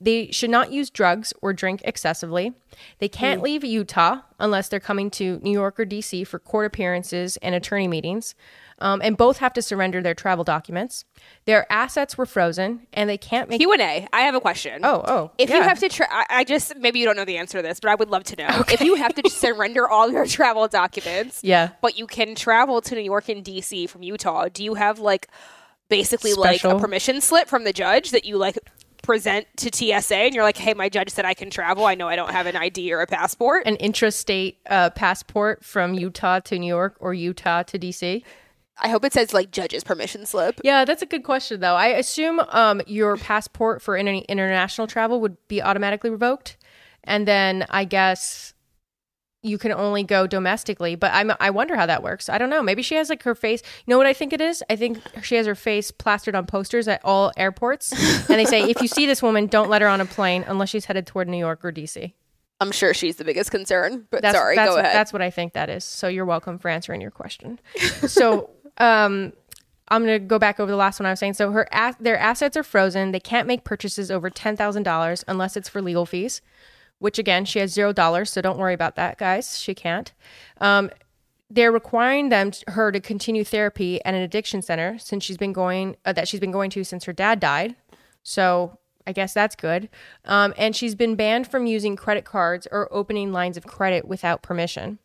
They 0.00 0.30
should 0.30 0.50
not 0.50 0.72
use 0.72 0.88
drugs 0.88 1.32
or 1.42 1.52
drink 1.52 1.82
excessively. 1.84 2.54
They 3.00 3.08
can't 3.08 3.42
leave 3.42 3.62
Utah 3.64 4.20
unless 4.38 4.68
they're 4.68 4.80
coming 4.80 5.10
to 5.12 5.38
New 5.42 5.52
York 5.52 5.78
or 5.78 5.84
DC 5.84 6.26
for 6.26 6.38
court 6.38 6.64
appearances 6.66 7.36
and 7.38 7.54
attorney 7.54 7.86
meetings. 7.88 8.34
Um, 8.82 9.02
and 9.04 9.14
both 9.14 9.36
have 9.40 9.52
to 9.52 9.60
surrender 9.60 10.00
their 10.00 10.14
travel 10.14 10.42
documents. 10.42 11.04
Their 11.44 11.70
assets 11.70 12.16
were 12.16 12.24
frozen, 12.24 12.86
and 12.94 13.10
they 13.10 13.18
can't 13.18 13.50
make. 13.50 13.60
Q 13.60 13.70
and 13.74 13.82
A. 13.82 14.08
I 14.10 14.22
have 14.22 14.34
a 14.34 14.40
question. 14.40 14.80
oh, 14.82 15.04
oh! 15.06 15.30
If 15.36 15.50
you 15.50 15.60
have 15.60 15.78
to, 15.80 15.90
tra- 15.90 16.08
I 16.10 16.24
I 16.30 16.44
just 16.44 16.74
maybe 16.76 16.98
you 16.98 17.04
don't 17.04 17.14
know 17.16 17.26
the 17.26 17.36
answer 17.36 17.58
to 17.58 17.62
this, 17.62 17.78
but 17.78 17.90
I 17.90 17.94
would 17.96 18.08
love 18.08 18.24
to 18.24 18.36
know. 18.36 18.64
If 18.72 18.80
you 18.80 18.94
have 18.94 19.14
to 19.16 19.28
surrender 19.30 19.86
all 19.86 20.10
your 20.10 20.24
travel 20.24 20.66
documents, 20.66 21.40
Yeah. 21.44 21.72
but 21.82 21.98
you 21.98 22.06
can 22.06 22.34
travel 22.34 22.80
to 22.80 22.94
New 22.94 23.02
York 23.02 23.28
and 23.28 23.44
DC 23.44 23.86
from 23.90 24.02
Utah, 24.02 24.48
do 24.48 24.64
you 24.64 24.72
have 24.76 24.98
like 24.98 25.28
basically 25.90 26.32
like 26.32 26.64
a 26.64 26.78
permission 26.78 27.20
slip 27.20 27.48
from 27.48 27.64
the 27.64 27.74
judge 27.74 28.12
that 28.12 28.24
you 28.24 28.38
like 28.38 28.56
present 29.10 29.44
to 29.56 29.70
TSA 29.74 30.14
and 30.14 30.34
you're 30.36 30.44
like, 30.44 30.56
hey, 30.56 30.72
my 30.72 30.88
judge 30.88 31.10
said 31.10 31.24
I 31.24 31.34
can 31.34 31.50
travel. 31.50 31.84
I 31.84 31.96
know 31.96 32.06
I 32.06 32.14
don't 32.14 32.30
have 32.30 32.46
an 32.46 32.54
ID 32.54 32.92
or 32.92 33.00
a 33.00 33.08
passport. 33.08 33.66
an 33.66 33.76
intrastate 33.78 34.58
uh, 34.68 34.90
passport 34.90 35.64
from 35.64 35.94
Utah 35.94 36.38
to 36.38 36.56
New 36.56 36.68
York 36.68 36.96
or 37.00 37.12
Utah 37.12 37.64
to 37.64 37.76
DC? 37.76 38.22
I 38.78 38.88
hope 38.88 39.04
it 39.04 39.12
says 39.12 39.34
like 39.34 39.50
judge's 39.50 39.82
permission 39.82 40.26
slip. 40.26 40.60
Yeah, 40.62 40.84
that's 40.84 41.02
a 41.02 41.06
good 41.06 41.24
question, 41.24 41.58
though. 41.58 41.74
I 41.74 41.88
assume 41.88 42.38
um, 42.50 42.82
your 42.86 43.16
passport 43.16 43.82
for 43.82 43.96
any 43.96 44.20
international 44.28 44.86
travel 44.86 45.20
would 45.20 45.36
be 45.48 45.60
automatically 45.60 46.10
revoked, 46.10 46.56
and 47.02 47.26
then 47.26 47.66
I 47.68 47.86
guess 47.86 48.54
you 49.42 49.58
can 49.58 49.72
only 49.72 50.02
go 50.02 50.26
domestically. 50.26 50.94
But 50.94 51.12
I'm, 51.12 51.32
I 51.40 51.50
wonder 51.50 51.76
how 51.76 51.86
that 51.86 52.02
works. 52.02 52.28
I 52.28 52.38
don't 52.38 52.50
know. 52.50 52.62
Maybe 52.62 52.82
she 52.82 52.94
has 52.96 53.08
like 53.08 53.22
her 53.22 53.34
face. 53.34 53.62
You 53.86 53.92
know 53.92 53.98
what 53.98 54.06
I 54.06 54.12
think 54.12 54.32
it 54.32 54.40
is? 54.40 54.62
I 54.68 54.76
think 54.76 55.00
she 55.22 55.36
has 55.36 55.46
her 55.46 55.54
face 55.54 55.90
plastered 55.90 56.34
on 56.34 56.46
posters 56.46 56.88
at 56.88 57.00
all 57.04 57.32
airports, 57.36 57.92
and 58.28 58.38
they 58.38 58.44
say, 58.44 58.68
"If 58.68 58.82
you 58.82 58.88
see 58.88 59.06
this 59.06 59.22
woman, 59.22 59.46
don't 59.46 59.70
let 59.70 59.82
her 59.82 59.88
on 59.88 60.00
a 60.00 60.06
plane 60.06 60.44
unless 60.46 60.68
she's 60.68 60.84
headed 60.86 61.06
toward 61.06 61.28
New 61.28 61.38
York 61.38 61.64
or 61.64 61.72
DC." 61.72 62.12
I'm 62.60 62.72
sure 62.72 62.92
she's 62.92 63.16
the 63.16 63.24
biggest 63.24 63.50
concern, 63.50 64.06
but 64.10 64.20
That's, 64.20 64.36
sorry, 64.36 64.54
that's, 64.54 64.70
go 64.70 64.78
ahead. 64.78 64.94
That's 64.94 65.14
what 65.14 65.22
I 65.22 65.30
think 65.30 65.54
that 65.54 65.70
is. 65.70 65.82
So 65.82 66.08
you're 66.08 66.26
welcome 66.26 66.58
for 66.58 66.68
answering 66.68 67.00
your 67.00 67.10
question. 67.10 67.58
so 68.06 68.50
um, 68.76 69.32
I'm 69.88 70.04
going 70.04 70.20
to 70.20 70.26
go 70.26 70.38
back 70.38 70.60
over 70.60 70.70
the 70.70 70.76
last 70.76 71.00
one 71.00 71.06
I 71.06 71.10
was 71.10 71.18
saying. 71.18 71.34
So 71.34 71.50
her 71.52 71.66
their 71.98 72.18
assets 72.18 72.58
are 72.58 72.62
frozen. 72.62 73.12
They 73.12 73.20
can't 73.20 73.48
make 73.48 73.64
purchases 73.64 74.10
over 74.10 74.28
ten 74.28 74.56
thousand 74.56 74.82
dollars 74.82 75.24
unless 75.26 75.56
it's 75.56 75.70
for 75.70 75.80
legal 75.80 76.04
fees. 76.04 76.42
Which 77.00 77.18
again, 77.18 77.44
she 77.44 77.58
has 77.58 77.72
zero 77.72 77.92
dollars, 77.92 78.30
so 78.30 78.40
don't 78.40 78.58
worry 78.58 78.74
about 78.74 78.94
that, 78.96 79.18
guys. 79.18 79.58
She 79.58 79.74
can't. 79.74 80.12
Um, 80.60 80.90
they're 81.50 81.72
requiring 81.72 82.28
them 82.28 82.52
her 82.68 82.92
to 82.92 83.00
continue 83.00 83.42
therapy 83.42 84.02
at 84.04 84.14
an 84.14 84.20
addiction 84.20 84.62
center 84.62 84.98
since 84.98 85.24
she's 85.24 85.36
been 85.36 85.52
going 85.52 85.96
uh, 86.04 86.12
that 86.12 86.28
she's 86.28 86.40
been 86.40 86.52
going 86.52 86.70
to 86.70 86.84
since 86.84 87.04
her 87.04 87.12
dad 87.12 87.40
died. 87.40 87.74
So 88.22 88.78
I 89.06 89.12
guess 89.12 89.34
that's 89.34 89.56
good. 89.56 89.88
Um, 90.24 90.54
and 90.56 90.76
she's 90.76 90.94
been 90.94 91.16
banned 91.16 91.48
from 91.48 91.66
using 91.66 91.96
credit 91.96 92.24
cards 92.24 92.68
or 92.70 92.92
opening 92.92 93.32
lines 93.32 93.56
of 93.56 93.66
credit 93.66 94.06
without 94.06 94.42
permission. 94.42 94.98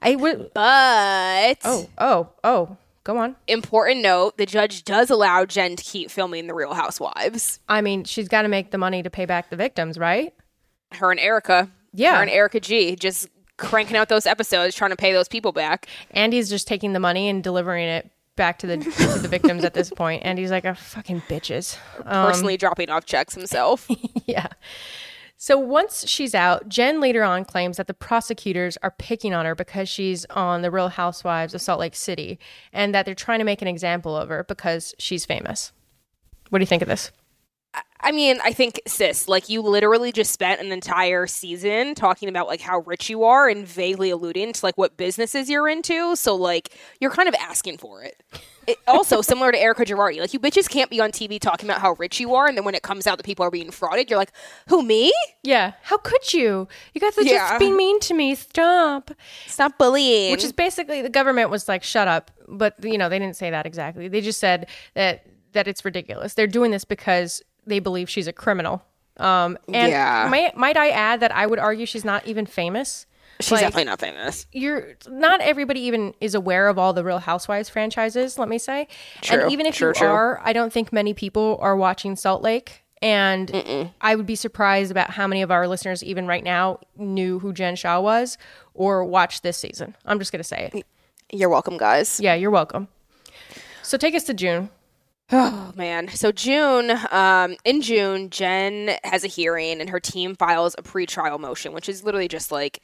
I 0.00 0.16
would. 0.16 0.52
but 0.54 1.58
Oh, 1.64 1.88
oh, 1.98 2.28
oh. 2.44 2.76
Go 3.04 3.16
on. 3.16 3.36
important 3.46 4.02
note: 4.02 4.36
the 4.36 4.44
judge 4.44 4.84
does 4.84 5.08
allow 5.08 5.46
Jen 5.46 5.76
to 5.76 5.82
keep 5.82 6.10
filming 6.10 6.46
The 6.46 6.52
Real 6.52 6.74
Housewives. 6.74 7.58
I 7.66 7.80
mean, 7.80 8.04
she's 8.04 8.28
got 8.28 8.42
to 8.42 8.48
make 8.48 8.70
the 8.70 8.76
money 8.76 9.02
to 9.02 9.08
pay 9.08 9.24
back 9.24 9.48
the 9.48 9.56
victims, 9.56 9.96
right? 9.96 10.34
Her 10.92 11.10
and 11.10 11.20
Erika, 11.20 11.70
Yeah. 11.92 12.16
her 12.16 12.22
and 12.22 12.30
Erika 12.30 12.60
G, 12.60 12.96
just 12.96 13.28
cranking 13.56 13.96
out 13.96 14.08
those 14.08 14.26
episodes, 14.26 14.74
trying 14.74 14.90
to 14.90 14.96
pay 14.96 15.12
those 15.12 15.28
people 15.28 15.52
back. 15.52 15.86
Andy's 16.12 16.48
just 16.48 16.66
taking 16.68 16.92
the 16.92 17.00
money 17.00 17.28
and 17.28 17.42
delivering 17.42 17.88
it 17.88 18.10
back 18.36 18.58
to 18.60 18.66
the 18.68 18.76
to 18.78 19.18
the 19.18 19.28
victims 19.28 19.64
at 19.64 19.74
this 19.74 19.90
point. 19.90 20.24
Andy's 20.24 20.50
like, 20.50 20.64
"A 20.64 20.74
fucking 20.74 21.22
bitches." 21.22 21.76
Um, 22.04 22.26
Personally 22.28 22.56
dropping 22.56 22.88
off 22.88 23.04
checks 23.04 23.34
himself. 23.34 23.88
yeah. 24.26 24.46
So 25.40 25.56
once 25.58 26.06
she's 26.08 26.34
out, 26.34 26.68
Jen 26.68 27.00
later 27.00 27.22
on 27.22 27.44
claims 27.44 27.76
that 27.76 27.86
the 27.86 27.94
prosecutors 27.94 28.76
are 28.82 28.90
picking 28.90 29.32
on 29.34 29.44
her 29.46 29.54
because 29.54 29.88
she's 29.88 30.24
on 30.30 30.62
the 30.62 30.70
Real 30.70 30.88
Housewives 30.88 31.54
of 31.54 31.60
Salt 31.60 31.78
Lake 31.78 31.94
City 31.94 32.40
and 32.72 32.92
that 32.92 33.06
they're 33.06 33.14
trying 33.14 33.38
to 33.38 33.44
make 33.44 33.62
an 33.62 33.68
example 33.68 34.16
of 34.16 34.28
her 34.30 34.42
because 34.44 34.94
she's 34.98 35.24
famous. 35.24 35.72
What 36.50 36.58
do 36.58 36.62
you 36.64 36.66
think 36.66 36.82
of 36.82 36.88
this? 36.88 37.12
I 38.00 38.12
mean, 38.12 38.38
I 38.44 38.52
think 38.52 38.80
sis, 38.86 39.28
like 39.28 39.48
you 39.48 39.60
literally 39.60 40.12
just 40.12 40.32
spent 40.32 40.60
an 40.60 40.70
entire 40.72 41.26
season 41.26 41.94
talking 41.94 42.28
about 42.28 42.46
like 42.46 42.60
how 42.60 42.80
rich 42.80 43.10
you 43.10 43.24
are 43.24 43.48
and 43.48 43.66
vaguely 43.66 44.10
alluding 44.10 44.52
to 44.52 44.64
like 44.64 44.78
what 44.78 44.96
businesses 44.96 45.50
you're 45.50 45.68
into. 45.68 46.14
So 46.16 46.34
like 46.36 46.70
you're 47.00 47.10
kind 47.10 47.28
of 47.28 47.34
asking 47.34 47.78
for 47.78 48.02
it. 48.04 48.22
it 48.68 48.78
also 48.86 49.20
similar 49.20 49.50
to 49.52 49.58
Erika 49.58 49.84
Girardi, 49.84 50.20
like 50.20 50.32
you 50.32 50.38
bitches 50.38 50.68
can't 50.68 50.88
be 50.90 51.00
on 51.00 51.10
TV 51.10 51.40
talking 51.40 51.68
about 51.68 51.80
how 51.82 51.92
rich 51.98 52.20
you 52.20 52.34
are, 52.36 52.46
and 52.46 52.56
then 52.56 52.64
when 52.64 52.74
it 52.76 52.82
comes 52.82 53.06
out 53.06 53.18
that 53.18 53.24
people 53.24 53.44
are 53.44 53.50
being 53.50 53.70
frauded, 53.70 54.08
you're 54.08 54.18
like, 54.18 54.32
who 54.68 54.82
me? 54.82 55.12
Yeah. 55.42 55.72
How 55.82 55.98
could 55.98 56.32
you? 56.32 56.68
You 56.94 57.00
guys 57.00 57.18
are 57.18 57.22
Yeah. 57.22 57.48
just 57.48 57.58
being 57.58 57.76
mean 57.76 57.98
to 58.00 58.14
me. 58.14 58.36
Stop. 58.36 59.10
Stop 59.46 59.76
bullying. 59.76 60.30
Which 60.30 60.44
is 60.44 60.52
basically 60.52 61.02
the 61.02 61.10
government 61.10 61.50
was 61.50 61.68
like, 61.68 61.82
shut 61.82 62.06
up. 62.08 62.30
But 62.46 62.76
you 62.82 62.96
know, 62.96 63.08
they 63.08 63.18
didn't 63.18 63.36
say 63.36 63.50
that 63.50 63.66
exactly. 63.66 64.06
They 64.08 64.20
just 64.20 64.38
said 64.40 64.68
that 64.94 65.26
that 65.52 65.66
it's 65.66 65.84
ridiculous. 65.84 66.34
They're 66.34 66.46
doing 66.46 66.70
this 66.70 66.84
because 66.84 67.42
they 67.68 67.78
believe 67.78 68.08
she's 68.10 68.26
a 68.26 68.32
criminal. 68.32 68.82
Um, 69.18 69.58
and 69.72 69.90
Yeah. 69.90 70.28
might, 70.30 70.56
might 70.56 70.76
I 70.76 70.90
add 70.90 71.20
that 71.20 71.34
I 71.34 71.46
would 71.46 71.58
argue 71.58 71.86
she's 71.86 72.04
not 72.04 72.26
even 72.26 72.46
famous. 72.46 73.06
she's 73.40 73.52
like- 73.52 73.60
definitely 73.60 73.84
not 73.84 74.00
famous. 74.00 74.46
You're 74.52 74.94
not 75.08 75.40
everybody 75.40 75.80
even 75.82 76.12
is 76.20 76.34
aware 76.34 76.66
of 76.68 76.76
all 76.78 76.92
the 76.92 77.04
Real 77.04 77.18
Housewives 77.18 77.68
franchises. 77.68 78.36
Let 78.38 78.48
me 78.48 78.58
say, 78.58 78.88
True. 79.22 79.42
and 79.42 79.52
even 79.52 79.64
if 79.66 79.76
True, 79.76 79.88
you 79.88 79.94
true. 79.94 80.08
are, 80.08 80.40
I 80.44 80.52
don't 80.52 80.72
think 80.72 80.92
many 80.92 81.14
people 81.14 81.56
are 81.60 81.76
watching 81.76 82.16
Salt 82.16 82.42
Lake. 82.42 82.82
And 83.00 83.92
I 84.00 84.16
would 84.16 84.26
be 84.26 84.34
surprised 84.34 84.90
about 84.90 85.10
how 85.10 85.28
many 85.28 85.42
of 85.42 85.52
our 85.52 85.68
listeners, 85.68 86.02
even 86.02 86.26
right 86.26 86.42
now, 86.42 86.80
knew 86.96 87.38
who 87.38 87.52
Jen 87.52 87.76
Shah 87.76 88.00
was 88.00 88.38
or 88.74 89.04
watched 89.04 89.44
this 89.44 89.56
season. 89.56 89.94
I'm 90.04 90.18
just 90.18 90.32
gonna 90.32 90.42
say 90.42 90.68
it. 90.72 90.84
You're 91.30 91.48
welcome, 91.48 91.76
guys. 91.78 92.18
Yeah, 92.18 92.34
you're 92.34 92.50
welcome. 92.50 92.88
So 93.84 93.96
take 93.98 94.16
us 94.16 94.24
to 94.24 94.34
June. 94.34 94.70
Oh 95.30 95.72
man. 95.76 96.08
So 96.08 96.32
June, 96.32 96.92
um, 97.10 97.56
in 97.64 97.82
June, 97.82 98.30
Jen 98.30 98.96
has 99.04 99.24
a 99.24 99.28
hearing 99.28 99.80
and 99.80 99.90
her 99.90 100.00
team 100.00 100.34
files 100.34 100.74
a 100.78 100.82
pretrial 100.82 101.38
motion, 101.38 101.72
which 101.74 101.88
is 101.88 102.02
literally 102.02 102.28
just 102.28 102.50
like 102.50 102.80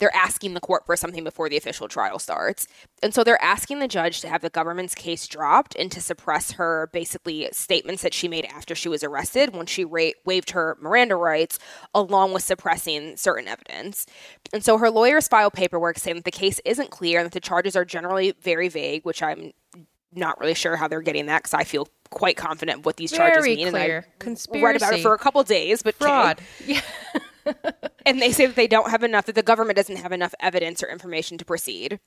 they're 0.00 0.14
asking 0.14 0.54
the 0.54 0.60
court 0.60 0.84
for 0.86 0.96
something 0.96 1.22
before 1.22 1.48
the 1.48 1.56
official 1.56 1.86
trial 1.86 2.18
starts. 2.18 2.66
And 3.00 3.14
so 3.14 3.22
they're 3.22 3.40
asking 3.40 3.78
the 3.78 3.86
judge 3.86 4.20
to 4.22 4.28
have 4.28 4.42
the 4.42 4.50
government's 4.50 4.94
case 4.94 5.28
dropped 5.28 5.76
and 5.76 5.90
to 5.92 6.00
suppress 6.00 6.50
her 6.52 6.90
basically 6.92 7.48
statements 7.52 8.02
that 8.02 8.12
she 8.12 8.26
made 8.26 8.44
after 8.46 8.74
she 8.74 8.88
was 8.88 9.04
arrested 9.04 9.54
when 9.54 9.66
she 9.66 9.84
ra- 9.84 10.10
waived 10.24 10.50
her 10.50 10.76
Miranda 10.80 11.14
rights, 11.14 11.60
along 11.94 12.32
with 12.32 12.42
suppressing 12.42 13.16
certain 13.16 13.46
evidence. 13.46 14.04
And 14.52 14.64
so 14.64 14.78
her 14.78 14.90
lawyers 14.90 15.28
file 15.28 15.52
paperwork 15.52 16.00
saying 16.00 16.16
that 16.16 16.24
the 16.24 16.32
case 16.32 16.60
isn't 16.64 16.90
clear 16.90 17.20
and 17.20 17.26
that 17.26 17.32
the 17.32 17.40
charges 17.40 17.76
are 17.76 17.84
generally 17.84 18.34
very 18.42 18.68
vague, 18.68 19.04
which 19.04 19.22
I'm 19.22 19.52
not 20.14 20.40
really 20.40 20.54
sure 20.54 20.76
how 20.76 20.88
they're 20.88 21.00
getting 21.02 21.26
that 21.26 21.42
because 21.42 21.54
I 21.54 21.64
feel 21.64 21.88
quite 22.10 22.36
confident 22.36 22.80
of 22.80 22.86
what 22.86 22.96
these 22.96 23.12
charges 23.12 23.42
Very 23.44 23.56
mean. 23.56 23.70
clear. 23.70 23.96
And 23.96 24.06
I 24.06 24.24
Conspiracy. 24.24 24.64
read 24.64 24.76
about 24.76 24.94
it 24.94 25.02
for 25.02 25.14
a 25.14 25.18
couple 25.18 25.42
days, 25.42 25.82
but 25.82 25.94
okay. 25.96 26.04
Fraud. 26.04 26.40
Yeah. 26.64 26.80
And 28.06 28.20
they 28.20 28.32
say 28.32 28.46
that 28.46 28.56
they 28.56 28.66
don't 28.66 28.90
have 28.90 29.02
enough, 29.02 29.26
that 29.26 29.34
the 29.34 29.42
government 29.42 29.76
doesn't 29.76 29.96
have 29.96 30.12
enough 30.12 30.34
evidence 30.40 30.82
or 30.82 30.88
information 30.88 31.38
to 31.38 31.44
proceed. 31.44 32.00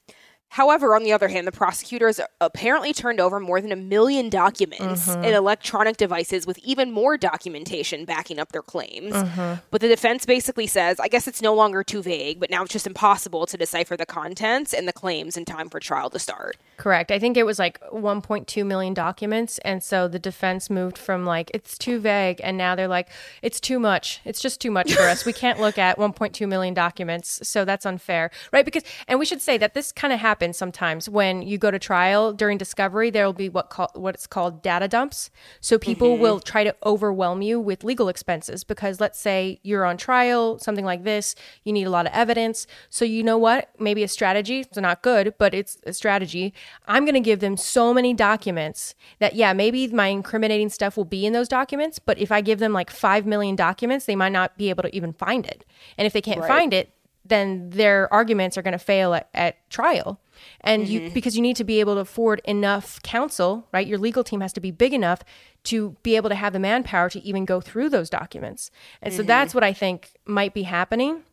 However, 0.49 0.95
on 0.95 1.03
the 1.03 1.11
other 1.11 1.27
hand, 1.27 1.45
the 1.45 1.51
prosecutors 1.51 2.19
apparently 2.39 2.93
turned 2.93 3.19
over 3.19 3.39
more 3.39 3.61
than 3.61 3.71
a 3.71 3.75
million 3.75 4.29
documents 4.29 5.07
mm-hmm. 5.07 5.23
and 5.23 5.35
electronic 5.35 5.97
devices 5.97 6.47
with 6.47 6.57
even 6.59 6.91
more 6.91 7.17
documentation 7.17 8.05
backing 8.05 8.39
up 8.39 8.51
their 8.51 8.61
claims. 8.61 9.13
Mm-hmm. 9.13 9.61
But 9.69 9.81
the 9.81 9.87
defense 9.87 10.25
basically 10.25 10.65
says, 10.67 10.99
I 10.99 11.09
guess 11.09 11.27
it's 11.27 11.41
no 11.41 11.53
longer 11.53 11.83
too 11.83 12.01
vague, 12.01 12.39
but 12.39 12.49
now 12.49 12.63
it's 12.63 12.73
just 12.73 12.87
impossible 12.87 13.45
to 13.45 13.57
decipher 13.57 13.97
the 13.97 14.05
contents 14.05 14.73
and 14.73 14.87
the 14.87 14.93
claims 14.93 15.37
in 15.37 15.45
time 15.45 15.69
for 15.69 15.79
trial 15.79 16.09
to 16.09 16.19
start. 16.19 16.57
Correct. 16.77 17.11
I 17.11 17.19
think 17.19 17.37
it 17.37 17.45
was 17.45 17.59
like 17.59 17.79
1.2 17.91 18.65
million 18.65 18.93
documents. 18.93 19.59
And 19.59 19.83
so 19.83 20.07
the 20.07 20.19
defense 20.19 20.69
moved 20.69 20.97
from 20.97 21.25
like, 21.25 21.51
it's 21.53 21.77
too 21.77 21.99
vague. 21.99 22.39
And 22.43 22.57
now 22.57 22.75
they're 22.75 22.87
like, 22.87 23.09
it's 23.41 23.59
too 23.59 23.79
much. 23.79 24.21
It's 24.25 24.41
just 24.41 24.61
too 24.61 24.71
much 24.71 24.93
for 24.93 25.03
us. 25.03 25.25
We 25.25 25.33
can't 25.33 25.59
look 25.59 25.77
at 25.77 25.97
1.2 25.97 26.47
million 26.47 26.73
documents. 26.73 27.47
So 27.47 27.65
that's 27.65 27.85
unfair. 27.85 28.31
Right. 28.53 28.65
Because, 28.65 28.83
and 29.07 29.19
we 29.19 29.25
should 29.25 29.41
say 29.41 29.57
that 29.57 29.73
this 29.73 29.91
kind 29.91 30.13
of 30.13 30.19
happens 30.37 30.55
sometimes 30.55 31.09
when 31.09 31.41
you 31.41 31.57
go 31.57 31.71
to 31.71 31.79
trial 31.79 32.31
during 32.31 32.59
discovery, 32.59 33.09
there 33.09 33.25
will 33.25 33.33
be 33.33 33.49
what 33.49 33.71
call, 33.71 33.89
what 33.95 34.13
it's 34.13 34.27
called 34.27 34.61
data 34.61 34.87
dumps. 34.87 35.31
So 35.61 35.79
people 35.79 36.09
mm-hmm. 36.09 36.21
will 36.21 36.39
try 36.39 36.63
to 36.63 36.75
overwhelm 36.85 37.41
you 37.41 37.59
with 37.59 37.83
legal 37.83 38.07
expenses 38.07 38.63
because 38.63 38.99
let's 38.99 39.19
say 39.19 39.59
you're 39.63 39.83
on 39.83 39.97
trial, 39.97 40.59
something 40.59 40.85
like 40.85 41.03
this, 41.03 41.33
you 41.63 41.73
need 41.73 41.87
a 41.87 41.89
lot 41.89 42.05
of 42.05 42.13
evidence. 42.13 42.67
So 42.91 43.03
you 43.03 43.23
know 43.23 43.37
what? 43.37 43.71
Maybe 43.79 44.03
a 44.03 44.07
strategy, 44.07 44.59
it's 44.59 44.77
not 44.77 45.01
good, 45.01 45.33
but 45.39 45.55
it's 45.55 45.79
a 45.87 45.93
strategy. 45.93 46.53
I'm 46.87 47.03
going 47.03 47.15
to 47.15 47.19
give 47.19 47.39
them 47.39 47.57
so 47.57 47.91
many 47.91 48.13
documents 48.13 48.93
that, 49.17 49.33
yeah, 49.33 49.53
maybe 49.53 49.87
my 49.87 50.07
incriminating 50.07 50.69
stuff 50.69 50.97
will 50.97 51.05
be 51.05 51.25
in 51.25 51.33
those 51.33 51.47
documents, 51.47 51.97
but 51.97 52.19
if 52.19 52.31
I 52.31 52.41
give 52.41 52.59
them 52.59 52.73
like 52.73 52.91
5 52.91 53.25
million 53.25 53.55
documents, 53.55 54.05
they 54.05 54.15
might 54.15 54.33
not 54.33 54.55
be 54.55 54.69
able 54.69 54.83
to 54.83 54.95
even 54.95 55.13
find 55.13 55.47
it. 55.47 55.65
And 55.97 56.05
if 56.05 56.13
they 56.13 56.21
can't 56.21 56.41
Right. 56.41 56.47
find 56.47 56.73
it, 56.75 56.91
then 57.27 57.69
their 57.69 58.11
arguments 58.13 58.57
are 58.57 58.61
going 58.61 58.73
to 58.73 58.79
fail 58.79 59.13
at, 59.13 59.29
at 59.33 59.69
trial. 59.69 60.19
And 60.61 60.87
you, 60.87 61.01
mm-hmm. 61.01 61.13
because 61.13 61.35
you 61.35 61.41
need 61.41 61.55
to 61.55 61.63
be 61.63 61.79
able 61.79 61.95
to 61.95 62.01
afford 62.01 62.41
enough 62.45 63.01
counsel, 63.01 63.67
right? 63.73 63.87
Your 63.87 63.97
legal 63.97 64.23
team 64.23 64.41
has 64.41 64.53
to 64.53 64.59
be 64.59 64.71
big 64.71 64.93
enough 64.93 65.23
to 65.63 65.95
be 66.03 66.15
able 66.15 66.29
to 66.29 66.35
have 66.35 66.53
the 66.53 66.59
manpower 66.59 67.09
to 67.09 67.19
even 67.21 67.43
go 67.43 67.59
through 67.59 67.89
those 67.89 68.09
documents. 68.09 68.69
And 69.01 69.13
so 69.13 69.21
mm-hmm. 69.21 69.27
that's 69.27 69.55
what 69.55 69.63
I 69.63 69.73
think 69.73 70.11
might 70.25 70.53
be 70.53 70.63
happening 70.63 71.23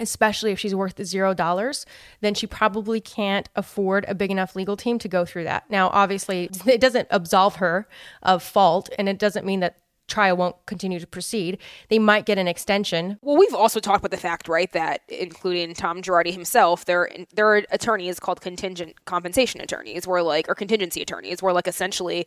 especially 0.00 0.50
if 0.50 0.58
she's 0.58 0.74
worth 0.74 1.04
zero 1.04 1.34
dollars, 1.34 1.86
then 2.22 2.34
she 2.34 2.46
probably 2.46 3.00
can't 3.00 3.48
afford 3.54 4.04
a 4.08 4.14
big 4.14 4.30
enough 4.30 4.56
legal 4.56 4.76
team 4.76 4.98
to 4.98 5.08
go 5.08 5.24
through 5.24 5.44
that. 5.44 5.70
Now, 5.70 5.90
obviously, 5.90 6.48
it 6.66 6.80
doesn't 6.80 7.06
absolve 7.10 7.56
her 7.56 7.86
of 8.22 8.42
fault, 8.42 8.88
and 8.98 9.08
it 9.08 9.18
doesn't 9.18 9.46
mean 9.46 9.60
that 9.60 9.76
trial 10.10 10.36
won't 10.36 10.56
continue 10.66 11.00
to 11.00 11.06
proceed. 11.06 11.58
They 11.88 11.98
might 11.98 12.26
get 12.26 12.36
an 12.36 12.48
extension. 12.48 13.18
Well, 13.22 13.38
we've 13.38 13.54
also 13.54 13.80
talked 13.80 14.00
about 14.00 14.10
the 14.10 14.16
fact, 14.16 14.48
right, 14.48 14.70
that 14.72 15.00
including 15.08 15.72
Tom 15.74 16.02
Girardi 16.02 16.32
himself, 16.32 16.84
their 16.84 17.08
there 17.34 17.46
are 17.46 17.62
attorneys 17.70 18.20
called 18.20 18.40
contingent 18.40 19.04
compensation 19.06 19.60
attorneys, 19.60 20.06
where 20.06 20.22
like 20.22 20.48
or 20.48 20.54
contingency 20.54 21.00
attorneys, 21.00 21.42
where 21.42 21.52
like 21.52 21.66
essentially 21.68 22.26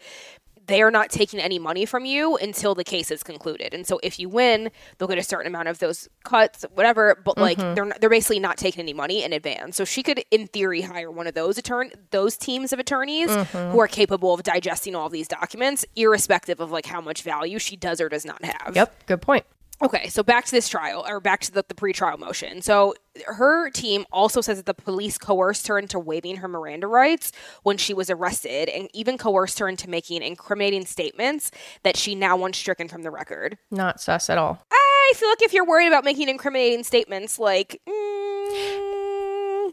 they 0.65 0.81
are 0.81 0.91
not 0.91 1.09
taking 1.09 1.39
any 1.39 1.59
money 1.59 1.85
from 1.85 2.05
you 2.05 2.37
until 2.37 2.75
the 2.75 2.83
case 2.83 3.11
is 3.11 3.23
concluded. 3.23 3.73
And 3.73 3.85
so 3.85 3.99
if 4.03 4.19
you 4.19 4.29
win, 4.29 4.71
they'll 4.97 5.07
get 5.07 5.17
a 5.17 5.23
certain 5.23 5.47
amount 5.47 5.67
of 5.67 5.79
those 5.79 6.07
cuts, 6.23 6.65
whatever. 6.73 7.19
But 7.23 7.37
like 7.37 7.57
mm-hmm. 7.57 7.75
they're 7.75 7.85
not, 7.85 8.01
they're 8.01 8.09
basically 8.09 8.39
not 8.39 8.57
taking 8.57 8.81
any 8.81 8.93
money 8.93 9.23
in 9.23 9.33
advance. 9.33 9.75
So 9.75 9.85
she 9.85 10.03
could, 10.03 10.23
in 10.31 10.47
theory, 10.47 10.81
hire 10.81 11.11
one 11.11 11.27
of 11.27 11.33
those 11.33 11.57
attorney 11.57 11.91
those 12.11 12.37
teams 12.37 12.73
of 12.73 12.79
attorneys 12.79 13.29
mm-hmm. 13.29 13.71
who 13.71 13.79
are 13.79 13.87
capable 13.87 14.33
of 14.33 14.43
digesting 14.43 14.95
all 14.95 15.07
of 15.07 15.11
these 15.11 15.27
documents, 15.27 15.85
irrespective 15.95 16.59
of 16.59 16.71
like 16.71 16.85
how 16.85 17.01
much 17.01 17.23
value 17.23 17.59
she 17.59 17.75
does 17.75 17.99
or 17.99 18.09
does 18.09 18.25
not 18.25 18.43
have. 18.43 18.75
Yep, 18.75 19.05
good 19.05 19.21
point. 19.21 19.45
Okay, 19.83 20.07
so 20.07 20.23
back 20.23 20.45
to 20.45 20.51
this 20.51 20.69
trial, 20.69 21.05
or 21.07 21.19
back 21.19 21.41
to 21.41 21.51
the, 21.51 21.65
the 21.67 21.73
pretrial 21.73 22.17
motion. 22.17 22.61
So 22.61 22.95
her 23.25 23.69
team 23.69 24.05
also 24.13 24.39
says 24.39 24.57
that 24.57 24.65
the 24.65 24.73
police 24.73 25.17
coerced 25.17 25.67
her 25.67 25.77
into 25.77 25.99
waiving 25.99 26.37
her 26.37 26.47
Miranda 26.47 26.87
rights 26.87 27.33
when 27.63 27.77
she 27.77 27.93
was 27.93 28.09
arrested, 28.09 28.69
and 28.69 28.89
even 28.93 29.17
coerced 29.17 29.59
her 29.59 29.67
into 29.67 29.89
making 29.89 30.23
incriminating 30.23 30.85
statements 30.85 31.51
that 31.83 31.97
she 31.97 32.15
now 32.15 32.37
wants 32.37 32.59
stricken 32.59 32.87
from 32.87 33.03
the 33.03 33.11
record. 33.11 33.57
Not 33.69 33.99
sus 33.99 34.29
at 34.29 34.37
all. 34.37 34.65
I 34.71 35.11
feel 35.15 35.27
like 35.27 35.41
if 35.41 35.51
you're 35.51 35.67
worried 35.67 35.87
about 35.87 36.05
making 36.05 36.29
incriminating 36.29 36.83
statements, 36.83 37.37
like. 37.37 37.81
mm, 37.87 39.02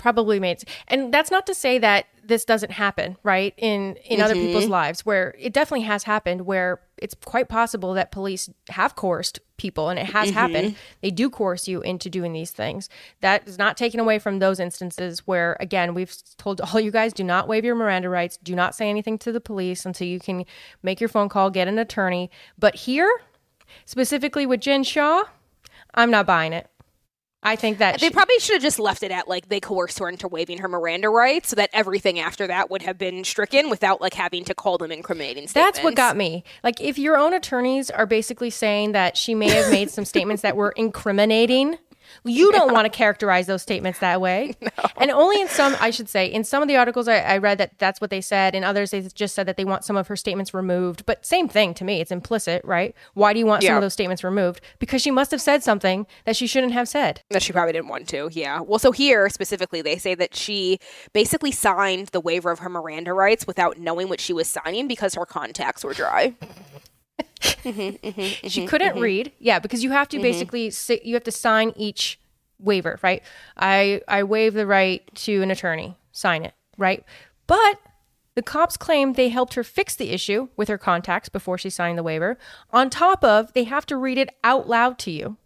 Probably 0.00 0.40
made, 0.40 0.64
and 0.88 1.12
that's 1.12 1.30
not 1.30 1.44
to 1.44 1.54
say 1.54 1.76
that 1.76 2.06
this 2.24 2.46
doesn't 2.46 2.72
happen, 2.72 3.18
right? 3.22 3.52
In 3.58 3.96
in 3.96 4.22
other 4.22 4.34
mm-hmm. 4.34 4.46
people's 4.46 4.66
lives, 4.66 5.04
where 5.04 5.34
it 5.38 5.52
definitely 5.52 5.84
has 5.84 6.04
happened, 6.04 6.46
where 6.46 6.80
it's 6.96 7.14
quite 7.26 7.50
possible 7.50 7.92
that 7.92 8.10
police 8.10 8.48
have 8.70 8.96
coerced 8.96 9.40
people, 9.58 9.90
and 9.90 9.98
it 9.98 10.06
has 10.06 10.28
mm-hmm. 10.28 10.38
happened. 10.38 10.76
They 11.02 11.10
do 11.10 11.28
coerce 11.28 11.68
you 11.68 11.82
into 11.82 12.08
doing 12.08 12.32
these 12.32 12.50
things. 12.50 12.88
That 13.20 13.46
is 13.46 13.58
not 13.58 13.76
taken 13.76 14.00
away 14.00 14.18
from 14.18 14.38
those 14.38 14.58
instances 14.58 15.26
where, 15.26 15.58
again, 15.60 15.92
we've 15.92 16.16
told 16.38 16.62
all 16.62 16.80
you 16.80 16.90
guys 16.90 17.12
do 17.12 17.22
not 17.22 17.46
waive 17.46 17.66
your 17.66 17.74
Miranda 17.74 18.08
rights, 18.08 18.38
do 18.42 18.54
not 18.54 18.74
say 18.74 18.88
anything 18.88 19.18
to 19.18 19.32
the 19.32 19.40
police 19.40 19.84
until 19.84 20.06
you 20.06 20.18
can 20.18 20.46
make 20.82 20.98
your 20.98 21.08
phone 21.08 21.28
call, 21.28 21.50
get 21.50 21.68
an 21.68 21.78
attorney. 21.78 22.30
But 22.58 22.74
here, 22.74 23.20
specifically 23.84 24.46
with 24.46 24.60
Jen 24.60 24.82
Shah, 24.82 25.24
I'm 25.94 26.10
not 26.10 26.24
buying 26.26 26.54
it. 26.54 26.69
I 27.42 27.56
think 27.56 27.78
that 27.78 28.00
They 28.00 28.08
she- 28.08 28.12
probably 28.12 28.38
should 28.38 28.54
have 28.56 28.62
just 28.62 28.78
left 28.78 29.02
it 29.02 29.10
at 29.10 29.26
like 29.26 29.48
they 29.48 29.60
coerced 29.60 29.98
her 29.98 30.08
into 30.08 30.28
waiving 30.28 30.58
her 30.58 30.68
Miranda 30.68 31.08
rights, 31.08 31.48
so 31.48 31.56
that 31.56 31.70
everything 31.72 32.18
after 32.18 32.46
that 32.46 32.70
would 32.70 32.82
have 32.82 32.98
been 32.98 33.24
stricken 33.24 33.70
without 33.70 34.00
like 34.00 34.12
having 34.14 34.44
to 34.44 34.54
call 34.54 34.76
them 34.76 34.92
incriminating 34.92 35.48
statements. 35.48 35.78
That's 35.78 35.84
what 35.84 35.94
got 35.94 36.16
me. 36.18 36.44
Like, 36.62 36.80
if 36.82 36.98
your 36.98 37.16
own 37.16 37.32
attorneys 37.32 37.90
are 37.90 38.04
basically 38.06 38.50
saying 38.50 38.92
that 38.92 39.16
she 39.16 39.34
may 39.34 39.48
have 39.48 39.70
made 39.70 39.90
some 39.90 40.04
statements 40.04 40.42
that 40.42 40.54
were 40.54 40.72
incriminating, 40.76 41.78
You 42.24 42.52
don't 42.52 42.72
want 42.72 42.84
to 42.84 42.90
characterize 42.90 43.46
those 43.46 43.62
statements 43.62 43.98
that 44.00 44.20
way. 44.20 44.54
And 44.96 45.10
only 45.10 45.40
in 45.40 45.48
some, 45.48 45.74
I 45.80 45.90
should 45.90 46.10
say, 46.10 46.26
in 46.26 46.44
some 46.44 46.60
of 46.62 46.68
the 46.68 46.76
articles 46.76 47.08
I, 47.08 47.20
I 47.20 47.38
read 47.38 47.56
that 47.56 47.78
that's 47.78 48.02
what 48.02 48.10
they 48.10 48.20
said. 48.20 48.54
In 48.54 48.64
others, 48.64 48.90
they 48.90 49.00
just 49.00 49.34
said 49.34 49.46
that 49.46 49.56
they 49.56 49.64
want 49.64 49.82
some 49.82 49.96
of 49.96 50.08
her 50.08 50.16
statements 50.16 50.52
removed. 50.52 51.06
But 51.06 51.24
same 51.24 51.48
thing 51.48 51.72
to 51.74 51.84
me. 51.84 52.00
It's 52.02 52.10
implicit, 52.10 52.62
right? 52.66 52.94
Why 53.14 53.32
do 53.32 53.38
you 53.38 53.46
want 53.46 53.62
some 53.62 53.76
of 53.76 53.80
those 53.80 53.94
statements 53.94 54.22
removed? 54.22 54.60
Because 54.78 55.00
she 55.00 55.10
must 55.10 55.30
have 55.30 55.40
said 55.40 55.62
something 55.62 56.06
that 56.26 56.36
she 56.36 56.46
shouldn't 56.46 56.74
have 56.74 56.86
said. 56.86 57.22
that 57.30 57.42
she 57.42 57.52
probably 57.52 57.72
didn't 57.72 57.88
want 57.88 58.08
to. 58.08 58.28
Yeah. 58.32 58.60
Well, 58.60 58.78
so 58.78 58.92
here 58.92 59.28
specifically, 59.30 59.80
they 59.80 59.96
say 59.96 60.14
that 60.16 60.34
she 60.34 60.78
basically 61.14 61.52
signed 61.52 62.08
the 62.08 62.20
waiver 62.20 62.50
of 62.50 62.58
her 62.58 62.68
Miranda 62.68 63.14
rights 63.14 63.46
without 63.46 63.78
knowing 63.78 64.08
what 64.10 64.20
she 64.20 64.34
was 64.34 64.48
signing 64.48 64.86
because 64.86 65.14
her 65.14 65.24
contacts 65.26 65.82
were 65.82 65.94
dry. 65.94 66.34
Mm-hmm, 67.40 67.80
mm-hmm, 68.06 68.48
she 68.48 68.60
mm-hmm, 68.60 68.66
couldn't 68.68 69.00
read. 69.00 69.32
Yeah 69.38 69.58
because 69.58 69.82
you 69.82 69.90
have 69.90 70.08
to 70.10 70.20
basically 70.20 70.70
si- 70.70 71.00
you 71.04 71.14
have 71.14 71.24
to 71.24 71.32
sign 71.32 71.72
each 71.76 72.20
waiver 72.58 72.98
right? 73.02 73.22
I 73.56 74.02
i 74.08 74.22
waive 74.22 74.54
the 74.54 74.66
right 74.66 75.02
to 75.16 75.42
an 75.42 75.50
attorney. 75.50 75.96
Sign 76.12 76.44
it 76.44 76.54
right? 76.76 77.04
But 77.46 77.80
the 78.34 78.42
cops 78.42 78.76
claim 78.76 79.14
they 79.14 79.28
helped 79.28 79.54
her 79.54 79.64
fix 79.64 79.94
the 79.96 80.10
issue 80.10 80.48
with 80.56 80.68
her 80.68 80.78
contacts 80.78 81.28
before 81.28 81.58
she 81.58 81.70
signed 81.70 81.98
the 81.98 82.02
waiver. 82.02 82.38
On 82.70 82.88
top 82.90 83.24
of 83.24 83.52
they 83.52 83.64
have 83.64 83.86
to 83.86 83.96
read 83.96 84.18
it 84.18 84.30
out 84.44 84.68
loud 84.68 84.98
to 85.00 85.10
you. 85.10 85.36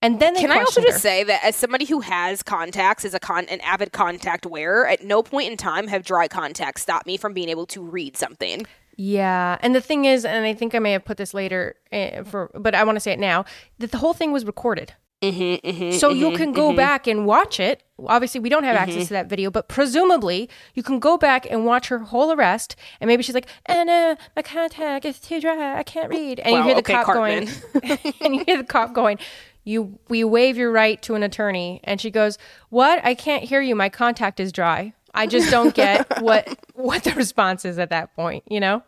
And 0.00 0.20
then 0.20 0.34
they 0.34 0.42
Can 0.42 0.52
I 0.52 0.60
also 0.60 0.80
just 0.80 0.94
her. 0.94 1.00
say 1.00 1.24
that 1.24 1.42
as 1.44 1.56
somebody 1.56 1.84
who 1.84 2.00
has 2.00 2.42
contacts, 2.42 3.04
as 3.04 3.14
a 3.14 3.18
con 3.20 3.46
an 3.46 3.60
avid 3.62 3.92
contact 3.92 4.46
wearer, 4.46 4.86
at 4.86 5.02
no 5.02 5.22
point 5.22 5.50
in 5.50 5.56
time 5.56 5.88
have 5.88 6.04
dry 6.04 6.28
contacts 6.28 6.82
stopped 6.82 7.06
me 7.06 7.16
from 7.16 7.32
being 7.32 7.48
able 7.48 7.66
to 7.66 7.82
read 7.82 8.16
something. 8.16 8.64
Yeah, 9.00 9.58
and 9.60 9.76
the 9.76 9.80
thing 9.80 10.06
is, 10.06 10.24
and 10.24 10.44
I 10.44 10.54
think 10.54 10.74
I 10.74 10.80
may 10.80 10.90
have 10.90 11.04
put 11.04 11.18
this 11.18 11.32
later 11.32 11.76
uh, 11.92 12.24
for, 12.24 12.50
but 12.52 12.74
I 12.74 12.82
want 12.82 12.96
to 12.96 13.00
say 13.00 13.12
it 13.12 13.20
now 13.20 13.44
that 13.78 13.92
the 13.92 13.98
whole 13.98 14.12
thing 14.12 14.32
was 14.32 14.44
recorded. 14.44 14.92
Mm-hmm, 15.22 15.98
so 15.98 16.10
you 16.10 16.36
can 16.36 16.52
go 16.52 16.72
back 16.72 17.06
and 17.06 17.24
watch 17.26 17.58
it. 17.58 17.82
Obviously, 18.06 18.40
we 18.40 18.48
don't 18.48 18.62
have 18.64 18.76
access 18.76 19.08
to 19.08 19.14
that 19.14 19.28
video, 19.28 19.50
but 19.50 19.68
presumably 19.68 20.48
you 20.74 20.82
can 20.82 20.98
go 20.98 21.16
back 21.16 21.46
and 21.48 21.64
watch 21.64 21.88
her 21.88 21.98
whole 21.98 22.32
arrest. 22.32 22.76
And 23.00 23.06
maybe 23.08 23.22
she's 23.22 23.34
like, 23.34 23.48
"Anna, 23.66 24.16
my 24.36 24.42
contact 24.42 25.04
is 25.04 25.18
too 25.20 25.40
dry. 25.40 25.78
I 25.78 25.82
can't 25.84 26.08
read." 26.08 26.40
And 26.40 26.52
Wow, 26.52 26.58
you 26.58 26.64
hear 26.64 26.74
the 26.74 26.80
okay, 26.80 26.92
cop 26.94 27.06
Cartman. 27.06 27.46
going, 27.46 27.98
and 28.20 28.34
you 28.34 28.44
hear 28.46 28.58
the 28.58 28.64
cop 28.64 28.94
going, 28.94 29.18
"You, 29.64 29.98
we 30.08 30.22
waive 30.24 30.56
your 30.56 30.70
right 30.70 31.00
to 31.02 31.14
an 31.14 31.22
attorney." 31.24 31.80
And 31.84 32.00
she 32.00 32.10
goes, 32.12 32.38
"What? 32.68 33.04
I 33.04 33.14
can't 33.14 33.44
hear 33.44 33.60
you. 33.60 33.74
My 33.74 33.88
contact 33.88 34.38
is 34.38 34.52
dry." 34.52 34.92
I 35.14 35.26
just 35.26 35.50
don't 35.50 35.74
get 35.74 36.22
what 36.22 36.48
what 36.74 37.04
the 37.04 37.12
response 37.12 37.64
is 37.64 37.78
at 37.78 37.90
that 37.90 38.14
point. 38.14 38.44
You 38.48 38.60
know? 38.60 38.82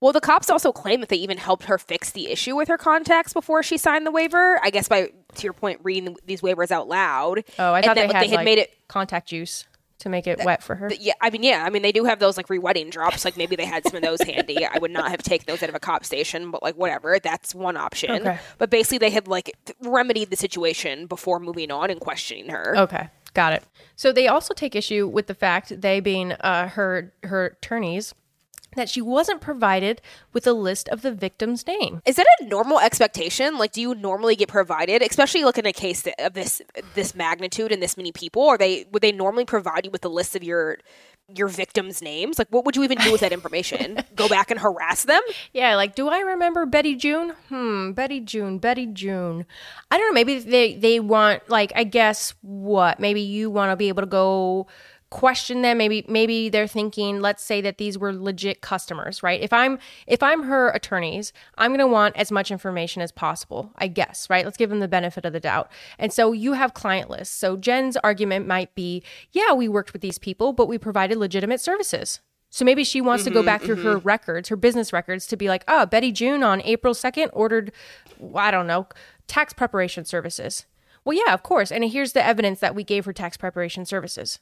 Well, 0.00 0.12
the 0.12 0.20
cops 0.20 0.50
also 0.50 0.70
claim 0.70 1.00
that 1.00 1.08
they 1.08 1.16
even 1.16 1.38
helped 1.38 1.64
her 1.64 1.78
fix 1.78 2.10
the 2.10 2.30
issue 2.30 2.54
with 2.56 2.68
her 2.68 2.76
contacts 2.76 3.32
before 3.32 3.62
she 3.62 3.78
signed 3.78 4.06
the 4.06 4.10
waiver. 4.10 4.60
I 4.62 4.70
guess 4.70 4.88
by 4.88 5.10
to 5.36 5.42
your 5.42 5.54
point, 5.54 5.80
reading 5.82 6.16
these 6.26 6.42
waivers 6.42 6.70
out 6.70 6.88
loud. 6.88 7.44
Oh, 7.58 7.72
I 7.72 7.80
thought 7.80 7.94
they 7.94 8.06
had, 8.06 8.10
they 8.10 8.28
had 8.28 8.36
like, 8.36 8.44
made 8.44 8.58
it. 8.58 8.74
contact 8.88 9.28
juice 9.28 9.66
to 10.00 10.08
make 10.10 10.26
it 10.26 10.44
wet 10.44 10.62
for 10.62 10.74
her. 10.74 10.90
Yeah, 11.00 11.14
I 11.22 11.30
mean, 11.30 11.42
yeah, 11.42 11.64
I 11.64 11.70
mean, 11.70 11.80
they 11.80 11.92
do 11.92 12.04
have 12.04 12.18
those 12.18 12.36
like 12.36 12.50
re-wedding 12.50 12.90
drops. 12.90 13.24
Like 13.24 13.38
maybe 13.38 13.56
they 13.56 13.64
had 13.64 13.84
some 13.86 13.96
of 13.96 14.02
those 14.02 14.20
handy. 14.20 14.66
I 14.66 14.76
would 14.78 14.90
not 14.90 15.10
have 15.10 15.22
taken 15.22 15.46
those 15.46 15.62
out 15.62 15.70
of 15.70 15.74
a 15.74 15.80
cop 15.80 16.04
station, 16.04 16.50
but 16.50 16.62
like 16.62 16.76
whatever, 16.76 17.18
that's 17.18 17.54
one 17.54 17.76
option. 17.76 18.10
Okay. 18.10 18.38
But 18.58 18.68
basically, 18.68 18.98
they 18.98 19.10
had 19.10 19.28
like 19.28 19.56
remedied 19.80 20.30
the 20.30 20.36
situation 20.36 21.06
before 21.06 21.40
moving 21.40 21.70
on 21.70 21.88
and 21.90 22.00
questioning 22.00 22.50
her. 22.50 22.76
Okay, 22.76 23.08
got 23.34 23.52
it. 23.52 23.64
So 23.96 24.12
they 24.12 24.28
also 24.28 24.54
take 24.54 24.74
issue 24.74 25.06
with 25.06 25.26
the 25.26 25.34
fact 25.34 25.80
they 25.80 26.00
being 26.00 26.32
uh, 26.32 26.68
her 26.68 27.12
her 27.22 27.46
attorneys 27.46 28.14
that 28.76 28.88
she 28.88 29.00
wasn't 29.00 29.40
provided 29.40 30.00
with 30.32 30.46
a 30.46 30.52
list 30.52 30.88
of 30.88 31.02
the 31.02 31.12
victim's 31.12 31.66
name. 31.66 32.00
Is 32.04 32.16
that 32.16 32.26
a 32.40 32.46
normal 32.46 32.80
expectation? 32.80 33.56
Like, 33.56 33.72
do 33.72 33.80
you 33.80 33.94
normally 33.94 34.36
get 34.36 34.48
provided, 34.48 35.02
especially 35.02 35.44
like 35.44 35.58
in 35.58 35.66
a 35.66 35.72
case 35.72 36.06
of 36.18 36.34
this 36.34 36.60
this 36.94 37.14
magnitude 37.14 37.72
and 37.72 37.82
this 37.82 37.96
many 37.96 38.12
people? 38.12 38.46
Are 38.48 38.58
they 38.58 38.86
would 38.92 39.02
they 39.02 39.12
normally 39.12 39.44
provide 39.44 39.84
you 39.84 39.90
with 39.90 40.04
a 40.04 40.08
list 40.08 40.36
of 40.36 40.42
your 40.42 40.78
your 41.34 41.48
victims' 41.48 42.02
names? 42.02 42.38
Like, 42.38 42.48
what 42.50 42.64
would 42.64 42.76
you 42.76 42.82
even 42.84 42.98
do 42.98 43.12
with 43.12 43.20
that 43.22 43.32
information? 43.32 43.98
Go 44.14 44.28
back 44.28 44.50
and 44.50 44.60
harass 44.60 45.04
them? 45.04 45.22
Yeah, 45.52 45.76
like 45.76 45.94
do 45.94 46.08
I 46.08 46.20
remember 46.20 46.66
Betty 46.66 46.94
June? 46.94 47.30
Hmm, 47.48 47.92
Betty 47.92 48.20
June, 48.20 48.58
Betty 48.58 48.86
June. 48.86 49.46
I 49.90 49.98
don't 49.98 50.08
know, 50.08 50.14
maybe 50.14 50.38
they 50.38 50.74
they 50.74 51.00
want 51.00 51.48
like 51.48 51.72
I 51.74 51.84
guess 51.84 52.34
what? 52.42 53.00
Maybe 53.00 53.20
you 53.20 53.50
want 53.50 53.72
to 53.72 53.76
be 53.76 53.88
able 53.88 54.02
to 54.02 54.06
go 54.06 54.66
question 55.14 55.62
them. 55.62 55.78
Maybe 55.78 56.04
maybe 56.08 56.48
they're 56.48 56.66
thinking 56.66 57.20
let's 57.20 57.40
say 57.40 57.60
that 57.60 57.78
these 57.78 57.96
were 57.96 58.12
legit 58.12 58.60
customers 58.62 59.22
right? 59.22 59.40
If 59.40 59.52
i'm 59.52 59.78
if 60.08 60.24
i'm 60.24 60.42
her 60.42 60.70
attorneys 60.70 61.32
i'm 61.56 61.70
going 61.70 61.78
to 61.78 61.86
want 61.86 62.16
as 62.16 62.32
much 62.32 62.50
information 62.50 63.00
as 63.00 63.12
possible 63.12 63.70
i 63.76 63.86
guess 63.86 64.28
right? 64.28 64.44
Let's 64.44 64.56
give 64.56 64.70
them 64.70 64.80
the 64.80 64.88
benefit 64.88 65.24
of 65.24 65.32
the 65.32 65.38
doubt. 65.38 65.70
And 66.00 66.12
so 66.12 66.32
you 66.32 66.54
have 66.54 66.74
client 66.74 67.10
lists. 67.10 67.32
So 67.32 67.56
jen's 67.56 67.96
argument 67.98 68.48
might 68.48 68.74
be 68.74 69.04
yeah 69.30 69.52
we 69.52 69.68
worked 69.68 69.92
with 69.92 70.02
these 70.02 70.18
people 70.18 70.52
but 70.52 70.66
we 70.66 70.78
provided 70.78 71.16
legitimate 71.16 71.60
services. 71.60 72.20
So 72.50 72.64
maybe 72.64 72.82
she 72.82 73.00
wants 73.00 73.22
to 73.22 73.30
go 73.30 73.38
mm-hmm, 73.38 73.46
back 73.46 73.62
through 73.62 73.82
her 73.82 73.96
mm-hmm. 73.96 74.06
records, 74.06 74.48
her 74.48 74.56
business 74.56 74.92
records, 74.92 75.26
to 75.26 75.36
be 75.36 75.48
like, 75.48 75.64
oh, 75.66 75.86
Betty 75.86 76.12
June 76.12 76.44
on 76.44 76.62
April 76.62 76.94
2nd 76.94 77.30
ordered, 77.32 77.72
I 78.32 78.52
don't 78.52 78.68
know, 78.68 78.86
tax 79.26 79.52
preparation 79.52 80.04
services. 80.04 80.64
Well, 81.04 81.18
yeah, 81.18 81.34
of 81.34 81.42
course. 81.42 81.72
And 81.72 81.84
here's 81.84 82.12
the 82.12 82.24
evidence 82.24 82.60
that 82.60 82.76
we 82.76 82.84
gave 82.84 83.06
her 83.06 83.12
tax 83.12 83.36
preparation 83.36 83.84
services. 83.84 84.38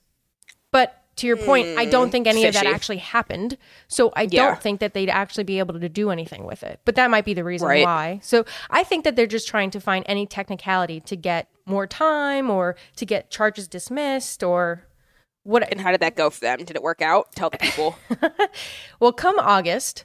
But 0.73 0.99
to 1.16 1.27
your 1.27 1.37
point, 1.37 1.68
I 1.79 1.85
don't 1.85 2.11
think 2.11 2.27
any 2.27 2.45
of 2.47 2.55
that 2.55 2.66
actually 2.66 2.97
happened. 2.97 3.59
So 3.87 4.12
I 4.16 4.23
Yeah. 4.23 4.29
don't 4.47 4.62
think 4.62 4.81
that 4.81 4.95
they'd 4.95 5.11
actually 5.11 5.45
be 5.45 5.59
able 5.59 5.79
to 5.79 5.89
do 5.89 6.11
anything 6.11 6.45
with 6.45 6.62
it. 6.62 6.81
But 6.87 6.95
that 6.97 7.11
might 7.11 7.25
be 7.27 7.35
the 7.35 7.45
reason 7.45 7.68
Right. 7.68 7.85
why. 7.85 8.20
So 8.23 8.45
I 8.70 8.83
think 8.83 9.05
that 9.05 9.14
they're 9.14 9.27
just 9.27 9.47
trying 9.47 9.70
to 9.73 9.81
find 9.81 10.05
any 10.09 10.27
technicality 10.27 11.01
to 11.01 11.14
get 11.14 11.49
more 11.66 11.87
time 11.87 12.51
or 12.51 12.75
to 12.97 13.05
get 13.07 13.31
charges 13.31 13.68
dismissed 13.68 14.43
or 14.43 14.87
what 15.45 15.70
And 15.70 15.81
how 15.81 15.91
did 15.91 16.01
that 16.01 16.16
go 16.16 16.31
for 16.31 16.41
them? 16.41 16.64
Did 16.64 16.77
it 16.77 16.83
work 16.83 17.03
out? 17.03 17.33
Tell 17.35 17.51
the 17.51 17.59
people. 17.59 17.97
Well, 19.01 19.12
come 19.12 19.39
August, 19.39 20.05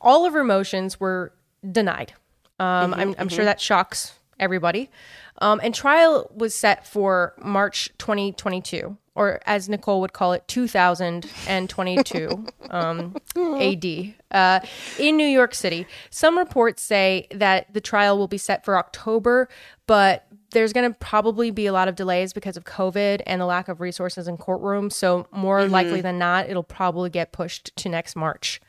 all 0.00 0.24
of 0.26 0.32
her 0.34 0.44
motions 0.44 1.00
were 1.00 1.32
denied. 1.68 2.12
Um, 2.60 2.94
I'm, 2.94 3.14
I'm 3.18 3.28
sure 3.28 3.44
that 3.44 3.60
shocks 3.60 4.12
everybody. 4.38 4.90
Um, 5.38 5.58
and 5.64 5.74
trial 5.74 6.30
was 6.34 6.54
set 6.54 6.86
for 6.86 7.34
March 7.38 7.90
2022, 7.98 8.96
or 9.14 9.40
as 9.46 9.68
Nicole 9.68 10.00
would 10.00 10.12
call 10.12 10.32
it, 10.32 10.46
2022 10.48 12.46
um, 12.70 13.14
AD, 13.36 14.14
uh, 14.30 14.60
in 14.98 15.16
New 15.16 15.26
York 15.26 15.54
City. 15.54 15.86
Some 16.10 16.36
reports 16.36 16.82
say 16.82 17.28
that 17.30 17.72
the 17.72 17.80
trial 17.80 18.18
will 18.18 18.28
be 18.28 18.38
set 18.38 18.64
for 18.64 18.76
October, 18.76 19.48
but 19.86 20.26
there's 20.54 20.72
going 20.72 20.90
to 20.90 20.98
probably 20.98 21.50
be 21.50 21.66
a 21.66 21.72
lot 21.72 21.86
of 21.88 21.94
delays 21.94 22.32
because 22.32 22.56
of 22.56 22.64
COVID 22.64 23.20
and 23.26 23.40
the 23.40 23.44
lack 23.44 23.68
of 23.68 23.80
resources 23.82 24.26
in 24.26 24.38
courtrooms. 24.38 24.94
So, 24.94 25.26
more 25.30 25.66
likely 25.68 26.00
than 26.00 26.18
not, 26.18 26.48
it'll 26.48 26.62
probably 26.62 27.10
get 27.10 27.32
pushed 27.32 27.76
to 27.76 27.88
next 27.90 28.16
March. 28.16 28.60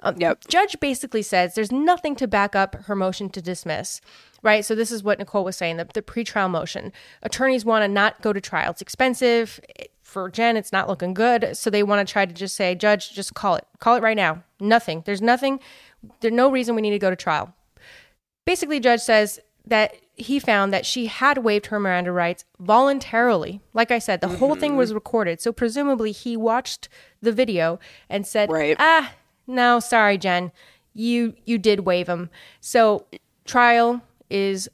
Um, 0.00 0.16
Yep. 0.18 0.48
Judge 0.48 0.78
basically 0.78 1.22
says 1.22 1.54
there's 1.54 1.72
nothing 1.72 2.14
to 2.16 2.28
back 2.28 2.54
up 2.54 2.74
her 2.84 2.94
motion 2.94 3.30
to 3.30 3.40
dismiss, 3.40 4.00
right? 4.42 4.64
So 4.64 4.74
this 4.74 4.92
is 4.92 5.02
what 5.02 5.18
Nicole 5.18 5.44
was 5.44 5.56
saying, 5.56 5.78
the, 5.78 5.88
the 5.94 6.02
pretrial 6.02 6.50
motion. 6.50 6.92
Attorneys 7.22 7.64
want 7.64 7.82
to 7.82 7.88
not 7.88 8.20
go 8.20 8.32
to 8.34 8.40
trial. 8.40 8.70
It's 8.72 8.82
expensive. 8.82 9.58
It- 9.78 9.92
For 10.02 10.30
Jen, 10.30 10.56
it's 10.56 10.72
not 10.72 10.88
looking 10.88 11.14
good. 11.14 11.56
So 11.56 11.68
they 11.70 11.82
want 11.82 12.06
to 12.06 12.10
try 12.12 12.26
to 12.26 12.32
just 12.32 12.54
say, 12.56 12.74
Judge, 12.74 13.12
just 13.12 13.34
call 13.34 13.56
it. 13.56 13.64
Call 13.78 13.96
it 13.96 14.02
right 14.02 14.16
now. 14.16 14.42
Nothing. 14.60 15.02
There's 15.04 15.20
nothing. 15.22 15.60
There's 16.20 16.32
no 16.32 16.50
reason 16.50 16.74
we 16.74 16.82
need 16.82 16.90
to 16.90 16.98
go 16.98 17.10
to 17.10 17.16
trial. 17.16 17.52
Basically, 18.46 18.80
Judge 18.80 19.00
says 19.00 19.38
that 19.68 19.94
he 20.14 20.38
found 20.38 20.72
that 20.72 20.84
she 20.84 21.06
had 21.06 21.38
waived 21.38 21.66
her 21.66 21.78
Miranda 21.78 22.10
rights 22.10 22.44
voluntarily. 22.58 23.60
Like 23.72 23.90
I 23.90 23.98
said, 23.98 24.20
the 24.20 24.28
whole 24.28 24.54
thing 24.56 24.76
was 24.76 24.92
recorded. 24.92 25.40
So 25.40 25.52
presumably 25.52 26.12
he 26.12 26.36
watched 26.36 26.88
the 27.22 27.32
video 27.32 27.78
and 28.08 28.26
said, 28.26 28.50
Right. 28.50 28.76
ah, 28.78 29.12
no, 29.46 29.80
sorry, 29.80 30.18
Jen. 30.18 30.50
You 30.94 31.34
you 31.44 31.58
did 31.58 31.80
waive 31.80 32.06
them. 32.06 32.30
So 32.60 33.06
trial 33.44 34.02
is 34.28 34.68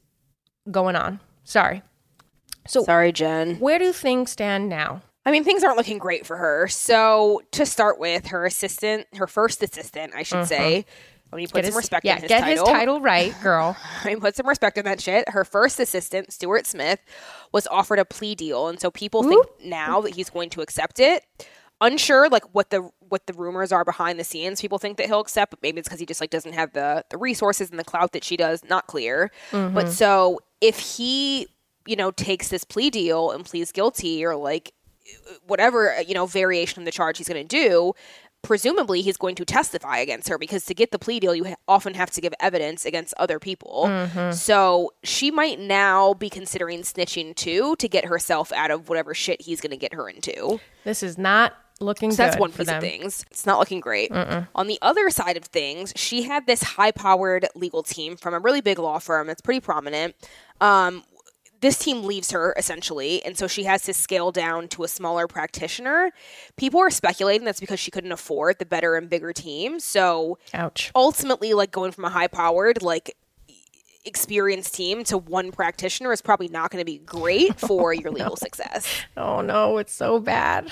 going 0.70 0.96
on. 0.96 1.20
Sorry. 1.44 1.82
So 2.66 2.82
Sorry, 2.82 3.12
Jen. 3.12 3.56
Where 3.56 3.78
do 3.78 3.92
things 3.92 4.30
stand 4.30 4.68
now? 4.70 5.02
I 5.26 5.30
mean, 5.30 5.44
things 5.44 5.64
aren't 5.64 5.78
looking 5.78 5.98
great 5.98 6.26
for 6.26 6.36
her. 6.36 6.68
So, 6.68 7.40
to 7.52 7.64
start 7.64 7.98
with, 7.98 8.26
her 8.26 8.44
assistant, 8.44 9.06
her 9.16 9.26
first 9.26 9.62
assistant, 9.62 10.12
I 10.14 10.22
should 10.22 10.46
say, 10.46 10.84
let 11.34 11.38
me 11.38 11.46
put 11.48 11.54
Get 11.54 11.64
some 11.64 11.66
his- 11.66 11.76
respect 11.76 12.04
yeah, 12.04 12.14
in 12.14 12.22
his 12.22 12.28
get 12.28 12.40
title. 12.42 12.64
his 12.64 12.72
title 12.72 13.00
right, 13.00 13.34
girl. 13.42 13.76
I 14.04 14.14
put 14.14 14.36
some 14.36 14.46
respect 14.46 14.78
in 14.78 14.84
that 14.84 15.00
shit. 15.00 15.28
Her 15.28 15.44
first 15.44 15.80
assistant, 15.80 16.32
Stuart 16.32 16.64
Smith, 16.64 17.00
was 17.50 17.66
offered 17.66 17.98
a 17.98 18.04
plea 18.04 18.36
deal, 18.36 18.68
and 18.68 18.78
so 18.78 18.88
people 18.88 19.24
think 19.24 19.44
now 19.64 20.00
that 20.02 20.14
he's 20.14 20.30
going 20.30 20.48
to 20.50 20.60
accept 20.60 21.00
it. 21.00 21.24
Unsure, 21.80 22.28
like 22.28 22.44
what 22.54 22.70
the 22.70 22.88
what 23.00 23.26
the 23.26 23.32
rumors 23.32 23.72
are 23.72 23.84
behind 23.84 24.20
the 24.20 24.24
scenes. 24.24 24.60
People 24.60 24.78
think 24.78 24.96
that 24.96 25.06
he'll 25.06 25.18
accept, 25.18 25.50
but 25.50 25.60
maybe 25.60 25.80
it's 25.80 25.88
because 25.88 25.98
he 25.98 26.06
just 26.06 26.20
like 26.20 26.30
doesn't 26.30 26.52
have 26.52 26.72
the 26.72 27.04
the 27.10 27.18
resources 27.18 27.68
and 27.68 27.80
the 27.80 27.84
clout 27.84 28.12
that 28.12 28.22
she 28.22 28.36
does. 28.36 28.62
Not 28.70 28.86
clear. 28.86 29.32
But 29.50 29.72
mm-hmm. 29.72 29.90
so 29.90 30.38
if 30.60 30.78
he, 30.78 31.48
you 31.84 31.96
know, 31.96 32.12
takes 32.12 32.48
this 32.48 32.62
plea 32.62 32.90
deal 32.90 33.32
and 33.32 33.44
pleads 33.44 33.72
guilty, 33.72 34.24
or 34.24 34.36
like 34.36 34.72
whatever 35.46 36.00
you 36.06 36.14
know 36.14 36.26
variation 36.26 36.80
of 36.80 36.84
the 36.86 36.92
charge 36.92 37.18
he's 37.18 37.28
going 37.28 37.46
to 37.46 37.56
do 37.56 37.92
presumably 38.44 39.02
he's 39.02 39.16
going 39.16 39.34
to 39.34 39.44
testify 39.44 39.98
against 39.98 40.28
her 40.28 40.38
because 40.38 40.64
to 40.66 40.74
get 40.74 40.92
the 40.92 40.98
plea 40.98 41.18
deal, 41.18 41.34
you 41.34 41.44
ha- 41.46 41.56
often 41.66 41.94
have 41.94 42.10
to 42.12 42.20
give 42.20 42.32
evidence 42.38 42.84
against 42.84 43.12
other 43.16 43.40
people. 43.40 43.86
Mm-hmm. 43.88 44.30
So 44.32 44.92
she 45.02 45.32
might 45.32 45.58
now 45.58 46.14
be 46.14 46.30
considering 46.30 46.82
snitching 46.82 47.34
too 47.34 47.74
to 47.76 47.88
get 47.88 48.04
herself 48.04 48.52
out 48.52 48.70
of 48.70 48.88
whatever 48.88 49.14
shit 49.14 49.42
he's 49.42 49.60
going 49.60 49.72
to 49.72 49.76
get 49.76 49.94
her 49.94 50.08
into. 50.08 50.60
This 50.84 51.02
is 51.02 51.18
not 51.18 51.54
looking 51.80 52.12
So 52.12 52.18
that's 52.18 52.38
one 52.38 52.52
for 52.52 52.58
piece 52.58 52.68
them. 52.68 52.76
of 52.76 52.82
things. 52.82 53.24
It's 53.32 53.46
not 53.46 53.58
looking 53.58 53.80
great. 53.80 54.12
On 54.12 54.66
the 54.68 54.78
other 54.80 55.10
side 55.10 55.36
of 55.36 55.44
things, 55.44 55.92
she 55.96 56.22
had 56.22 56.46
this 56.46 56.62
high 56.62 56.92
powered 56.92 57.48
legal 57.56 57.82
team 57.82 58.16
from 58.16 58.32
a 58.32 58.38
really 58.38 58.60
big 58.60 58.78
law 58.78 58.98
firm 59.00 59.26
that's 59.26 59.40
pretty 59.40 59.60
prominent. 59.60 60.14
Um, 60.60 61.02
this 61.64 61.78
team 61.78 62.04
leaves 62.04 62.30
her 62.30 62.54
essentially, 62.58 63.24
and 63.24 63.38
so 63.38 63.46
she 63.46 63.64
has 63.64 63.82
to 63.84 63.94
scale 63.94 64.30
down 64.30 64.68
to 64.68 64.84
a 64.84 64.88
smaller 64.88 65.26
practitioner. 65.26 66.10
People 66.56 66.78
are 66.78 66.90
speculating 66.90 67.46
that's 67.46 67.58
because 67.58 67.80
she 67.80 67.90
couldn't 67.90 68.12
afford 68.12 68.58
the 68.58 68.66
better 68.66 68.96
and 68.96 69.08
bigger 69.08 69.32
team. 69.32 69.80
So 69.80 70.38
Ouch. 70.52 70.92
ultimately, 70.94 71.54
like 71.54 71.70
going 71.70 71.92
from 71.92 72.04
a 72.04 72.10
high 72.10 72.26
powered, 72.26 72.82
like 72.82 73.16
experienced 74.04 74.74
team 74.74 75.04
to 75.04 75.16
one 75.16 75.52
practitioner 75.52 76.12
is 76.12 76.20
probably 76.20 76.48
not 76.48 76.70
going 76.70 76.82
to 76.82 76.84
be 76.84 76.98
great 76.98 77.58
for 77.66 77.94
your 77.94 78.10
legal 78.10 78.36
success. 78.36 78.86
Oh 79.16 79.40
no, 79.40 79.78
it's 79.78 79.94
so 79.94 80.20
bad. 80.20 80.70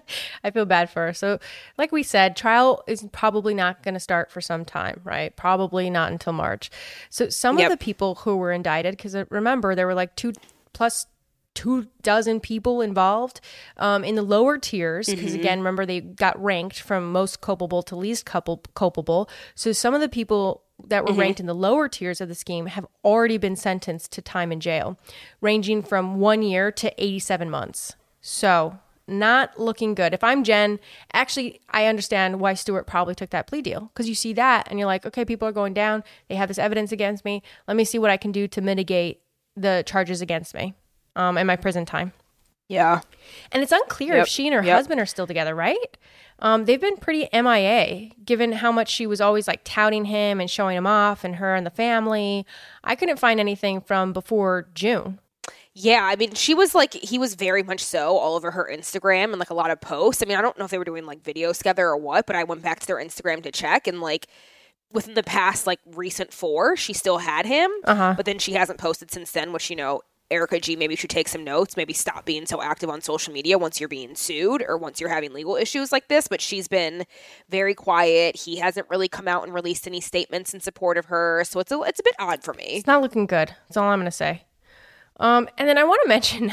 I 0.44 0.50
feel 0.50 0.64
bad 0.64 0.90
for 0.90 1.06
her. 1.06 1.12
So, 1.12 1.38
like 1.78 1.92
we 1.92 2.02
said, 2.02 2.36
trial 2.36 2.82
is 2.86 3.06
probably 3.12 3.54
not 3.54 3.82
going 3.82 3.94
to 3.94 4.00
start 4.00 4.30
for 4.30 4.40
some 4.40 4.64
time, 4.64 5.00
right? 5.04 5.34
Probably 5.36 5.90
not 5.90 6.12
until 6.12 6.32
March. 6.32 6.70
So, 7.10 7.28
some 7.28 7.58
Yep. 7.58 7.72
of 7.72 7.78
the 7.78 7.84
people 7.84 8.16
who 8.16 8.36
were 8.36 8.52
indicted, 8.52 8.96
because 8.96 9.14
uh, 9.14 9.24
remember, 9.30 9.74
there 9.74 9.86
were 9.86 9.94
like 9.94 10.16
two 10.16 10.32
plus 10.72 11.06
two 11.54 11.86
dozen 12.02 12.40
people 12.40 12.80
involved 12.80 13.40
um, 13.76 14.04
in 14.04 14.14
the 14.14 14.22
lower 14.22 14.58
tiers, 14.58 15.06
because 15.06 15.32
mm-hmm. 15.32 15.40
again, 15.40 15.58
remember, 15.58 15.84
they 15.84 16.00
got 16.00 16.42
ranked 16.42 16.80
from 16.80 17.12
most 17.12 17.40
culpable 17.40 17.82
to 17.82 17.96
least 17.96 18.24
culpable. 18.24 18.62
culpable. 18.74 19.28
So, 19.54 19.72
some 19.72 19.94
of 19.94 20.00
the 20.00 20.08
people 20.08 20.62
that 20.88 21.04
were 21.04 21.10
mm-hmm. 21.10 21.20
ranked 21.20 21.40
in 21.40 21.46
the 21.46 21.54
lower 21.54 21.88
tiers 21.88 22.20
of 22.20 22.28
the 22.28 22.34
scheme 22.34 22.66
have 22.66 22.86
already 23.04 23.38
been 23.38 23.56
sentenced 23.56 24.12
to 24.12 24.22
time 24.22 24.50
in 24.50 24.60
jail, 24.60 24.98
ranging 25.40 25.82
from 25.82 26.18
one 26.18 26.42
year 26.42 26.72
to 26.72 26.92
87 27.02 27.48
months. 27.50 27.96
So, 28.20 28.78
not 29.12 29.58
looking 29.60 29.94
good. 29.94 30.12
If 30.14 30.24
I'm 30.24 30.42
Jen, 30.44 30.78
actually, 31.12 31.60
I 31.70 31.86
understand 31.86 32.40
why 32.40 32.54
Stuart 32.54 32.86
probably 32.86 33.14
took 33.14 33.30
that 33.30 33.46
plea 33.46 33.62
deal 33.62 33.90
because 33.92 34.08
you 34.08 34.14
see 34.14 34.32
that 34.34 34.66
and 34.70 34.78
you're 34.78 34.86
like, 34.86 35.04
okay, 35.06 35.24
people 35.24 35.46
are 35.46 35.52
going 35.52 35.74
down. 35.74 36.02
They 36.28 36.34
have 36.34 36.48
this 36.48 36.58
evidence 36.58 36.92
against 36.92 37.24
me. 37.24 37.42
Let 37.68 37.76
me 37.76 37.84
see 37.84 37.98
what 37.98 38.10
I 38.10 38.16
can 38.16 38.32
do 38.32 38.48
to 38.48 38.60
mitigate 38.60 39.20
the 39.56 39.82
charges 39.86 40.20
against 40.20 40.54
me 40.54 40.74
um, 41.16 41.36
and 41.38 41.46
my 41.46 41.56
prison 41.56 41.84
time. 41.84 42.12
Yeah. 42.68 43.00
And 43.50 43.62
it's 43.62 43.72
unclear 43.72 44.14
Yep. 44.14 44.22
if 44.22 44.28
she 44.28 44.46
and 44.46 44.54
her 44.54 44.62
Yep. 44.62 44.74
husband 44.76 45.00
are 45.00 45.06
still 45.06 45.26
together, 45.26 45.54
right? 45.54 45.96
Um, 46.38 46.64
they've 46.64 46.80
been 46.80 46.96
pretty 46.96 47.28
MIA, 47.32 48.10
given 48.24 48.52
how 48.52 48.72
much 48.72 48.88
she 48.90 49.06
was 49.06 49.20
always 49.20 49.46
like 49.46 49.60
touting 49.62 50.06
him 50.06 50.40
and 50.40 50.50
showing 50.50 50.76
him 50.76 50.86
off, 50.86 51.22
and 51.22 51.36
her 51.36 51.54
and 51.54 51.66
the 51.66 51.70
family. 51.70 52.46
I 52.82 52.96
couldn't 52.96 53.18
find 53.18 53.38
anything 53.38 53.80
from 53.82 54.12
before 54.12 54.68
June. 54.74 55.18
Yeah, 55.74 56.00
I 56.04 56.16
mean, 56.16 56.34
she 56.34 56.54
was 56.54 56.74
like, 56.74 56.92
he 56.92 57.18
was 57.18 57.34
very 57.34 57.62
much 57.62 57.80
so 57.82 58.18
all 58.18 58.36
over 58.36 58.50
her 58.50 58.68
Instagram 58.70 59.30
and 59.30 59.38
like 59.38 59.48
a 59.50 59.54
lot 59.54 59.70
of 59.70 59.80
posts. 59.80 60.22
I 60.22 60.26
mean, 60.26 60.36
I 60.36 60.42
don't 60.42 60.58
know 60.58 60.66
if 60.66 60.70
they 60.70 60.76
were 60.78 60.84
doing 60.84 61.06
like 61.06 61.22
videos 61.22 61.58
together 61.58 61.86
or 61.88 61.96
what, 61.96 62.26
but 62.26 62.36
I 62.36 62.44
went 62.44 62.60
back 62.62 62.80
to 62.80 62.86
their 62.86 62.96
Instagram 62.98 63.42
to 63.44 63.50
check 63.50 63.86
and 63.86 64.00
like 64.00 64.26
within 64.92 65.14
the 65.14 65.22
past 65.22 65.66
like 65.66 65.80
recent 65.86 66.30
four, 66.32 66.76
she 66.76 66.92
still 66.92 67.18
had 67.18 67.46
him, 67.46 67.70
Uh-huh. 67.84 68.12
but 68.16 68.26
then 68.26 68.38
she 68.38 68.52
hasn't 68.52 68.78
posted 68.78 69.10
since 69.10 69.30
then, 69.32 69.50
which, 69.52 69.70
you 69.70 69.76
know, 69.76 70.02
Erika 70.30 70.60
G 70.60 70.76
maybe 70.76 70.94
should 70.96 71.08
take 71.10 71.28
some 71.28 71.44
notes, 71.44 71.76
maybe 71.76 71.92
stop 71.94 72.24
being 72.26 72.44
so 72.46 72.60
active 72.62 72.88
on 72.90 73.00
social 73.00 73.32
media 73.32 73.56
once 73.58 73.80
you're 73.80 73.88
being 73.88 74.14
sued 74.14 74.62
or 74.66 74.76
once 74.78 74.98
you're 75.00 75.10
having 75.10 75.32
legal 75.32 75.56
issues 75.56 75.92
like 75.92 76.08
this. 76.08 76.26
But 76.28 76.40
she's 76.42 76.68
been 76.68 77.04
very 77.50 77.74
quiet. 77.74 78.36
He 78.36 78.56
hasn't 78.56 78.88
really 78.90 79.08
come 79.08 79.28
out 79.28 79.44
and 79.44 79.52
released 79.54 79.86
any 79.86 80.00
statements 80.00 80.52
in 80.54 80.60
support 80.60 80.96
of 80.98 81.06
her. 81.06 81.44
So 81.44 81.60
it's 81.60 81.72
a, 81.72 81.80
it's 81.82 82.00
a 82.00 82.02
bit 82.02 82.14
odd 82.18 82.42
for 82.42 82.52
me. 82.54 82.64
It's 82.64 82.86
not 82.86 83.02
looking 83.02 83.26
good. 83.26 83.54
That's 83.68 83.76
all 83.78 83.88
I'm 83.88 83.98
going 83.98 84.06
to 84.06 84.10
say. 84.10 84.44
Um, 85.18 85.48
and 85.58 85.68
then 85.68 85.78
I 85.78 85.84
want 85.84 86.00
to 86.02 86.08
mention, 86.08 86.52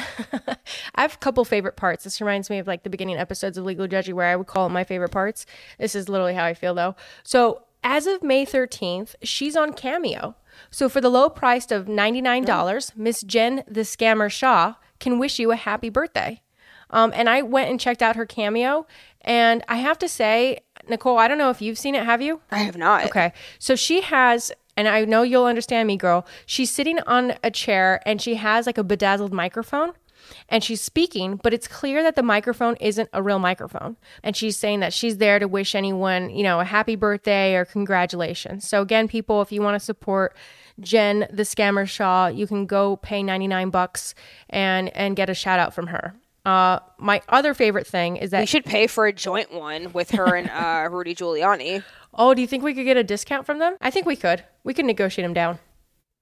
I 0.95 1.01
have 1.01 1.15
a 1.15 1.17
couple 1.17 1.43
favorite 1.45 1.75
parts. 1.75 2.03
This 2.03 2.21
reminds 2.21 2.49
me 2.49 2.59
of 2.59 2.67
like 2.67 2.83
the 2.83 2.89
beginning 2.89 3.17
episodes 3.17 3.57
of 3.57 3.65
Legal 3.65 3.87
Judgy, 3.87 4.13
where 4.13 4.27
I 4.27 4.35
would 4.35 4.47
call 4.47 4.67
it 4.67 4.69
my 4.69 4.83
favorite 4.83 5.11
parts. 5.11 5.45
This 5.79 5.95
is 5.95 6.09
literally 6.09 6.33
how 6.35 6.45
I 6.45 6.53
feel 6.53 6.73
though. 6.73 6.95
So 7.23 7.63
as 7.83 8.07
of 8.07 8.23
May 8.23 8.45
13th, 8.45 9.15
she's 9.23 9.55
on 9.55 9.73
Cameo. 9.73 10.35
So 10.71 10.89
for 10.89 11.01
the 11.01 11.09
low 11.09 11.29
price 11.29 11.71
of 11.71 11.85
$99, 11.85 12.95
Miss 12.95 13.21
Jen 13.21 13.63
the 13.67 13.81
Scammer 13.81 14.29
Shah 14.31 14.75
can 14.99 15.19
wish 15.19 15.39
you 15.39 15.51
a 15.51 15.55
happy 15.55 15.89
birthday. 15.89 16.41
Um, 16.89 17.11
and 17.15 17.29
I 17.29 17.41
went 17.41 17.69
and 17.69 17.79
checked 17.79 18.01
out 18.01 18.15
her 18.15 18.25
Cameo, 18.25 18.87
and 19.21 19.63
I 19.67 19.77
have 19.77 19.99
to 19.99 20.09
say, 20.09 20.61
Nicole, 20.87 21.19
I 21.19 21.27
don't 21.27 21.37
know 21.37 21.51
if 21.51 21.61
you've 21.61 21.77
seen 21.77 21.93
it. 21.93 22.03
Have 22.03 22.21
you? 22.21 22.41
I 22.51 22.59
have 22.59 22.77
not. 22.77 23.05
Okay. 23.05 23.31
So 23.59 23.75
she 23.75 24.01
has, 24.01 24.51
and 24.79 24.87
I 24.87 25.03
know 25.03 25.23
you'll 25.23 25.43
understand 25.43 25.87
me, 25.87 25.97
girl. 25.97 26.25
She's 26.45 26.71
sitting 26.71 27.01
on 27.01 27.33
a 27.43 27.51
chair 27.51 28.01
and 28.05 28.21
she 28.21 28.35
has 28.35 28.65
like 28.65 28.77
a 28.77 28.83
bedazzled 28.83 29.33
microphone 29.33 29.91
and 30.47 30.63
she's 30.63 30.79
speaking, 30.79 31.37
but 31.43 31.53
it's 31.53 31.67
clear 31.67 32.01
that 32.01 32.15
the 32.15 32.23
microphone 32.23 32.77
isn't 32.77 33.09
a 33.11 33.21
real 33.21 33.39
microphone. 33.39 33.97
And 34.23 34.37
she's 34.37 34.57
saying 34.57 34.79
that 34.79 34.93
she's 34.93 35.17
there 35.17 35.37
to 35.37 35.49
wish 35.49 35.75
anyone, 35.75 36.29
you 36.29 36.43
know, 36.43 36.61
a 36.61 36.63
happy 36.63 36.95
birthday 36.95 37.55
or 37.55 37.65
congratulations. 37.65 38.69
So 38.69 38.81
again, 38.81 39.09
people, 39.09 39.41
if 39.41 39.51
you 39.51 39.61
want 39.61 39.75
to 39.75 39.85
support 39.85 40.33
Jen 40.79 41.27
the 41.29 41.43
Scammer 41.43 41.85
Shah, 41.85 42.27
you 42.27 42.47
can 42.47 42.65
go 42.65 42.95
pay 42.95 43.21
99 43.21 43.71
bucks 43.71 44.15
and 44.49 44.95
and 44.95 45.17
get 45.17 45.29
a 45.29 45.33
shout 45.33 45.59
out 45.59 45.73
from 45.73 45.87
her. 45.87 46.15
Uh, 46.49 46.79
my 46.97 47.21
other 47.29 47.53
favorite 47.53 47.85
thing 47.85 48.17
is 48.17 48.31
that 48.31 48.39
We 48.39 48.45
should 48.45 48.65
pay 48.65 48.87
for 48.87 49.05
a 49.05 49.13
joint 49.13 49.53
one 49.53 49.93
with 49.93 50.11
her 50.11 50.35
and 50.35 50.49
uh, 50.49 50.89
Rudy 50.95 51.13
Giuliani. 51.13 51.83
oh, 52.13 52.33
do 52.33 52.41
you 52.41 52.47
think 52.47 52.63
we 52.63 52.73
could 52.73 52.85
get 52.85 52.97
a 52.97 53.03
discount 53.03 53.45
from 53.45 53.59
them? 53.59 53.75
I 53.81 53.91
think 53.91 54.05
we 54.05 54.15
could. 54.15 54.43
We 54.63 54.73
could 54.73 54.85
negotiate 54.85 55.25
them 55.25 55.33
down. 55.33 55.59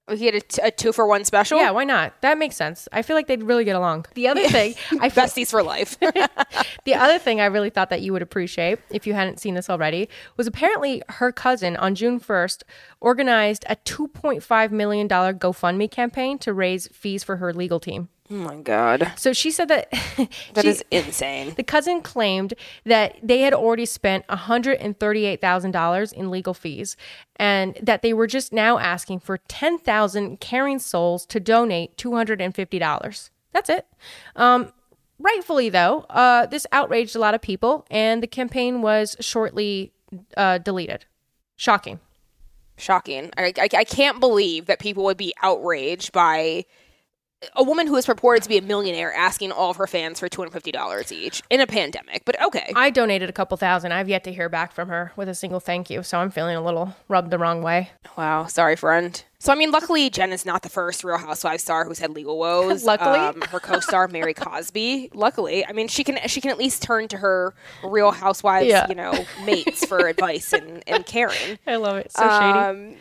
We 0.06 0.16
could 0.16 0.22
get 0.22 0.34
a, 0.34 0.40
t- 0.40 0.62
a 0.62 0.70
two 0.70 0.92
for 0.92 1.06
one 1.06 1.24
special. 1.24 1.58
Yeah, 1.58 1.70
why 1.70 1.84
not? 1.84 2.14
That 2.22 2.38
makes 2.38 2.56
sense. 2.56 2.88
I 2.92 3.02
feel 3.02 3.14
like 3.16 3.26
they'd 3.26 3.42
really 3.42 3.64
get 3.64 3.76
along. 3.76 4.06
The 4.14 4.28
other 4.28 4.46
thing, 4.56 4.74
I 5.00 5.08
feel, 5.08 5.24
besties 5.24 5.50
for 5.50 5.62
life. 5.62 5.98
the 6.84 6.94
other 6.94 7.18
thing 7.18 7.40
I 7.40 7.46
really 7.46 7.70
thought 7.70 7.90
that 7.90 8.00
you 8.02 8.12
would 8.12 8.22
appreciate 8.22 8.78
if 8.90 9.06
you 9.06 9.14
hadn't 9.14 9.38
seen 9.40 9.54
this 9.54 9.68
already 9.70 10.08
was 10.36 10.46
apparently 10.46 11.02
her 11.08 11.32
cousin 11.32 11.76
on 11.76 11.94
June 11.94 12.20
1st 12.20 12.62
organized 13.00 13.64
a 13.68 13.76
2.5 13.76 14.70
million 14.70 15.06
dollar 15.08 15.32
GoFundMe 15.32 15.90
campaign 15.90 16.38
to 16.38 16.52
raise 16.52 16.88
fees 16.88 17.22
for 17.22 17.36
her 17.36 17.52
legal 17.52 17.80
team. 17.80 18.08
Oh 18.30 18.34
my 18.34 18.56
god, 18.56 19.12
So 19.16 19.32
she 19.32 19.50
said 19.50 19.68
that 19.68 19.90
that 20.54 20.62
she- 20.62 20.68
is 20.68 20.84
insane. 20.90 21.54
the 21.56 21.62
cousin 21.62 22.02
claimed 22.02 22.54
that 22.84 23.16
they 23.22 23.40
had 23.40 23.54
already 23.54 23.86
spent 23.86 24.26
$138,000 24.28 26.12
in 26.12 26.30
legal 26.30 26.54
fees 26.54 26.96
and 27.36 27.78
that 27.82 28.02
they 28.02 28.12
were 28.12 28.26
just 28.26 28.52
now 28.52 28.78
asking 28.78 29.20
for 29.20 29.38
10,000 29.48 30.40
caring 30.40 30.78
souls 30.78 31.24
to 31.26 31.40
donate 31.40 31.96
$250. 31.96 33.30
That's 33.52 33.70
it. 33.70 33.86
Um, 34.36 34.72
rightfully, 35.18 35.68
though, 35.68 36.00
uh, 36.10 36.46
this 36.46 36.66
outraged 36.72 37.16
a 37.16 37.18
lot 37.18 37.34
of 37.34 37.40
people 37.40 37.86
and 37.90 38.22
the 38.22 38.26
campaign 38.26 38.82
was 38.82 39.16
shortly 39.20 39.92
uh, 40.36 40.58
deleted. 40.58 41.06
Shocking. 41.56 42.00
Shocking. 42.76 43.30
I, 43.36 43.52
I, 43.58 43.68
I 43.78 43.84
can't 43.84 44.20
believe 44.20 44.66
that 44.66 44.78
people 44.78 45.04
would 45.04 45.16
be 45.16 45.34
outraged 45.42 46.12
by 46.12 46.64
a 47.54 47.62
woman 47.62 47.86
who 47.86 47.94
is 47.96 48.04
purported 48.06 48.42
to 48.42 48.48
be 48.48 48.58
a 48.58 48.62
millionaire 48.62 49.12
asking 49.12 49.52
all 49.52 49.70
of 49.70 49.76
her 49.76 49.86
fans 49.86 50.18
for 50.20 50.28
two 50.28 50.40
hundred 50.40 50.52
fifty 50.52 50.72
dollars 50.72 51.12
each 51.12 51.42
in 51.50 51.60
a 51.60 51.66
pandemic. 51.66 52.24
But 52.24 52.40
okay, 52.42 52.72
I 52.74 52.90
donated 52.90 53.28
a 53.28 53.32
couple 53.32 53.56
thousand. 53.56 53.92
I've 53.92 54.08
yet 54.08 54.24
to 54.24 54.32
hear 54.32 54.48
back 54.48 54.72
from 54.72 54.88
her 54.88 55.12
with 55.16 55.28
a 55.28 55.34
single 55.34 55.60
thank 55.60 55.88
you, 55.90 56.02
so 56.02 56.18
I'm 56.18 56.30
feeling 56.30 56.56
a 56.56 56.62
little 56.64 56.96
rubbed 57.08 57.30
the 57.30 57.38
wrong 57.38 57.62
way. 57.62 57.90
wow, 58.16 58.46
sorry, 58.46 58.74
friend. 58.76 59.22
So 59.40 59.52
I 59.52 59.54
mean, 59.56 59.70
luckily 59.70 60.10
Jen 60.10 60.32
is 60.32 60.44
not 60.44 60.62
the 60.62 60.68
first 60.68 61.04
Real 61.04 61.16
Housewives 61.18 61.62
star 61.62 61.84
who's 61.84 62.00
had 62.00 62.10
legal 62.10 62.38
woes. 62.38 62.82
Luckily? 62.88 63.18
um, 63.20 63.40
her 63.52 63.60
co-star 63.60 64.08
Mary 64.08 64.34
Cosby. 64.34 65.10
Luckily, 65.14 65.64
I 65.64 65.72
mean, 65.72 65.86
she 65.86 66.02
can 66.02 66.18
she 66.26 66.40
can 66.40 66.50
at 66.50 66.58
least 66.58 66.82
turn 66.82 67.06
to 67.08 67.18
her 67.18 67.54
Real 67.84 68.10
Housewives, 68.10 68.66
Yeah. 68.66 68.88
you 68.88 68.96
know, 68.96 69.12
mates 69.44 69.84
for 69.86 70.08
advice 70.08 70.52
and 70.52 70.82
and 70.88 71.06
caring. 71.06 71.58
I 71.68 71.76
love 71.76 71.98
it. 71.98 72.10
So 72.10 72.22
shady. 72.22 72.96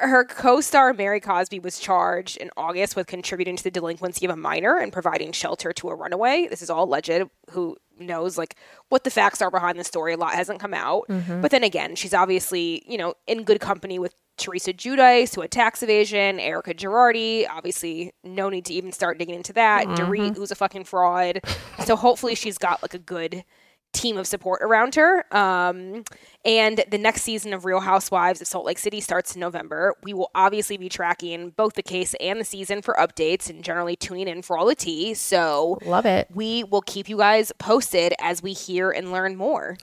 Her 0.00 0.24
co-star 0.24 0.92
Mary 0.92 1.20
Cosby 1.20 1.60
was 1.60 1.78
charged 1.78 2.36
in 2.36 2.50
August 2.56 2.96
with 2.96 3.06
contributing 3.06 3.56
to 3.56 3.64
the 3.64 3.70
delinquency 3.70 4.24
of 4.24 4.30
a 4.30 4.36
minor 4.36 4.78
and 4.78 4.92
providing 4.92 5.32
shelter 5.32 5.72
to 5.72 5.88
a 5.88 5.94
runaway. 5.94 6.46
This 6.48 6.62
is 6.62 6.70
all 6.70 6.84
alleged. 6.84 7.24
Who 7.50 7.76
knows 7.98 8.36
like 8.36 8.56
what 8.88 9.04
the 9.04 9.10
facts 9.10 9.40
are 9.40 9.50
behind 9.50 9.78
the 9.78 9.84
story? 9.84 10.14
A 10.14 10.16
lot 10.16 10.34
hasn't 10.34 10.60
come 10.60 10.74
out. 10.74 11.04
Mm-hmm. 11.08 11.40
But 11.40 11.50
then 11.50 11.64
again, 11.64 11.96
she's 11.96 12.14
obviously 12.14 12.82
you 12.86 12.98
know 12.98 13.14
in 13.26 13.44
good 13.44 13.60
company 13.60 13.98
with 13.98 14.14
Teresa 14.36 14.72
Giudice, 14.72 15.34
who 15.34 15.42
had 15.42 15.50
tax 15.50 15.82
evasion, 15.82 16.40
Erika 16.40 16.74
Girardi. 16.74 17.46
Obviously, 17.48 18.12
no 18.24 18.48
need 18.48 18.64
to 18.66 18.74
even 18.74 18.90
start 18.90 19.18
digging 19.18 19.36
into 19.36 19.52
that. 19.52 19.86
Mm-hmm. 19.86 20.02
Dorit, 20.02 20.36
who's 20.36 20.50
a 20.50 20.56
fucking 20.56 20.84
fraud. 20.84 21.40
so 21.84 21.94
hopefully, 21.94 22.34
she's 22.34 22.58
got 22.58 22.82
like 22.82 22.94
a 22.94 22.98
good 22.98 23.44
team 23.94 24.18
of 24.18 24.26
support 24.26 24.60
around 24.62 24.94
her. 24.96 25.24
Um, 25.34 26.04
and 26.44 26.84
the 26.90 26.98
next 26.98 27.22
season 27.22 27.54
of 27.54 27.64
Real 27.64 27.80
Housewives 27.80 28.40
of 28.40 28.46
Salt 28.46 28.66
Lake 28.66 28.78
City 28.78 29.00
starts 29.00 29.34
in 29.34 29.40
November. 29.40 29.94
We 30.02 30.12
will 30.12 30.30
obviously 30.34 30.76
be 30.76 30.88
tracking 30.90 31.50
both 31.50 31.72
the 31.74 31.82
case 31.82 32.14
and 32.20 32.38
the 32.38 32.44
season 32.44 32.82
for 32.82 32.94
updates 32.94 33.48
and 33.48 33.64
generally 33.64 33.96
tuning 33.96 34.28
in 34.28 34.42
for 34.42 34.58
all 34.58 34.66
the 34.66 34.74
tea. 34.74 35.14
So 35.14 35.78
Love 35.86 36.04
it. 36.04 36.28
we 36.34 36.64
will 36.64 36.82
keep 36.82 37.08
you 37.08 37.16
guys 37.16 37.52
posted 37.58 38.12
as 38.20 38.42
we 38.42 38.52
hear 38.52 38.90
and 38.90 39.10
learn 39.12 39.36
more. 39.36 39.78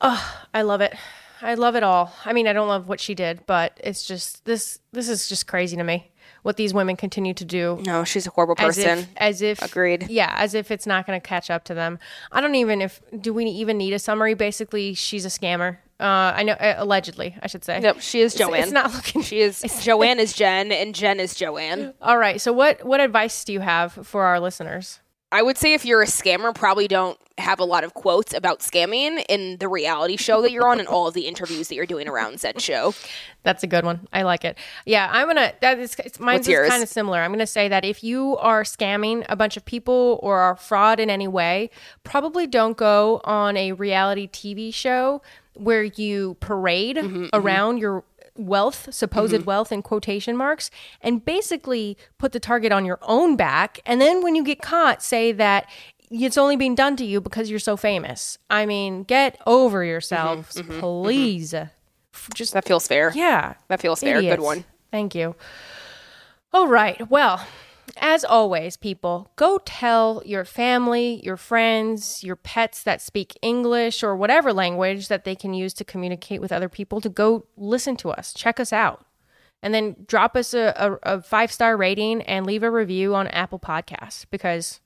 Oh, 0.00 0.42
I 0.54 0.62
love 0.62 0.80
it. 0.80 0.94
I 1.42 1.54
love 1.54 1.76
it 1.76 1.82
all. 1.82 2.14
I 2.24 2.32
mean, 2.32 2.46
I 2.46 2.54
don't 2.54 2.68
love 2.68 2.88
what 2.88 3.00
she 3.00 3.14
did, 3.14 3.44
but 3.46 3.78
it's 3.84 4.06
just 4.06 4.44
this 4.46 4.78
this 4.92 5.08
is 5.08 5.28
just 5.28 5.46
crazy 5.46 5.76
to 5.76 5.84
me 5.84 6.10
what 6.44 6.56
these 6.58 6.72
women 6.74 6.94
continue 6.94 7.32
to 7.34 7.44
do. 7.44 7.80
No, 7.84 8.04
she's 8.04 8.26
a 8.26 8.30
horrible 8.30 8.54
As 8.58 8.76
person. 8.76 8.98
if, 9.00 9.08
as 9.16 9.42
if 9.42 9.62
Agreed. 9.62 10.06
Yeah, 10.10 10.32
as 10.36 10.54
if 10.54 10.70
it's 10.70 10.86
not 10.86 11.06
going 11.06 11.20
to 11.20 11.26
catch 11.26 11.50
up 11.50 11.64
to 11.64 11.74
them. 11.74 11.98
I 12.30 12.40
don't 12.40 12.54
even 12.54 12.80
if 12.82 13.00
do 13.18 13.32
we 13.32 13.46
even 13.46 13.78
need 13.78 13.94
a 13.94 13.98
summary? 13.98 14.34
Basically, 14.34 14.94
she's 14.94 15.24
a 15.24 15.28
scammer. 15.28 15.78
Uh, 15.98 16.34
I 16.36 16.42
know 16.42 16.52
uh, 16.54 16.74
allegedly, 16.76 17.34
I 17.42 17.46
should 17.46 17.64
say. 17.64 17.80
Yep, 17.80 18.00
she 18.00 18.20
is 18.20 18.34
It's- 18.34 18.46
Joanne. 18.48 18.62
It's, 18.64 18.72
not 18.72 18.92
looking. 18.92 19.22
She 19.22 19.40
is 19.40 19.62
Joanne 19.82 20.18
is 20.20 20.32
Jen 20.34 20.70
and 20.70 20.94
Jen 20.94 21.18
is 21.18 21.34
Joanne. 21.34 21.94
All 22.02 22.18
right. 22.18 22.40
So 22.40 22.52
what 22.52 22.84
what 22.84 23.00
advice 23.00 23.42
do 23.44 23.52
you 23.52 23.60
have 23.60 23.92
for 23.92 24.24
our 24.24 24.38
listeners? 24.38 25.00
I 25.34 25.42
would 25.42 25.58
say 25.58 25.74
if 25.74 25.84
you're 25.84 26.00
a 26.00 26.06
scammer, 26.06 26.54
probably 26.54 26.86
don't 26.86 27.18
have 27.38 27.58
a 27.58 27.64
lot 27.64 27.82
of 27.82 27.94
quotes 27.94 28.32
about 28.32 28.60
scamming 28.60 29.24
in 29.28 29.56
the 29.58 29.66
reality 29.66 30.16
show 30.16 30.40
that 30.42 30.52
you're 30.52 30.68
on 30.68 30.78
and 30.78 30.86
all 30.86 31.08
of 31.08 31.14
the 31.14 31.26
interviews 31.26 31.66
that 31.66 31.74
you're 31.74 31.86
doing 31.86 32.06
around 32.06 32.38
said 32.38 32.60
show. 32.62 32.94
That's 33.42 33.64
a 33.64 33.66
good 33.66 33.84
one. 33.84 34.06
I 34.12 34.22
like 34.22 34.44
it. 34.44 34.56
Yeah, 34.86 35.10
I'm 35.12 35.26
gonna. 35.26 35.52
That 35.60 35.80
is 35.80 35.96
mine's 36.20 36.46
kind 36.46 36.82
of 36.84 36.88
similar. 36.88 37.18
I'm 37.18 37.32
gonna 37.32 37.46
say 37.48 37.66
that 37.66 37.84
if 37.84 38.04
you 38.04 38.36
are 38.36 38.62
scamming 38.62 39.26
a 39.28 39.34
bunch 39.34 39.56
of 39.56 39.64
people 39.64 40.20
or 40.22 40.38
are 40.38 40.54
fraud 40.54 41.00
in 41.00 41.10
any 41.10 41.26
way, 41.26 41.70
probably 42.04 42.46
don't 42.46 42.76
go 42.76 43.20
on 43.24 43.56
a 43.56 43.72
reality 43.72 44.28
TV 44.28 44.72
show 44.72 45.20
where 45.54 45.82
you 45.84 46.36
parade 46.40 46.96
Mm-hmm, 46.96 47.26
around 47.32 47.78
your 47.78 48.04
wealth, 48.36 48.92
supposed 48.92 49.34
mm-hmm. 49.34 49.44
wealth 49.44 49.72
in 49.72 49.82
quotation 49.82 50.36
marks, 50.36 50.70
and 51.00 51.24
basically 51.24 51.96
put 52.18 52.32
the 52.32 52.40
target 52.40 52.72
on 52.72 52.84
your 52.84 52.98
own 53.02 53.36
back. 53.36 53.80
And 53.86 54.00
then 54.00 54.22
when 54.22 54.34
you 54.34 54.44
get 54.44 54.60
caught, 54.62 55.02
say 55.02 55.32
that 55.32 55.68
it's 56.10 56.38
only 56.38 56.56
being 56.56 56.74
done 56.74 56.96
to 56.96 57.04
you 57.04 57.20
because 57.20 57.50
you're 57.50 57.58
so 57.58 57.76
famous. 57.76 58.38
I 58.50 58.66
mean, 58.66 59.04
get 59.04 59.40
over 59.46 59.84
yourselves, 59.84 60.54
mm-hmm. 60.54 60.70
mm-hmm, 60.70 60.80
please. 60.80 61.52
Mm-hmm. 61.52 61.68
F- 62.14 62.30
Just 62.34 62.52
That 62.52 62.64
feels 62.64 62.86
fair. 62.86 63.12
yeah. 63.14 63.54
That 63.68 63.80
feels 63.80 64.00
fair. 64.00 64.20
Good 64.20 64.40
one. 64.40 64.64
Thank 64.90 65.14
you. 65.14 65.34
All 66.52 66.68
right. 66.68 67.10
Well, 67.10 67.44
as 67.98 68.24
always, 68.24 68.76
people, 68.76 69.30
go 69.36 69.58
tell 69.64 70.22
your 70.24 70.44
family, 70.44 71.20
your 71.24 71.36
friends, 71.36 72.22
your 72.22 72.36
pets 72.36 72.82
that 72.82 73.00
speak 73.00 73.38
English 73.42 74.02
or 74.02 74.16
whatever 74.16 74.52
language 74.52 75.08
that 75.08 75.24
they 75.24 75.34
can 75.34 75.54
use 75.54 75.72
to 75.74 75.84
communicate 75.84 76.40
with 76.40 76.52
other 76.52 76.68
people 76.68 77.00
to 77.00 77.08
go 77.08 77.46
listen 77.56 77.96
to 77.96 78.10
us, 78.10 78.32
check 78.32 78.58
us 78.58 78.72
out. 78.72 79.04
And 79.62 79.72
then 79.72 79.96
drop 80.06 80.36
us 80.36 80.52
a, 80.52 80.74
a, 80.76 81.14
a 81.16 81.22
five 81.22 81.50
star 81.50 81.76
rating 81.76 82.20
and 82.22 82.44
leave 82.44 82.62
a 82.62 82.70
review 82.70 83.14
on 83.14 83.28
Apple 83.28 83.58
Podcasts 83.58 84.26
because 84.30 84.80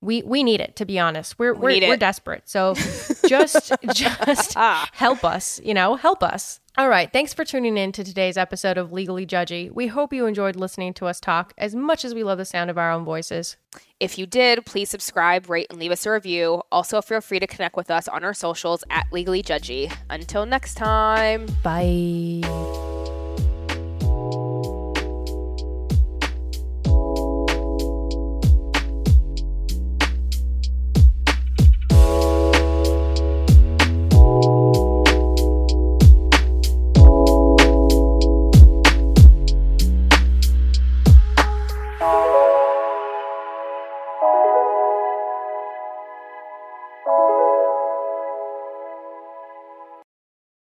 we 0.00 0.22
we 0.22 0.42
need 0.42 0.60
it 0.60 0.76
to 0.76 0.84
be 0.84 0.98
honest. 0.98 1.38
We're 1.38 1.54
we're, 1.54 1.70
need 1.70 1.88
we're 1.88 1.96
desperate. 1.96 2.48
So 2.48 2.74
just 3.28 3.72
just 3.94 4.56
ah. 4.56 4.88
help 4.92 5.24
us, 5.24 5.60
you 5.64 5.74
know, 5.74 5.96
help 5.96 6.22
us. 6.22 6.60
All 6.78 6.88
right, 6.88 7.12
thanks 7.12 7.34
for 7.34 7.44
tuning 7.44 7.76
in 7.76 7.92
to 7.92 8.04
today's 8.04 8.38
episode 8.38 8.78
of 8.78 8.92
Legally 8.92 9.26
Judgy. 9.26 9.70
We 9.72 9.88
hope 9.88 10.12
you 10.12 10.26
enjoyed 10.26 10.56
listening 10.56 10.94
to 10.94 11.06
us 11.06 11.20
talk 11.20 11.52
as 11.58 11.74
much 11.74 12.04
as 12.04 12.14
we 12.14 12.22
love 12.22 12.38
the 12.38 12.44
sound 12.44 12.70
of 12.70 12.78
our 12.78 12.92
own 12.92 13.04
voices. 13.04 13.56
If 13.98 14.16
you 14.16 14.24
did, 14.24 14.64
please 14.64 14.88
subscribe, 14.88 15.50
rate, 15.50 15.66
and 15.68 15.78
leave 15.78 15.90
us 15.90 16.06
a 16.06 16.12
review. 16.12 16.62
Also, 16.70 17.02
feel 17.02 17.20
free 17.20 17.40
to 17.40 17.46
connect 17.46 17.76
with 17.76 17.90
us 17.90 18.08
on 18.08 18.24
our 18.24 18.34
socials 18.34 18.84
at 18.88 19.06
Legally 19.12 19.42
Judgy. 19.42 19.92
Until 20.08 20.46
next 20.46 20.74
time. 20.74 21.46
Bye. 21.62 23.09